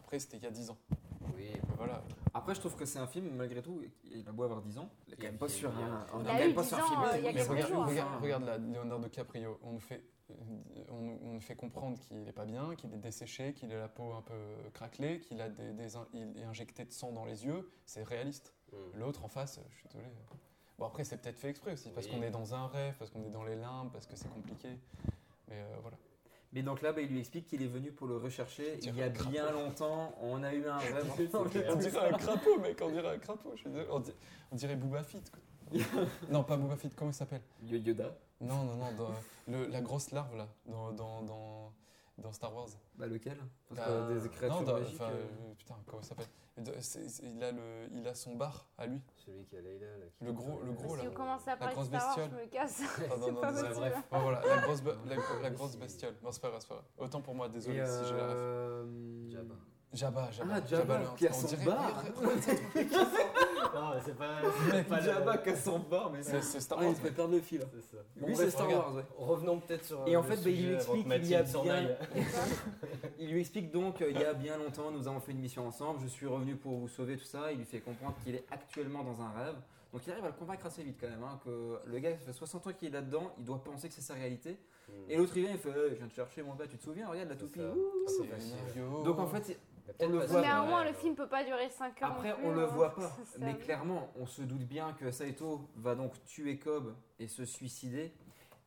[0.00, 0.78] Après, c'était il y a 10 ans.
[1.36, 1.50] Oui.
[1.76, 2.02] Voilà.
[2.34, 4.90] Après, je trouve que c'est un film, malgré tout, il a beau avoir 10 ans,
[5.06, 6.06] il est quand même pas sur un, hein.
[6.12, 7.00] on Il est a quand même eu pas 10 sur un ans, film.
[7.18, 7.86] il y a mais quelques regarde- jours.
[7.86, 10.02] Regarde, enfin, regarde là, Leonardo DiCaprio, on nous fait,
[10.90, 13.78] on, nous- on nous fait comprendre qu'il est pas bien, qu'il est desséché, qu'il a
[13.78, 14.34] la peau un peu
[14.72, 18.02] craquelée, qu'il a des, des in- il est injecté de sang dans les yeux, c'est
[18.02, 18.54] réaliste.
[18.72, 18.76] Mm.
[18.98, 20.06] L'autre en face, je suis désolé.
[20.78, 22.12] Bon après c'est peut-être fait exprès aussi, parce Oui.
[22.12, 24.68] qu'on est dans un rêve, parce qu'on est dans les limbes, parce que c'est compliqué.
[25.48, 25.98] Mais euh, voilà.
[26.52, 29.02] Mais donc là, bah, il lui explique qu'il est venu pour le rechercher il y
[29.02, 30.12] a dirait bien longtemps.
[30.20, 31.06] On a eu un rêve.
[31.34, 31.44] on
[31.76, 33.52] dirait un crapaud, mec, on dirait un crapaud.
[33.54, 33.86] Je suis désolé.
[33.90, 34.12] On, di-
[34.50, 35.40] on dirait Booba Fett, quoi.
[36.30, 37.42] non, pas Booba Fett, comment il s'appelle?
[37.62, 38.16] Yo- Yoda.
[38.40, 39.14] Non, non, non, dans-
[39.46, 41.72] le- la grosse larve là, dans, dans, dans,
[42.20, 42.68] dans Star Wars.
[42.96, 43.38] Bah lequel?
[43.68, 45.00] Parce Bah, que des créatures non, dans- magiques.
[45.00, 46.26] euh, euh, putain, comment il s'appelle?
[46.58, 49.00] De- c'est- c'est- il, a le, il a son bar à lui.
[49.24, 49.68] Celui qui a là,
[50.18, 51.08] qui- Le gros, le gros Si là.
[51.08, 52.40] vous commencez à parler de Star Wars, je bestiole.
[52.42, 52.82] me casse.
[52.82, 53.74] Ah, non, C'est non, pas désolé.
[53.74, 56.14] Bref, bon, voilà, la grosse, be- la, la grosse bestiole.
[56.22, 56.86] Non, c'est pas grave, c'est pas grave.
[56.98, 58.34] Autant pour moi, désolé et, si j'ai la ref.
[58.36, 59.54] euh, Jabba.
[59.92, 60.54] Jabba, Jabba.
[60.56, 62.04] Ah, Jabba, le- qui a on son dirait- bar.
[63.74, 64.40] Non, c'est pas.
[64.72, 66.94] Mec, pas le- Jabba qui a son bar, mais C'est c'est Star Ah, Wars.
[67.04, 67.60] il perdre le fil.
[67.72, 68.02] C'est ça.
[68.20, 68.68] Oui, c'est Star.
[68.68, 69.02] Wars, ouais.
[69.18, 70.06] Revenons peut-être sur.
[70.06, 71.88] Et en le fait, bah, il lui explique que qu'il y a bien.
[73.18, 75.66] il lui explique donc euh, il y a bien longtemps, nous avons fait une mission
[75.66, 76.00] ensemble.
[76.02, 77.52] Je suis revenu pour vous sauver, tout ça.
[77.52, 79.54] Il lui fait comprendre qu'il est actuellement dans un rêve.
[79.92, 81.22] Donc il arrive à le convaincre assez vite quand même.
[81.24, 83.32] hein, que le gars, ça fait 60 ans qu'il est là-dedans.
[83.38, 84.56] Il doit penser que c'est sa réalité.
[85.08, 86.66] Et l'autre il vient, il fait Eh, Je viens te chercher, mon gars.
[86.68, 87.08] Tu te souviens?
[87.08, 87.60] Regarde la C'est toupie.
[87.60, 88.06] ouh.
[88.06, 88.76] C'est.
[88.78, 89.02] Mario.
[89.02, 89.58] Donc en fait,
[89.98, 90.64] on le pas voit Mais à un pas.
[90.66, 92.10] moment, le film peut pas durer 5 heures.
[92.12, 92.66] Après, non plus, on le hein.
[92.66, 96.94] voit pas, Ça, mais clairement, on se doute bien que Saito va donc tuer Cobb
[97.18, 98.12] et se suicider.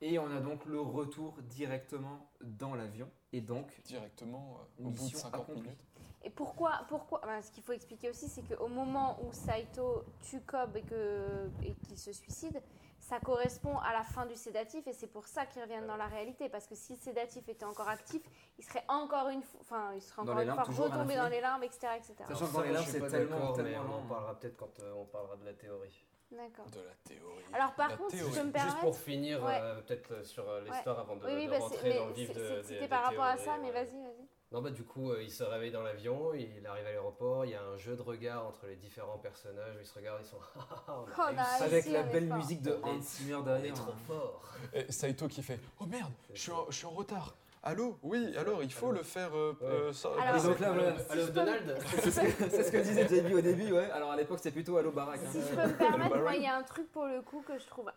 [0.01, 3.09] Et on a donc le retour directement dans l'avion.
[3.31, 3.71] Et donc.
[3.85, 5.61] Directement euh, au bout de mission 50 accomplie.
[5.61, 5.79] minutes.
[6.25, 10.41] Et pourquoi, pourquoi ben, Ce qu'il faut expliquer aussi, c'est qu'au moment où Saito tue
[10.41, 12.61] Cobb et que- et qu'il se suicide,
[13.03, 16.07] ça correspond à la fin du sédatif et c'est pour ça qu'ils reviennent dans la
[16.07, 16.47] réalité.
[16.47, 18.21] Parce que si le sédatif était encore actif,
[18.57, 21.63] il serait encore une fois, enfin, il serait encore une fois retombé dans les limbes,
[21.63, 21.88] etc.
[21.97, 22.15] etc.
[22.30, 24.07] Sachant que dans les suis c'est tellement- tellement on en lent.
[24.07, 26.05] parlera peut-être quand euh, on parlera de la théorie.
[26.31, 26.65] D'accord.
[26.71, 27.43] De la théorie.
[27.53, 29.59] Alors par La contre, si je me Juste permettre, pour finir, Ouais.
[29.61, 31.01] euh, peut-être euh, sur l'histoire Ouais.
[31.03, 33.23] avant de, Oui, oui, de bah, rentrer dans le vif c'est- de, C'était par rapport
[33.25, 34.27] à ça, mais vas-y, vas-y.
[34.53, 37.51] Non, bah du coup, euh, il se réveille dans l'avion, il arrive à l'aéroport, il
[37.51, 40.38] y a un jeu de regard entre les différents personnages, ils se regardent, ils sont
[40.55, 41.63] Ah, on a Oh, on a réussi.
[41.63, 43.73] Avec la belle musique de Hans Zimmer derrière.
[43.73, 43.95] trop hein.
[44.07, 44.41] fort.
[44.73, 47.34] Et Saito qui fait Oh merde, je suis, en, je suis en retard.
[47.63, 47.97] Allô?
[48.03, 48.97] Oui, alors il faut Allô.
[48.97, 49.34] le faire.
[49.35, 49.65] euh, Ouais.
[49.67, 50.95] euh, ça- Alors- Et donc là, voilà.
[51.09, 53.89] Allô, Donald C'est ce que, c'est ce que disait JB au début, ouais.
[53.89, 55.19] Alors à l'époque, c'était plutôt Allo Barack.
[55.25, 55.30] hein.
[55.31, 57.57] Si je peux me permettre, moi, il y a un truc pour le coup que
[57.57, 57.89] je trouve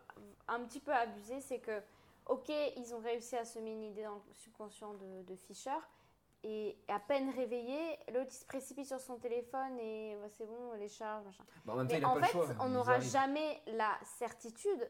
[0.48, 1.82] un petit peu abusé, c'est que,
[2.26, 5.70] ok, ils ont réussi à semer une idée dans le subconscient de, de Fisher,
[6.48, 7.78] et à peine réveillé,
[8.14, 11.44] l'autre il se précipite sur son téléphone et bah, c'est bon, les charges, machin.
[11.64, 12.47] Bah, en même temps, Mais il a en pas le fait, choix.
[12.60, 14.89] on n'aura jamais la certitude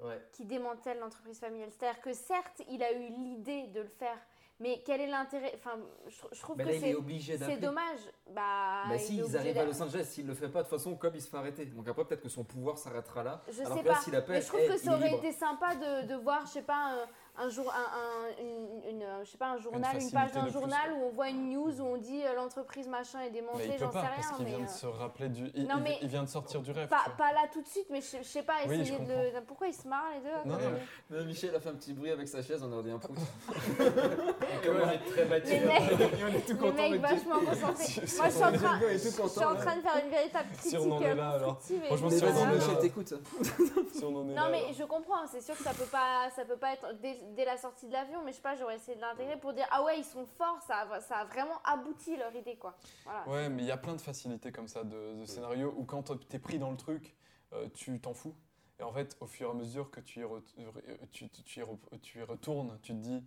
[0.00, 0.22] Ouais.
[0.30, 1.70] qui démantèle l'entreprise familiale.
[1.76, 4.16] C'est-à-dire que certes, il a eu l'idée de le faire,
[4.60, 5.50] mais quel est l'intérêt?
[5.56, 5.76] Enfin,
[6.06, 7.98] je, je trouve que là, c'est dommage.
[8.30, 10.94] Bah, Bah si, ils arrivent à Los Angeles, s'il le fait pas, de toute façon,
[10.94, 11.66] Cobb il se fait arrêter.
[11.66, 13.42] Donc après, peut-être que son pouvoir s'arrêtera là.
[13.50, 15.14] Je Alors sais que là, pas, s'il appelle, mais je trouve hey, que ça aurait
[15.14, 17.06] été sympa de, de voir, je sais pas,
[17.38, 20.32] un, jour, un, un- une, une, euh, je sais pas, un journal, une, facilité page
[20.32, 23.20] d'un de plus, journal où on voit une news où on dit euh, l'entreprise machin
[23.20, 24.10] est Mais démantelée, j'en sais rien.
[24.16, 25.50] parce qu'il mais, vient de euh, se rappeler du.
[25.54, 26.88] Il, Non, il- mais- il vient de sortir du rêve.
[26.88, 29.36] pas, pas là tout de suite, mais je, je sais pas, Oui, essayer je de
[29.36, 29.40] le.
[29.46, 30.78] Pourquoi ils se marrent les deux Non, comme non,
[31.10, 33.16] Mais Michel a fait un petit bruit avec sa chaise, on aurait dit un prout.
[33.48, 38.02] On commence à être très Et on est tout les content vachement concentrés.
[38.16, 39.50] Moi, je suis en train, Diego est tout je suis content.
[39.52, 41.60] en train de faire une véritable Si critique on en est euh, là, alors.
[41.60, 42.64] Franchement, Mais si on en est là.
[43.92, 44.72] Si on en est Non là, mais alors.
[44.74, 46.92] je comprends, c'est sûr que ça peut pas, ça peut pas être
[47.34, 49.66] dès, la sortie de l'avion, mais je sais pas, j'aurais essayé de l'intégrer pour dire
[49.70, 52.76] ah ouais ils sont forts, ça a, ça a vraiment abouti leur idée quoi.
[53.04, 53.28] Voilà.
[53.28, 56.12] Ouais, mais il y a plein de facilités comme ça de, de scénarios où quand
[56.28, 57.14] t'es pris dans le truc,
[57.52, 58.34] euh, tu t'en fous.
[58.80, 61.42] Et en fait, au fur et à mesure que tu y, re- euh, tu, tu-
[61.42, 63.24] tu y re- tu y retournes, tu te dis,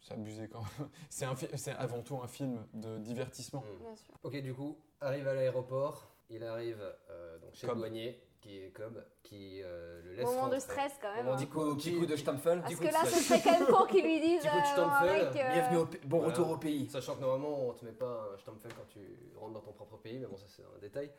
[0.00, 0.88] c'est abusé quand même.
[1.10, 3.62] C'est avant tout un film de divertissement.
[3.80, 4.14] Bien sûr.
[4.22, 7.76] Ok, du coup, arrive à l'aéroport, il arrive euh, donc chez Cobb.
[7.76, 11.24] le douanier, qui est Cobb, qui euh, le laisse Moment de stress quand même.
[11.24, 11.40] Moment hein.
[11.40, 12.60] du Coup, petit coup de Stampfel.
[12.60, 14.72] Parce que là ce serait quand même con qu'ils lui disent Petit coup de euh,
[14.72, 15.26] Stampfel.
[15.26, 16.00] euh, Bienvenue au pays.
[16.04, 16.32] Bon Voilà.
[16.32, 16.88] retour au pays.
[16.88, 19.00] Sachant que normalement, on te met pas un Stampfel quand tu
[19.36, 21.10] rentres dans ton propre pays, mais bon, ça c'est un détail.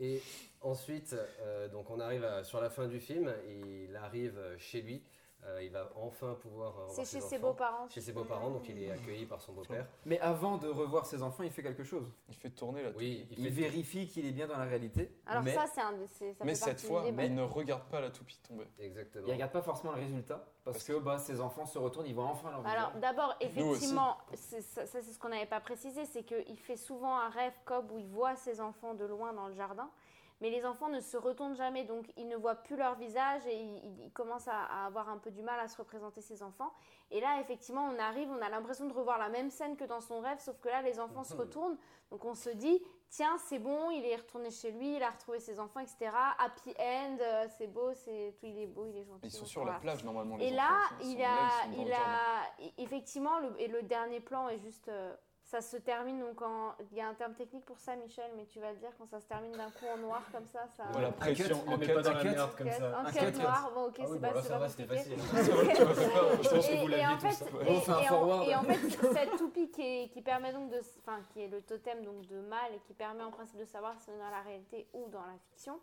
[0.00, 0.22] Et
[0.62, 4.96] ensuite, euh, donc on arrive à- sur la fin du film, il arrive chez lui,
[4.96, 4.98] euh,
[5.62, 7.88] il va enfin pouvoir euh, revoir C'est chez ses beaux-parents.
[7.88, 9.86] Chez ses beaux-parents, donc il est accueilli par son beau-père.
[10.04, 12.10] Mais avant de revoir ses enfants, il fait quelque chose.
[12.28, 15.10] Il fait tourner la Oui, Il, vérifie qu'il est bien dans la réalité.
[15.26, 18.00] Alors mais ça c'est un, ça Mais fait cette partie fois, il ne regarde pas
[18.00, 18.66] la toupie tomber.
[18.78, 19.26] Exactement.
[19.26, 20.44] il regarde pas forcément le résultat.
[20.64, 24.60] Parce que bah, ses enfants se retournent, ils voient enfin leur Alors d'abord, effectivement, c'est-
[24.60, 27.90] ça, ça, c'est ce qu'on n'avait pas précisé, c'est qu'il fait souvent un rêve Cobb
[27.90, 29.90] où il voit ses enfants de loin dans le jardin,
[30.42, 33.54] mais les enfants ne se retournent jamais, donc il ne voit plus leur visage et
[33.54, 36.42] il, il- il commence à, à avoir un peu du mal à se représenter ses
[36.42, 36.72] enfants.
[37.12, 40.00] Et là, effectivement, on arrive, on a l'impression de revoir la même scène que dans
[40.00, 41.78] son rêve, sauf que là, les enfants se retournent,
[42.10, 45.38] donc on se dit, tiens, c'est bon, il est retourné chez lui, il a retrouvé
[45.38, 46.10] ses enfants, etc.
[46.38, 49.26] Happy end, euh, c'est beau, c'est tout, il est beau, il est gentil.
[49.26, 49.74] Ils sont sur voilà.
[49.76, 50.36] la plage normalement.
[50.38, 51.22] les Et enfants, là, ils sont- il
[51.92, 52.08] a,
[52.58, 55.14] ils il effectivement, le, et le dernier plan est juste, euh,
[55.52, 58.46] ça se termine donc en, il y a un terme technique pour ça, Michel, mais
[58.46, 60.84] tu vas le dire quand ça se termine d'un coup en noir comme ça, ça.
[60.92, 62.28] Voilà, Un pression, On met cut, pas dans un la cut.
[62.30, 62.98] merde comme ça.
[63.00, 65.18] un cut noir, bon ok, Ah oui, c'est bon, pas, ça pas va, c'était facile.
[66.42, 67.42] Je pense que Et- vous l'aviez en tous.
[67.42, 68.48] et- On fait un et en- forward.
[68.48, 72.26] Et en fait, cette toupie qui, permet donc de, enfin, qui est le totem donc
[72.28, 74.88] de mal et qui permet en principe de savoir si on est dans la réalité
[74.94, 75.78] ou dans la fiction.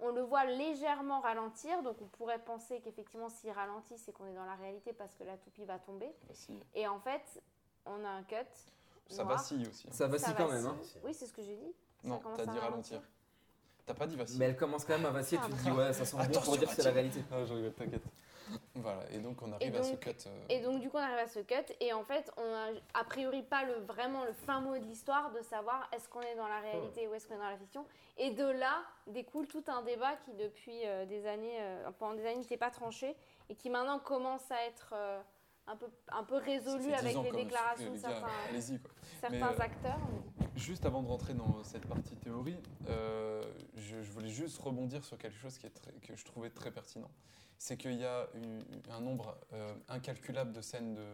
[0.00, 4.34] On le voit légèrement ralentir, donc on pourrait penser qu'effectivement s'il ralentit, c'est qu'on est
[4.34, 6.12] dans la réalité parce que la toupie va tomber.
[6.28, 6.60] Vacille.
[6.74, 7.40] Et en fait,
[7.86, 8.36] on a un cut.
[9.08, 9.36] Ça noir.
[9.36, 9.86] vacille aussi.
[9.90, 10.66] Ça vacille Ça quand même.
[10.66, 10.76] Hein.
[10.78, 11.00] vacille.
[11.04, 11.72] Oui, c'est ce que j'ai dit.
[12.02, 13.00] Ça Non, commence t'as à dit ralentir.
[13.86, 14.38] T'as pas dit vacille.
[14.38, 16.40] Mais elle commence quand même à vaciller, tu te dis ouais, ça sent bon Attention,
[16.42, 17.22] pour dire que c'est la réalité.
[17.30, 18.02] Ah, je rigole, t'inquiète.
[18.74, 20.10] Voilà, et donc on arrive à ce donc- cut.
[20.26, 22.68] euh, Et donc du coup on arrive à ce cut et en fait on a
[22.92, 26.34] a priori pas le, vraiment le fin mot de l'histoire de savoir est-ce qu'on est
[26.36, 27.86] dans la réalité ou est-ce qu'on est dans la fiction.
[28.18, 32.26] Et de là découle tout un débat qui depuis euh, des années, euh, pendant des
[32.26, 33.16] années n'était pas tranché
[33.48, 35.20] et qui maintenant commence à être euh,
[35.66, 38.90] un, peu, un peu ça résolu fait 10 avec les déclarations de certains, Allez-y quoi.
[39.20, 39.98] certains Mais, euh, acteurs.
[40.56, 42.56] Juste avant de rentrer dans cette partie théorie,
[42.88, 43.42] euh,
[43.76, 46.70] je, je voulais juste rebondir sur quelque chose qui est très- que je trouvais très
[46.70, 47.10] pertinent.
[47.58, 48.26] C'est qu'il y a
[48.90, 51.06] un nombre euh, incalculable de scènes de,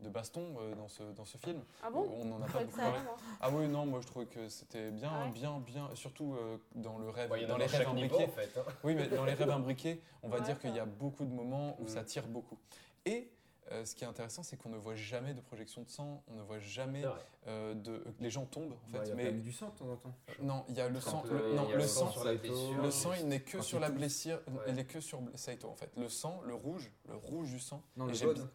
[0.00, 1.62] de baston euh, dans, ce, dans ce film.
[1.82, 2.98] Ah bon On n'en a pas beaucoup parlé.
[3.40, 6.56] Ah oui, non, moi je trouvais que c'était bien, Ah ouais bien, bien, surtout euh,
[6.74, 8.24] dans le rêve, en a dans dans les rêves niveau, imbriqués.
[8.24, 8.64] en fait, hein.
[8.82, 11.32] Oui, mais dans les rêves imbriqués, on va Ouais, dire qu'il y a beaucoup de
[11.34, 11.88] moments où Mm.
[11.88, 12.56] ça tire beaucoup.
[13.04, 13.30] Et
[13.72, 16.34] euh, ce qui est intéressant, c'est qu'on ne voit jamais de projection de sang, on
[16.34, 17.04] ne voit jamais
[17.46, 18.04] euh, de.
[18.18, 18.98] Les gens tombent en fait.
[18.98, 20.14] Bah, il y a mais quand même du sang de temps en temps.
[20.40, 21.22] non, il y a le sang.
[21.24, 22.82] le- non, il y a le le sang sang sur la blessure.
[22.82, 24.40] Le sang, il n'est que sur la blessure.
[24.48, 24.64] Ouais.
[24.68, 25.90] Il est que sur Saito en fait.
[25.96, 27.82] Le sang, le rouge, le rouge du sang.
[27.96, 28.48] Non, et le j'ai jaune.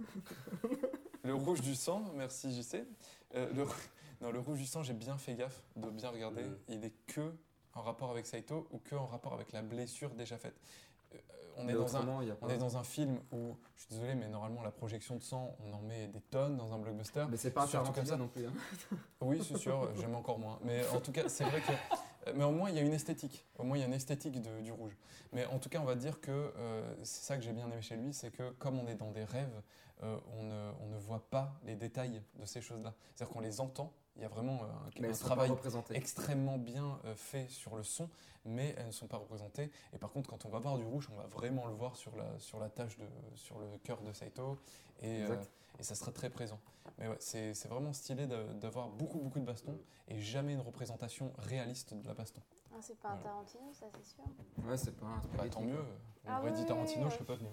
[1.22, 2.86] le rouge du sang, merci JC.
[3.34, 3.66] Euh, le...
[4.20, 6.44] Non, le rouge du sang, j'ai bien fait gaffe de bien regarder.
[6.44, 6.56] Mhm.
[6.68, 7.34] Il est que
[7.74, 10.54] en rapport avec Saito ou que en rapport avec la blessure déjà faite.
[11.56, 12.06] On, Mais est dans un,
[12.42, 15.56] on est dans un film où, je suis désolé, mais normalement la projection de sang,
[15.64, 17.26] on en met des tonnes dans un blockbuster.
[17.30, 18.16] Mais c'est pas un Surtout comme ça.
[18.16, 18.46] non plus.
[18.46, 18.52] hein.
[19.20, 20.58] Oui, c'est sûr, j'aime encore moins.
[20.64, 22.32] Mais en tout cas, c'est vrai que.
[22.34, 23.44] Mais au moins, il y a une esthétique.
[23.58, 24.96] Au moins, il y a une esthétique de- du rouge.
[25.32, 27.82] Mais en tout cas, on va dire que euh, c'est ça que j'ai bien aimé
[27.82, 29.60] chez lui, c'est que comme on est dans des rêves,
[30.02, 32.94] euh, on, ne, on ne voit pas les détails de ces choses-là.
[33.14, 33.92] C'est-à-dire qu'on les entend.
[34.16, 35.50] Il y a vraiment euh, un, travail
[35.90, 38.08] extrêmement bien euh, fait sur le son,
[38.44, 39.70] mais elles ne sont pas représentées.
[39.92, 42.14] Et par contre, quand on va voir du rouge, on va vraiment le voir sur
[42.16, 44.58] la, sur la tâche, de, sur le cœur de Saito.
[45.00, 45.36] Et, euh,
[45.80, 46.60] et ça sera très présent.
[46.98, 49.76] Mais ouais, c'est c'est vraiment stylé d'avoir beaucoup, beaucoup de bastons
[50.06, 52.40] et jamais une représentation réaliste de la baston.
[52.72, 53.30] Ah, c'est pas un Voilà.
[53.30, 54.24] Tarantino, ça c'est sûr.
[54.64, 55.84] Ouais, c'est pas un Bah, tant mieux.
[56.24, 57.10] On Ah aurait oui, dit oui, Tarantino, oui.
[57.10, 57.48] je serais pas venu.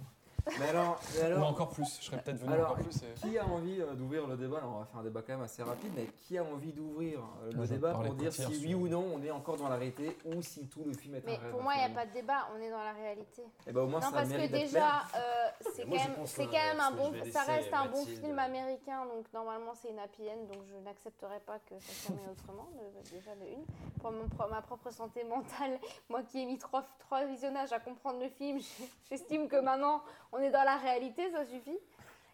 [0.59, 3.03] Mais alors, mais alors Ou encore plus, je serais peut-être venu Alors, encore plus.
[3.03, 4.57] et- qui a envie euh, d'ouvrir le débat?
[4.59, 7.19] Là, on va faire un débat quand même assez rapide, mais qui a envie d'ouvrir
[7.43, 9.57] euh, le Moi, je débat pour dire si sur- oui ou non on est encore
[9.57, 11.79] dans la réalité ou si tout le film est Mais un rêve pour moi, il
[11.79, 13.43] n'y a pas de débat, on est dans la réalité.
[13.67, 16.25] Eh ben, au moins, non, ça parce que déjà, euh, c'est quand, Moi, je même-
[16.25, 19.99] c'est quand même un bon, ça reste un bon film américain, donc normalement c'est une
[19.99, 22.67] happy end, donc je n'accepterai pas que ça se termine autrement,
[23.11, 23.65] déjà de une.
[24.01, 28.19] Pour mon ma propre santé mentale, moi qui ai mis trois, trois visionnages à comprendre
[28.19, 28.59] le film,
[29.09, 30.01] j'estime que maintenant
[30.31, 31.79] on est dans la réalité, ça suffit.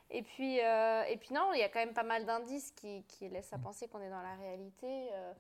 [0.09, 3.03] Et puis, euh, et puis non, il y a quand même pas mal d'indices qui,
[3.03, 5.09] qui laissent à penser qu'on est dans la réalité.
[5.11, 5.33] Euh,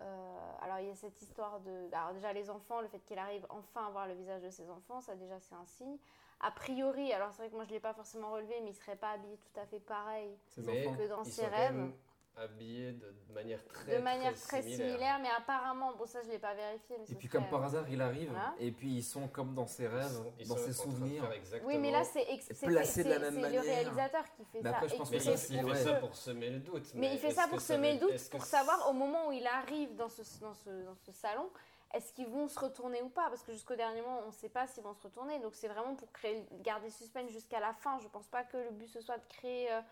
[0.00, 1.88] euh, alors il y a cette histoire de...
[1.92, 4.68] Alors déjà les enfants, le fait qu'il arrive enfin à voir le visage de ses
[4.70, 5.96] enfants, ça déjà c'est un signe.
[6.40, 8.74] A priori, alors c'est vrai que moi je ne l'ai pas forcément relevé, mais il
[8.74, 11.90] ne serait pas habillé tout à fait pareil Mais que dans ses rêves.
[12.36, 14.86] Habillés de, manière très de manière très, similaire.
[14.88, 16.96] similaire, mais apparemment, bon ça je ne l'ai pas vérifié.
[16.98, 18.54] Mais Et puis serait- comme par hasard, il arrive Voilà.
[18.58, 20.90] et puis ils sont comme dans ses rêves, sont- ils dans sont ses train de
[20.90, 21.30] souvenirs.
[21.64, 22.24] Oui, mais là c'est
[22.66, 23.62] placé de la même c'est manière.
[23.62, 24.76] le réalisateur qui fait Mais ça.
[24.76, 26.94] après, je pense que ça, il, il fait ça pour semer le doute.
[26.94, 29.94] Mais il fait ça pour semer le doute, pour savoir au moment où il arrive
[29.96, 31.50] dans ce, dans ce, dans ce salon,
[31.92, 33.28] est-ce qu'ils vont se retourner ou pas?
[33.28, 35.40] Parce que jusqu'au dernier moment, on ne sait pas s'ils vont se retourner.
[35.40, 37.98] Donc c'est vraiment pour créer, garder le suspense jusqu'à la fin.
[37.98, 39.82] Je ne pense pas que le but ce soit de créer euh, euh,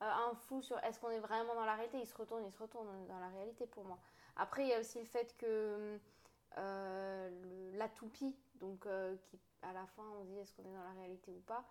[0.00, 1.98] un flou sur est-ce qu'on est vraiment dans la réalité.
[1.98, 3.98] Il se retourne, il se retourne dans la réalité pour moi.
[4.36, 5.98] Après, il y a aussi le fait que
[6.56, 7.30] euh,
[7.74, 10.92] la toupie, donc euh, qui à la fin on dit est-ce qu'on est dans la
[11.00, 11.64] réalité ou pas,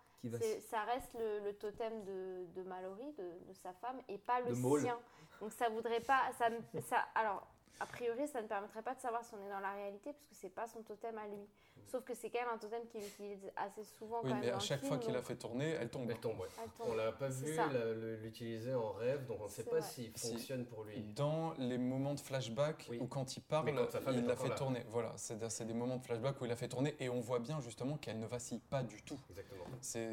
[0.60, 4.54] ça reste le, le totem de, de Mallory, de, de sa femme, et pas le
[4.82, 4.98] sien.
[5.40, 6.48] Donc ça voudrait pas, ça,
[6.82, 7.46] ça, alors
[7.80, 10.26] a priori ça ne permettrait pas de savoir si on est dans la réalité parce
[10.26, 11.46] que c'est pas son totem à lui.
[11.86, 14.46] Sauf que c'est quand même un totem qu'il utilise assez souvent Oui, quand même mais
[14.50, 16.10] dans à le chaque film, fois qu'il a donc- fait tourner, elle tombe.
[16.10, 16.48] Elle tombe, ouais.
[16.62, 16.88] Elle tombe.
[16.90, 20.32] On l'a pas vu la- l'utiliser en rêve, donc on ne sait pas s'il Si.
[20.32, 21.00] fonctionne pour lui.
[21.14, 22.98] Dans les moments de flashback Oui.
[23.00, 24.54] ou quand il parle, quand il l'a fait là.
[24.54, 24.84] tourner.
[24.88, 27.60] Voilà, c'est des moments de flashback où il a fait tourner et on voit bien
[27.60, 29.18] justement qu'elle ne vacille pas du tout.
[29.30, 29.64] Exactement.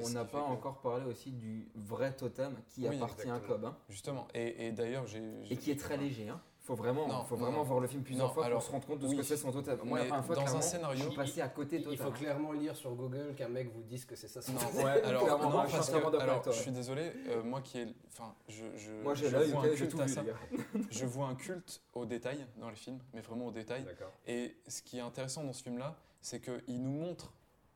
[0.06, 3.40] On n'a pas encore parlé aussi du vrai totem qui Oui, appartient à.
[3.40, 3.66] Cobb.
[3.66, 4.28] hein, Justement.
[4.34, 5.22] Et, et d'ailleurs, j'ai.
[5.50, 6.30] et qui est très léger.
[6.30, 6.42] Hein.
[6.66, 7.64] Faut vraiment, Non, faut vraiment non.
[7.64, 9.18] voir le film plusieurs Non, fois alors, pour se rendre compte de ce oui.
[9.18, 9.78] que c'est son totem.
[9.84, 11.98] Moi, Mais la première fois, dans un scénario- je suis passé à côté Il total.
[12.00, 14.60] faut clairement lire sur Google qu'un mec vous dise que c'est ça son Non.
[14.84, 16.54] Ouais, alors, clairement, non, moi, je suis parce entièrement que, d'accord alors, avec toi.
[16.54, 19.62] je suis désolé, euh, moi qui ai, enfin, je, je, Moi, j'ai je l'œil, vois
[19.64, 20.24] un culte tout à vu, ça.
[20.90, 23.84] je vois un culte au détail dans les films, mais vraiment au détail.
[23.84, 24.12] D'accord.
[24.26, 27.32] Et ce qui est intéressant dans ce film-là, c'est qu'il nous montre,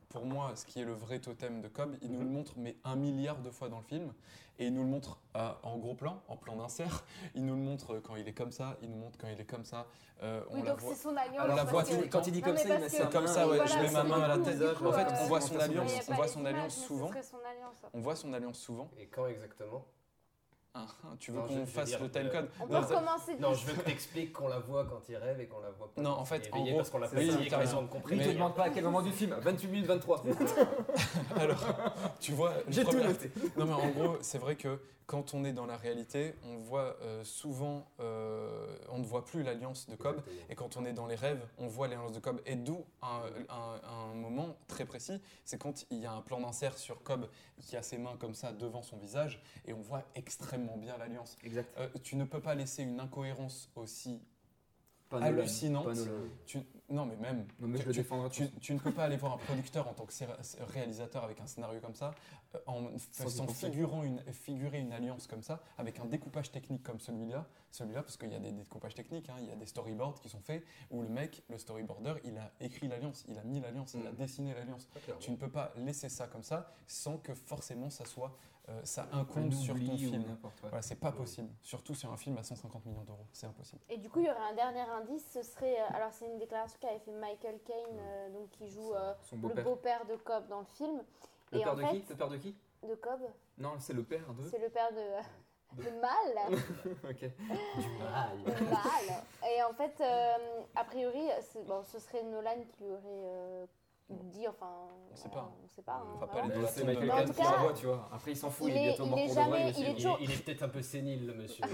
[0.10, 2.76] pour moi, ce qui est le vrai totem de Cobb, il nous le montre, mais
[2.84, 4.11] un milliard de fois dans le film.
[4.57, 7.06] Et il nous le montre euh, en gros plan, en plan d'insert.
[7.36, 9.45] Il nous le montre quand il est comme ça, il nous montre quand il est
[9.45, 9.88] comme ça.
[10.22, 10.94] Euh, on Oui, la donc voit.
[10.95, 11.45] c'est son alliance.
[11.45, 12.19] on la parce voit que- tout le temps.
[12.19, 14.03] Quand il dit comme ça, il met sa comme ça, ouais, voilà, je mets ma
[14.03, 14.73] main à la tête.
[14.76, 17.11] coup, En fait, euh, on voit son alliance, on voit son alliance souvent.
[17.94, 18.90] On voit son alliance souvent.
[18.98, 19.86] Et quand exactement
[20.88, 23.35] Ah, tu veux qu'on fasse dire, le time euh, code On peut Non, recommencer.
[23.39, 25.69] Non, je veux que tu expliques qu'on la voit quand il rêve et qu'on la
[25.72, 26.01] voit pas.
[26.01, 27.80] Non, en fait, en gros, parce qu'on l'a pas ils raison.
[27.80, 28.15] ont compris.
[28.18, 30.23] Il te demande pas à quel moment du film 28 minutes 23.
[31.38, 31.64] Alors,
[32.19, 33.31] tu vois, une J'ai tout première- noté.
[33.57, 34.80] Non, mais en gros, c'est vrai que
[35.10, 39.41] quand on est dans la réalité, on voit euh, souvent, euh, on ne voit plus
[39.41, 40.22] l'alliance de Cobb.
[40.52, 42.40] Et quand on est dans les rêves, on voit l'alliance de Cobb.
[42.45, 43.81] Et d'où un, un-
[44.11, 47.26] un moment très précis, c'est quand il y a un plan d'insert sur Cobb
[47.60, 51.38] qui a ses mains comme ça devant son visage, et on voit extrêmement bien l'alliance.
[51.44, 51.68] Exact.
[51.80, 54.22] Euh, tu ne peux pas laisser une incohérence aussi
[55.11, 55.88] hallucinante.
[56.45, 56.60] Tu-
[56.90, 57.45] non, mais même.
[57.60, 59.34] Non, mais je tu, le tu- défendrai tu- pour- tu ne peux pas aller voir
[59.34, 60.14] un producteur en tant que
[60.74, 62.14] réalisateur avec un scénario comme ça,
[62.56, 66.99] euh, en Sans figurant une, figurer une alliance comme ça, avec un découpage technique comme
[66.99, 70.20] celui-là, celui-là parce qu'il y a des découpages techniques, hein, il y a des storyboards
[70.22, 73.60] qui sont faits où le mec, le storyboarder, il a écrit l'alliance, il a mis
[73.60, 74.88] l'alliance, il a dessiné l'alliance.
[75.20, 78.36] Tu ne peux pas laisser ça comme ça sans que forcément ça soit
[78.69, 80.37] euh, ça incombe sur ton film.
[80.61, 81.49] Voilà, c'est pas possible.
[81.61, 83.81] Surtout sur un film à 150 millions d'euros, c'est impossible.
[83.89, 85.79] Et du coup, il y aurait un dernier indice, ce serait.
[85.81, 89.37] euh, alors, c'est une déclaration qu'avait fait Michael Caine, euh, donc qui joue euh, Son
[89.37, 90.05] le beau-père.
[90.05, 91.01] de Cobb dans le film.
[91.51, 92.05] Le et père en de fait, qui?
[92.09, 92.55] Le père de qui?
[92.87, 93.21] De Cobb
[93.57, 94.43] Non, c'est le père de.
[94.49, 95.19] C'est le père de.
[95.83, 96.49] de Mal
[97.09, 97.21] ok.
[98.45, 99.23] De Mal
[99.55, 101.27] Et en fait, euh, a priori,
[101.67, 103.65] bon, ce serait Nolan qui lui aurait euh,
[104.15, 104.88] dit, enfin.
[105.11, 105.52] On sait pas.
[105.64, 105.94] On sait pas.
[105.94, 106.48] hein, Enfin, pas voilà.
[106.48, 108.10] les deux c'est films Michael tout qui cas, l'envoie, tu vois.
[108.11, 109.73] Après, il s'en fout, il, il est bientôt mort pour de vrai.
[109.77, 111.64] il est Il est peut-être un peu sénile, le monsieur.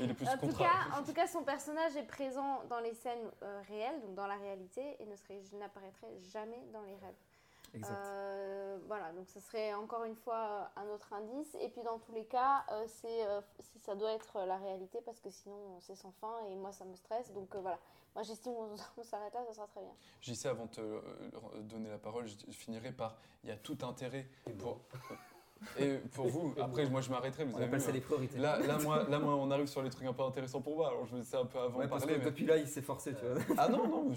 [0.00, 2.94] Il est plus En tout, cas, en tout cas, son personnage est présent dans les
[2.94, 7.16] scènes euh, réelles, donc dans la réalité, et ne serait, n'apparaîtrait jamais dans les rêves.
[7.74, 7.92] Exact.
[7.92, 11.54] Euh, voilà, donc ce serait encore une fois euh, un autre indice.
[11.60, 15.00] Et puis dans tous les cas, euh, c'est, euh, si ça doit être la réalité,
[15.04, 17.30] parce que sinon c'est sans fin et moi ça me stresse.
[17.32, 17.78] Donc euh, voilà,
[18.18, 19.92] moi j'estime qu'on on s'arrête là, ça sera très bien.
[20.20, 21.00] J'y sais avant de te euh,
[21.62, 24.26] donner la parole, je finirai par il y a tout intérêt
[24.58, 24.80] pour.
[25.78, 27.44] Et pour vous, après moi je m'arrêterai.
[27.44, 27.94] Vous On avez appelle vu, ça hein.
[27.94, 28.38] les priorités.
[28.38, 30.88] Là, là, moi, là, moi, on arrive sur les trucs un peu intéressants pour moi.
[30.88, 32.18] Alors je vais laisser un peu avant Ouais, parce parler.
[32.18, 33.40] que mais- depuis là, il s'est forcé, tu vois.
[33.56, 34.12] Ah non, non,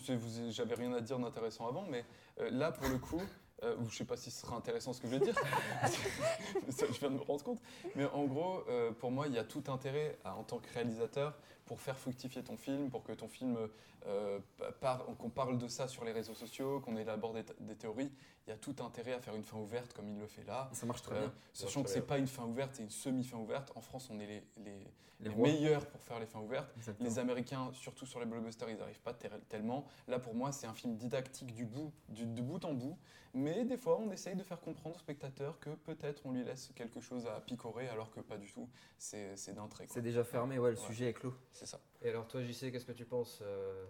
[0.50, 2.04] j'avais rien à dire d'intéressant avant, mais
[2.40, 3.22] euh, là, pour le coup,
[3.64, 5.36] euh, je sais pas si ce sera intéressant ce que je vais dire,
[6.70, 7.60] Ça, je viens de me rendre compte,
[7.96, 10.72] mais en gros, euh, pour moi, il y a tout intérêt à, en tant que
[10.74, 11.38] réalisateur
[11.72, 13.58] pour faire fructifier ton film, pour que ton film,
[14.06, 14.40] euh,
[14.82, 18.12] par- qu'on parle de ça sur les réseaux sociaux, qu'on élabore des, des théories,
[18.46, 20.70] il y a tout intérêt à faire une fin ouverte comme il le fait là.
[20.74, 21.34] Ça marche très Euh, bien.
[21.54, 23.72] Sachant que c'est pas une fin ouverte, c'est une semi-fin ouverte.
[23.78, 24.84] En France, on est les, les, Les
[25.22, 25.48] les rois.
[25.48, 26.74] meilleurs pour faire les fins ouvertes.
[26.76, 27.08] Exactement.
[27.08, 29.14] Les Américains, surtout sur les blockbusters, ils n'arrivent pas
[29.48, 29.86] tellement.
[30.10, 32.98] Là, pour moi, c'est un film didactique du bout, du, de bout en bout.
[33.34, 36.70] Mais des fois, on essaye de faire comprendre au spectateur que peut-être on lui laisse
[36.76, 38.68] quelque chose à picorer, alors que pas du tout.
[38.98, 39.86] C'est d'un trait.
[39.88, 40.86] C'est déjà fermé, ouais, le Ouais.
[40.86, 41.34] sujet est clos.
[41.62, 41.80] C'est ça.
[42.02, 43.86] Et alors, toi, JC, qu'est-ce que tu penses euh,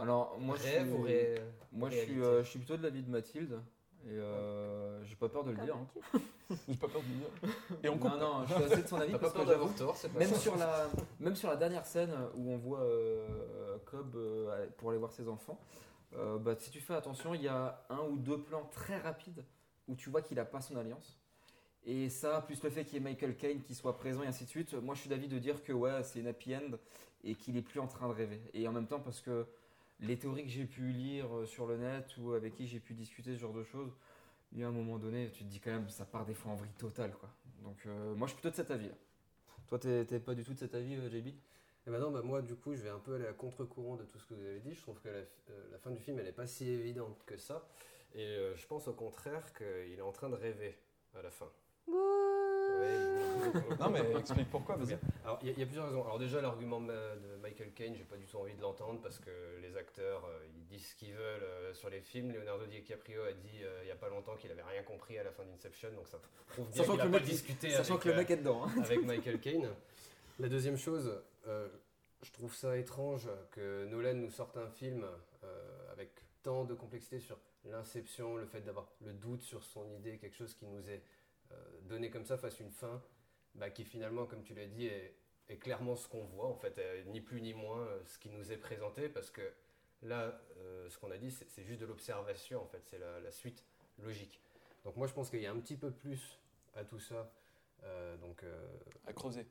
[0.00, 2.82] Alors, moi, je rêve suis, ou ré- moi, je suis, euh, je suis plutôt de
[2.82, 3.58] l'avis de Mathilde.
[4.04, 5.76] Et euh, j'ai pas peur de le dire.
[5.76, 6.20] hein.
[6.68, 7.80] J'ai pas peur de le dire.
[7.82, 9.12] Et on coupe Non, non, je suis assez de son avis.
[9.12, 10.36] Parce pas peur d'avoir tort, c'est pas même ça.
[10.38, 10.88] sur la,
[11.20, 15.26] même sur la dernière scène où on voit euh, Cobb euh, pour aller voir ses
[15.26, 15.58] enfants,
[16.16, 19.42] euh, bah, si tu fais attention, il y a un ou deux plans très rapides
[19.88, 21.18] où tu vois qu'il a pas son alliance.
[21.86, 24.44] Et ça, plus le fait qu'il y ait Michael Caine qui soit présent et ainsi
[24.44, 26.72] de suite, moi je suis d'avis de dire que ouais, c'est une happy end
[27.22, 28.40] et qu'il est plus en train de rêver.
[28.54, 29.46] Et en même temps, parce que
[30.00, 32.92] les théories que j'ai pu lire euh, sur le net ou avec qui j'ai pu
[32.92, 33.96] discuter ce genre de choses,
[34.52, 36.52] il y a un moment donné, tu te dis quand même, ça part des fois
[36.52, 37.12] en vrille totale.
[37.12, 37.30] Quoi.
[37.62, 38.94] Donc euh, moi je suis plutôt de cet avis là.
[39.68, 42.82] Toi, t'es pas du tout de cet avis, JB Et maintenant, moi, du coup, je
[42.82, 44.72] vais un peu aller à contre-courant de tout ce que vous avez dit.
[44.72, 45.26] Je trouve que la, euh,
[45.72, 47.66] la fin du film, elle n'est pas si évidente que ça.
[48.14, 50.78] Et je pense au contraire qu'il est en train de rêver
[51.16, 51.50] à la fin.
[51.88, 53.74] Ouais.
[53.80, 54.98] Non, mais explique pourquoi, vas-y.
[55.24, 56.02] Alors, il y, a- il y a plusieurs raisons.
[56.04, 56.92] Alors, déjà, l'argument de,
[57.42, 59.30] Michael Caine, j'ai pas du tout envie de l'entendre parce que
[59.62, 62.32] les acteurs, euh, ils disent ce qu'ils veulent euh, sur les films.
[62.32, 65.22] Leonardo DiCaprio a dit euh, il y a pas longtemps qu'il avait rien compris à
[65.22, 66.18] la fin d'Inception, donc ça
[66.48, 68.18] prouve bien Sachant qu'il que a le pas mec- discuté sachant avec, que le euh,
[68.18, 68.82] mec est dedans, hein.
[68.82, 69.68] avec Michael Caine.
[70.40, 71.10] La deuxième chose,
[71.46, 71.68] euh,
[72.22, 75.04] je trouve ça étrange que Nolan nous sorte un film
[75.44, 76.10] euh, avec
[76.42, 80.54] tant de complexité sur l'inception, le fait d'avoir le doute sur son idée, quelque chose
[80.54, 80.98] qui nous est euh,
[81.82, 83.02] donné comme ça face à une fin,
[83.54, 85.14] bah, qui finalement, comme tu l'as dit, est,
[85.48, 88.28] est clairement ce qu'on voit, en fait, euh, ni plus ni moins euh, ce qui
[88.30, 89.42] nous est présenté, parce que
[90.02, 93.30] là, euh, ce qu'on a dit, c'est juste de l'observation, en fait, c'est la, la
[93.30, 93.64] suite
[93.98, 94.40] logique.
[94.84, 96.38] Donc moi, je pense qu'il y a un petit peu plus
[96.74, 97.32] à tout ça.
[97.84, 98.66] euh, donc, euh,
[99.06, 99.46] À creuser.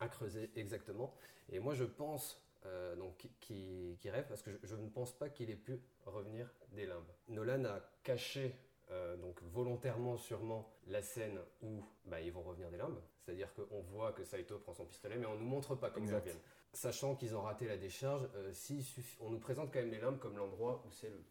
[0.00, 1.14] à creuser, exactement.
[1.50, 5.28] Et moi, je pense euh, donc qui rêve parce que je, je ne pense pas
[5.28, 7.10] qu'il ait pu revenir des limbes.
[7.28, 8.56] Nolan a caché
[8.90, 13.00] euh, donc volontairement sûrement la scène où bah, ils vont revenir des limbes.
[13.24, 16.06] C'est-à-dire qu'on voit que Saito prend son pistolet, mais on ne nous montre pas comment
[16.06, 16.40] ils reviennent.
[16.74, 20.18] Sachant qu'ils ont raté la décharge, euh, suffi- on nous présente quand même les limbes
[20.18, 21.22] comme l'endroit où c'est le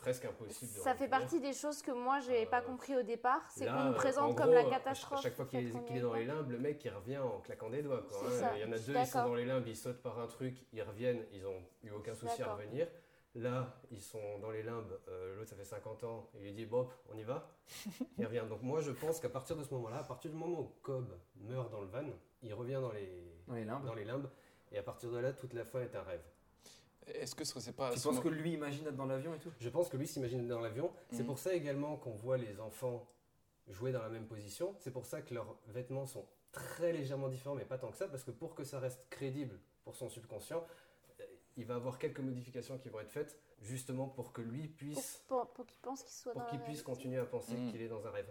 [0.00, 3.40] presque impossible de Ça fait partie des choses que moi j'ai pas compris au départ,
[3.52, 5.20] c'est qu'on nous euh, en présente comme la catastrophe.
[5.20, 7.82] À chaque fois qu'il est, dans les limbes, le mec il revient en claquant des
[7.82, 8.02] doigts.
[8.08, 8.48] quoi, C'est hein.
[8.50, 10.26] ça, Il y en a deux, ils sont dans les limbes, ils sautent par un
[10.26, 12.88] truc, ils reviennent, ils ont eu aucun souci à revenir.
[13.36, 16.64] Là, ils sont dans les limbes, euh, l'autre ça fait 50 ans, il lui dit
[16.64, 17.50] Bob, on y va
[18.18, 18.44] Il revient.
[18.48, 21.12] Donc moi je pense qu'à partir de ce moment-là, à partir du moment où Cobb
[21.36, 22.04] meurt dans le van,
[22.42, 23.84] il revient dans les, Dans les limbes.
[23.84, 24.28] dans les limbes,
[24.72, 26.22] et à partir de là, toute la fin est un rêve.
[27.08, 27.92] Est-ce que ce serait pas.
[27.92, 29.52] Tu penses que lui imagine être dans l'avion et tout?
[29.60, 30.90] Je pense que lui s'imagine dans l'avion.
[31.10, 31.26] C'est Mhm.
[31.26, 33.06] pour ça également qu'on voit les enfants
[33.68, 34.74] jouer dans la même position.
[34.80, 38.08] C'est pour ça que leurs vêtements sont très légèrement différents, mais pas tant que ça,
[38.08, 40.64] parce que pour que ça reste crédible pour son subconscient,
[41.56, 45.50] il va avoir quelques modifications qui vont être faites, justement pour que lui puisse Pour,
[45.52, 47.70] pour qu'il pense qu'il soit pour qu'il puisse continuer à penser Mm.
[47.70, 48.30] qu'il est dans un rêve.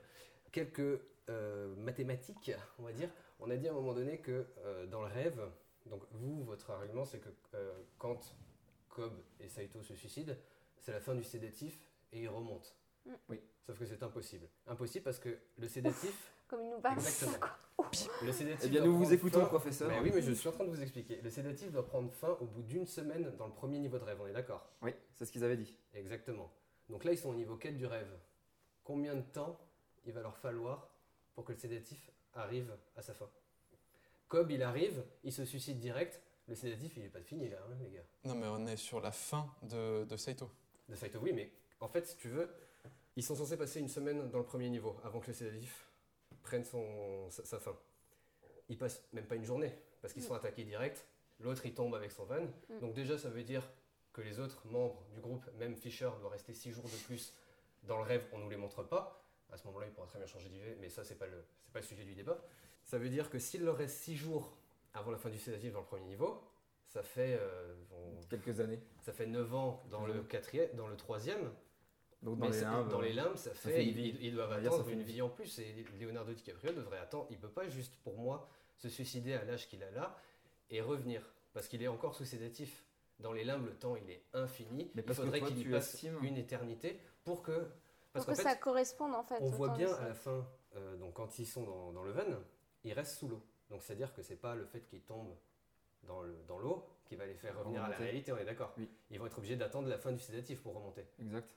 [0.52, 3.10] Quelques euh, mathématiques, on va dire.
[3.40, 5.42] On a dit à un moment donné que euh, dans le rêve,
[5.88, 8.36] donc vous, votre argument, c'est que euh, quand
[8.90, 10.36] Cobb et Saito se suicident,
[10.78, 11.80] c'est la fin du sédatif
[12.12, 12.70] et ils remontent.
[13.06, 13.12] Mm.
[13.30, 13.42] Oui.
[13.66, 14.48] Sauf que c'est impossible.
[14.68, 16.32] Impossible parce que le sédatif.
[16.48, 17.40] Comme il nous balance ça, Exactement.
[17.40, 17.92] quoi.
[18.24, 19.90] Le sédatif Eh bien, nous vous écoutons, fin- professeur.
[19.90, 21.20] Mais oui, mais je suis en train de vous expliquer.
[21.22, 24.18] Le sédatif doit prendre fin au bout d'une semaine dans le premier niveau de rêve,
[24.22, 24.66] on est d'accord?
[24.82, 25.78] Oui, c'est ce qu'ils avaient dit.
[25.94, 26.52] Exactement.
[26.90, 28.10] Donc là, ils sont au niveau 4 du rêve.
[28.84, 29.60] Combien de temps
[30.06, 30.90] il va leur falloir
[31.34, 33.28] pour que le sédatif arrive à sa fin?
[34.28, 36.22] Cobb, il arrive, il se suicide direct.
[36.48, 38.04] Le sédatif, il n'est pas fini là, hein, les gars.
[38.24, 40.50] Non, mais on est sur la fin de, de Saito.
[40.88, 42.48] De Saito, oui, mais en fait, si tu veux,
[43.16, 45.85] ils sont censés passer une semaine dans le premier niveau avant que le sédatif
[46.46, 47.76] prenne son, sa, sa fin.
[48.70, 50.28] Ils passent même pas une journée parce qu'ils Mm.
[50.28, 51.06] sont attaqués direct.
[51.40, 52.42] L'autre, il tombe avec son van.
[52.70, 52.80] Mm.
[52.80, 53.64] Donc, déjà, ça veut dire
[54.14, 57.34] que les autres membres du groupe, même Fisher, doit rester 6 jours de plus
[57.84, 58.24] dans le rêve.
[58.32, 59.22] On nous les montre pas.
[59.52, 61.74] À ce moment-là, il pourra très bien changer d'idée, mais ça, c'est pas, le, c'est
[61.74, 62.38] pas le sujet du débat.
[62.84, 64.58] Ça veut dire que s'il leur reste 6 jours
[64.94, 66.42] avant la fin du sédatif dans le premier niveau,
[66.88, 68.80] ça fait, euh, on- Quelques années.
[69.02, 71.52] ça fait 9 ans dans le quatrième, dans le troisième.
[72.26, 74.34] Donc dans Mais les ça- limbes, dans les euh, limbes, ça ça fait, une ils,
[74.34, 75.60] doivent dire, ça attendre une vie en plus.
[75.60, 77.28] Et Leonardo DiCaprio devrait attendre.
[77.30, 80.18] Il peut pas juste pour moi se suicider à l'âge qu'il a là
[80.70, 81.22] et revenir
[81.54, 82.84] parce qu'il est encore sous sédatif.
[83.20, 84.92] Dans les limbes, le temps il est infini.
[84.96, 87.68] Mais il parce faudrait qu'il y tu passe estimes- une éternité pour que
[88.12, 89.38] parce Pour que fait, ça corresponde en fait.
[89.42, 90.08] on voit bien à ça.
[90.08, 92.24] la fin, euh, donc quand ils sont dans, dans le van,
[92.84, 93.42] ils restent sous l'eau.
[93.70, 95.36] Donc c'est-à-dire que c'est pas le fait qu'ils tombent
[96.04, 98.74] dans le- dans l'eau qui va les faire revenir à la réalité, on est d'accord
[98.78, 98.90] Oui.
[99.12, 101.06] Ils vont être obligés d'attendre la fin du sédatif pour remonter.
[101.20, 101.48] Exact.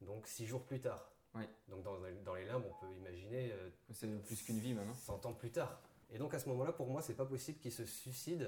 [0.00, 1.10] Donc six jours plus tard.
[1.34, 1.42] Oui.
[1.68, 4.94] Donc dans, dans les limbes, on peut imaginer euh, C'est plus qu'une vie maintenant.
[4.94, 5.80] 100 ans plus tard.
[6.10, 8.46] Et donc à ce moment-là, pour moi, c'est pas possible qu'ils se suicident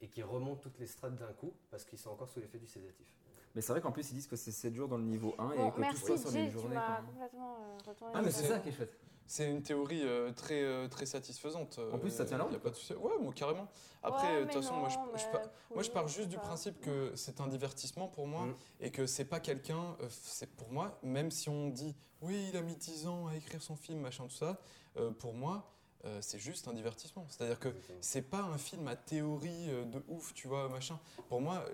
[0.00, 2.66] et qu'ils remontent toutes les strates d'un coup parce qu'ils sont encore sous l'effet du
[2.66, 3.06] sédatif.
[3.54, 5.44] Mais c'est vrai qu'en plus ils disent que c'est 7 jours dans le niveau 1
[5.46, 8.22] Bon, et que tout merci se passe en Jay, une tu complètement euh, retourné Ah
[8.22, 8.98] mais c'est ça qui est chouette.
[9.26, 11.80] C'est une théorie euh, très, euh, très satisfaisante.
[11.92, 12.92] En plus, ça tient la Il route, a pas de souci.
[12.94, 13.66] Ouais, moi, carrément.
[14.02, 16.36] Après, Ouais, de toute façon, moi, je, pars, moi, je oui, pars je juste du
[16.36, 18.54] principe que c'est un divertissement pour moi Mm.
[18.80, 19.96] et que c'est pas quelqu'un.
[20.02, 23.36] euh, c'est pour moi, même si on dit oui, il a mis 10 ans à
[23.36, 24.58] écrire son film, machin, tout ça,
[24.98, 25.70] euh, pour moi,
[26.04, 27.26] euh, c'est juste un divertissement.
[27.30, 30.98] C'est-à-dire que c'est pas un film à théorie euh, de ouf, tu vois, machin.
[31.28, 31.64] Pour moi,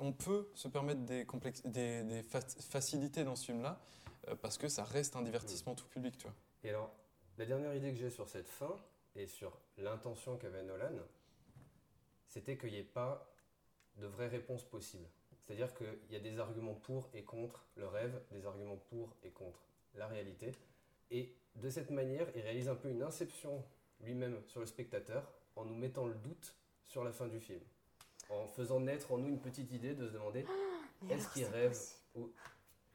[0.00, 3.78] on peut se permettre des, complex- des, des fa- facilités dans ce film-là
[4.28, 6.34] euh, parce que ça reste un divertissement tout public, tu vois.
[6.64, 6.92] Et alors,
[7.38, 8.74] la dernière idée que j'ai sur cette fin
[9.14, 10.92] et sur l'intention qu'avait Nolan,
[12.26, 13.30] c'était qu'il n'y ait pas
[13.96, 15.06] de vraie réponse possible.
[15.46, 19.30] C'est-à-dire qu'il y a des arguments pour et contre le rêve, des arguments pour et
[19.30, 19.62] contre
[19.94, 20.52] la réalité.
[21.10, 23.64] Et de cette manière, il réalise un peu une inception
[24.00, 26.54] lui-même sur le spectateur en nous mettant le doute
[26.86, 27.60] sur la fin du film.
[28.28, 30.44] En faisant naître en nous une petite idée de se demander
[31.02, 31.98] Mais est-ce qu'il rêve possible.
[32.16, 32.32] ou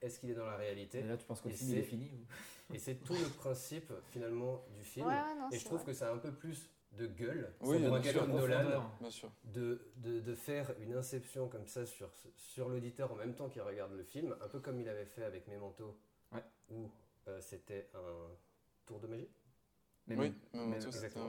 [0.02, 1.00] est-ce qu'il est dans la réalité?
[1.00, 2.26] Et là tu penses que le film est fini ou-
[2.74, 5.06] et c'est tout le principe finalement du film.
[5.08, 5.92] Ouais, ouais, non, et c'est je trouve vrai.
[5.92, 8.84] que ça a un peu plus de gueule Oui, sûr, comme Nolan
[9.46, 13.62] de, de, de faire une inception comme ça sur, sur l'auditeur en même temps qu'il
[13.64, 15.98] regarde le film, un peu comme il avait fait avec Memento,
[16.32, 16.44] Ouais.
[16.70, 16.90] où
[17.28, 18.28] euh, c'était un
[18.86, 19.30] tour de magie.
[20.08, 21.20] Mais oui, Memento, c'était.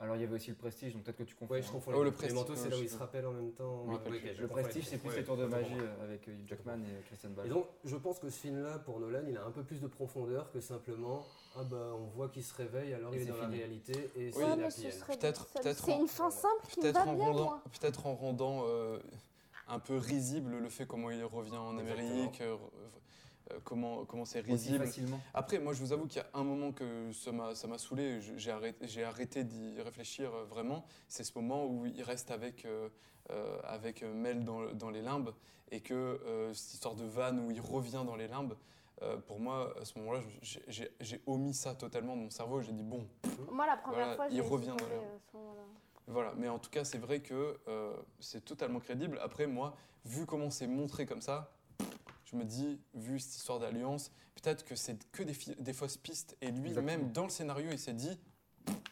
[0.00, 1.54] Alors il y avait aussi le prestige, donc peut-être que tu confonds.
[1.54, 1.72] Ouais, je hein.
[1.72, 2.10] confonds Oh, les le.
[2.10, 3.84] Prestige, Memento, c'est là où je il se rappelle en même temps.
[3.86, 3.96] Oui,
[4.38, 7.30] Le prestige c'est plus Ouais, les tours de magie euh, avec Hugh Jackman et Christian
[7.30, 7.46] Bale.
[7.46, 9.86] Et donc, je pense que ce film-là, pour Nolan, il a un peu plus de
[9.86, 11.24] profondeur que simplement
[11.56, 14.26] ah bah on voit qu'il se réveille, alors Et il est dans la réalité et
[14.26, 14.92] Oui, c'est Ouais, la mais ce pienne.
[14.92, 17.62] serait Peut-être- peut-être C'est une fin simple qui me va en bien, moi.
[17.80, 18.98] peut-être en rendant euh,
[19.68, 22.42] un peu risible le fait comment il revient en Amérique,
[23.50, 24.84] euh, comment comment c'est risible.
[25.34, 27.78] Après, moi, je vous avoue qu'il y a un moment que ça m'a ça m'a
[27.78, 28.20] saoulé.
[28.36, 30.84] J'ai arrêté, j'ai arrêté d'y réfléchir euh, vraiment.
[31.08, 32.88] C'est ce moment où il reste avec euh,
[33.64, 35.30] avec Mel dans, dans les limbes
[35.70, 38.54] et que euh, cette histoire de van où il revient dans les limbes.
[39.02, 40.20] euh, pour moi, à ce moment-là,
[40.68, 42.60] j'ai- omis ça totalement de mon cerveau.
[42.62, 43.06] J'ai dit bon,
[43.50, 44.94] Moi, la première Voilà, fois, il j'ai revient dans les-
[45.38, 45.62] moment-là.
[46.06, 49.18] Voilà, mais en tout cas, c'est vrai que euh, c'est totalement crédible.
[49.22, 51.50] Après, moi, vu comment c'est montré comme ça,
[52.24, 56.36] je me dis, vu cette histoire d'alliance, peut-être que c'est que des, fausses pistes.
[56.40, 56.82] Et lui, Exactement.
[56.86, 58.18] même dans le scénario, il s'est dit,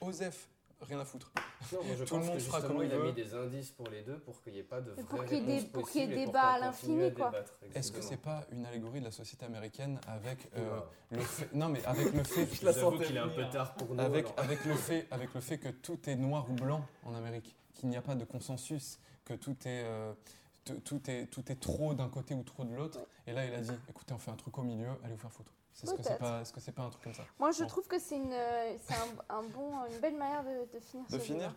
[0.00, 0.48] Osef,
[0.80, 1.32] rien à foutre.
[1.72, 3.04] Non, moi, je Tout le monde que fera comme il il a veut.
[3.04, 5.24] mis des indices pour les deux pour qu'il n'y ait pas de Et vraie pour
[5.24, 7.14] qu'il y ait des- réponse pour qu'il y ait possible et débat pour à l'infini,
[7.14, 7.32] quoi.
[7.74, 10.80] Est-ce que c'est pas une allégorie de la société américaine avec euh,
[11.10, 13.94] le fait, non mais avec le fait, la sentais qu'il est un peu tard pour
[13.94, 14.00] nous.
[14.00, 17.54] avec avec le fait avec le fait que tout est noir ou blanc en Amérique,
[17.74, 20.12] qu'il n'y a pas de consensus, que tout est euh,
[20.84, 22.98] tout, est tout est trop d'un côté ou trop de l'autre.
[23.26, 25.32] Et là, il a dit, écoutez, on fait un truc au milieu, allez vous faire
[25.32, 25.52] foutre.
[25.82, 27.24] Est-ce que c'est pas, est-ce que c'est pas un truc comme ça?
[27.38, 27.66] Moi, je Bon.
[27.66, 31.18] trouve que c'est une, c'est un, un bon, une belle manière de, de finir De
[31.18, 31.40] ce finir?
[31.48, 31.54] débat.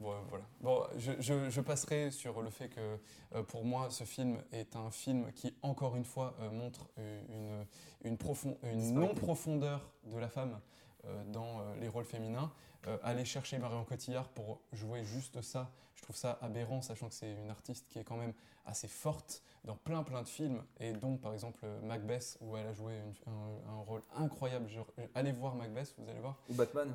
[0.00, 0.44] Bon, euh, voilà.
[0.60, 2.98] Bon, je, je- je passerai sur le fait que
[3.34, 7.64] euh, pour moi, ce film est un film qui, encore une fois, euh, montre une,
[8.04, 10.60] une, profond- une non-profondeur de la femme
[11.06, 12.52] euh, dans euh, les rôles féminins.
[12.88, 17.14] Euh, aller chercher Marion Cotillard pour jouer juste ça, je trouve ça aberrant, sachant que
[17.14, 18.32] c'est une artiste qui est quand même
[18.66, 22.72] assez forte dans plein plein de films, et dont par exemple Macbeth, où elle a
[22.72, 24.66] joué une- un, un rôle incroyable.
[24.68, 24.80] Je-
[25.16, 26.36] allez voir Macbeth, vous allez voir.
[26.48, 26.94] Ou Batman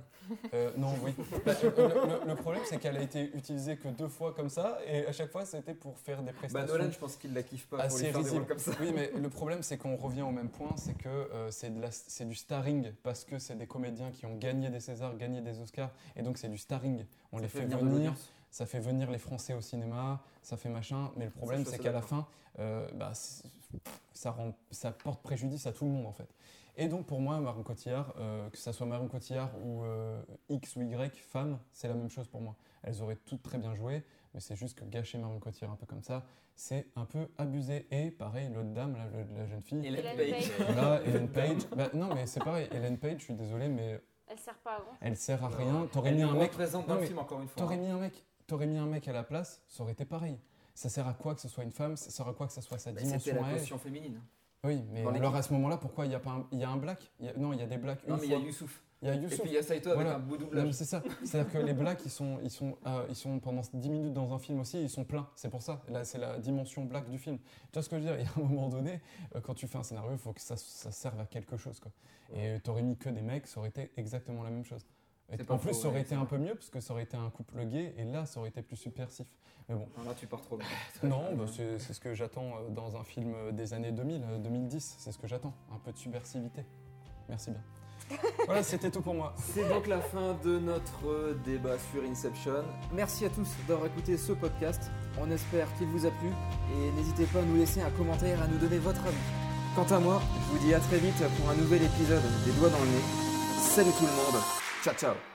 [0.53, 1.13] Euh, non, oui.
[1.45, 4.79] Bah, le, le- le problème, c'est qu'elle a été utilisée que deux fois comme ça,
[4.87, 6.77] et à chaque fois, c'était pour faire des Bah prestations.
[6.77, 8.45] Nolan, je pense qu'il la kiffe pas pour assez lui faire des rôles risibles.
[8.47, 8.71] comme ça.
[8.79, 12.35] Oui, mais le problème, c'est qu'on revient au même point, c'est que euh, c'est du
[12.35, 16.21] starring, parce que c'est des comédiens qui ont gagné des Césars, gagné des Oscars, et
[16.21, 17.05] donc c'est du starring.
[17.33, 18.13] On Ça les fait fait venir.
[18.51, 21.91] Ça fait venir les Français au cinéma, ça fait machin, mais le problème, c'est qu'à
[21.91, 22.27] la fin,
[22.59, 23.13] euh, bah,
[24.13, 26.27] ça, rend, ça porte préjudice à tout le monde, en fait.
[26.77, 30.75] Et donc pour moi, Marion Cotillard, euh, que ça soit Marion Cotillard ou euh, X
[30.77, 32.55] ou Y, femme, c'est la même chose pour moi.
[32.83, 34.03] Elles auraient toutes très bien joué,
[34.33, 36.23] mais c'est juste que gâcher Marion Cotillard un peu comme ça,
[36.55, 37.87] c'est un peu abusé.
[37.91, 38.95] Et pareil, l'autre dame,
[39.35, 39.85] la jeune fille.
[39.85, 40.51] Ellen Ellen Page.
[40.73, 40.99] Voilà,
[41.33, 41.67] Page.
[41.75, 44.79] Bah, non, mais c'est pareil, Ellen Page, je suis désolé, mais Elle sert pas à
[44.79, 44.95] grand.
[45.01, 45.87] elle sert à rien.
[45.91, 46.51] T'aurais Elle mis un mec.
[46.51, 47.79] représente dans Non, le mais film, encore une fois, T'aurais hein.
[47.79, 48.25] mis un mec.
[48.47, 50.37] T'aurais mis un mec à la place, ça aurait été pareil.
[50.73, 51.97] Ça sert à quoi que ce soit une femme?
[51.97, 53.77] Ça sert à quoi que ce soit sa Bah, dimension C'était la à elle caution
[53.77, 54.21] féminine.
[54.63, 56.63] Oui, mais Dans alors à ce moment-là, pourquoi il n'y a pas un, il y
[56.63, 57.11] a un black?
[57.19, 58.07] Il y a- Non, il y a des blacks.
[58.07, 58.37] Non, une mais il y a.
[58.37, 58.83] Youssouf.
[59.01, 59.39] Il y a Et Youssouf.
[59.41, 60.63] puis il y a Saito avec un beau doublage.
[60.65, 61.01] Non, c'est ça.
[61.25, 64.31] C'est-à-dire que les blacks, ils sont, ils, sont, euh, ils sont pendant 10 minutes dans
[64.31, 65.27] un film aussi, ils sont pleins.
[65.35, 65.81] C'est pour ça.
[65.89, 67.39] Là, c'est la dimension black du film.
[67.39, 68.19] Tu vois ce que je veux dire?
[68.19, 69.01] Il y a un moment donné,
[69.35, 71.79] euh, quand tu fais un scénario, il faut que ça, ça serve à quelque chose.
[71.79, 71.91] Quoi.
[72.35, 74.85] Et t'aurais mis que des mecs, ça aurait été exactement la même chose.
[75.49, 77.17] En plus, faux, ça aurait ouais, été un peu mieux, parce que ça aurait été
[77.17, 79.27] un couple gay, et là, ça aurait été plus subversif.
[79.69, 79.87] Mais bon.
[79.97, 80.65] Non, là, tu pars trop loin.
[81.03, 84.37] Non, bah, c'est ce que j'attends euh, dans un film euh, des années 2000, euh,
[84.39, 84.95] 2010.
[84.99, 85.53] C'est ce que j'attends.
[85.73, 86.65] Un peu de subversivité.
[87.29, 87.61] Merci bien.
[88.45, 89.33] Voilà, c'était tout pour moi.
[89.37, 92.63] C'est donc la fin de notre euh, débat sur Inception.
[92.93, 94.91] Merci à tous d'avoir écouté ce podcast.
[95.19, 96.29] On espère qu'il vous a plu
[96.73, 99.15] et n'hésitez pas à nous laisser un commentaire et à nous donner votre avis.
[99.75, 102.69] Quant à moi, je vous dis à très vite pour un nouvel épisode des doigts
[102.69, 103.03] dans le nez.
[103.57, 104.60] Salut tout le monde.
[104.83, 105.30] Chao, chao.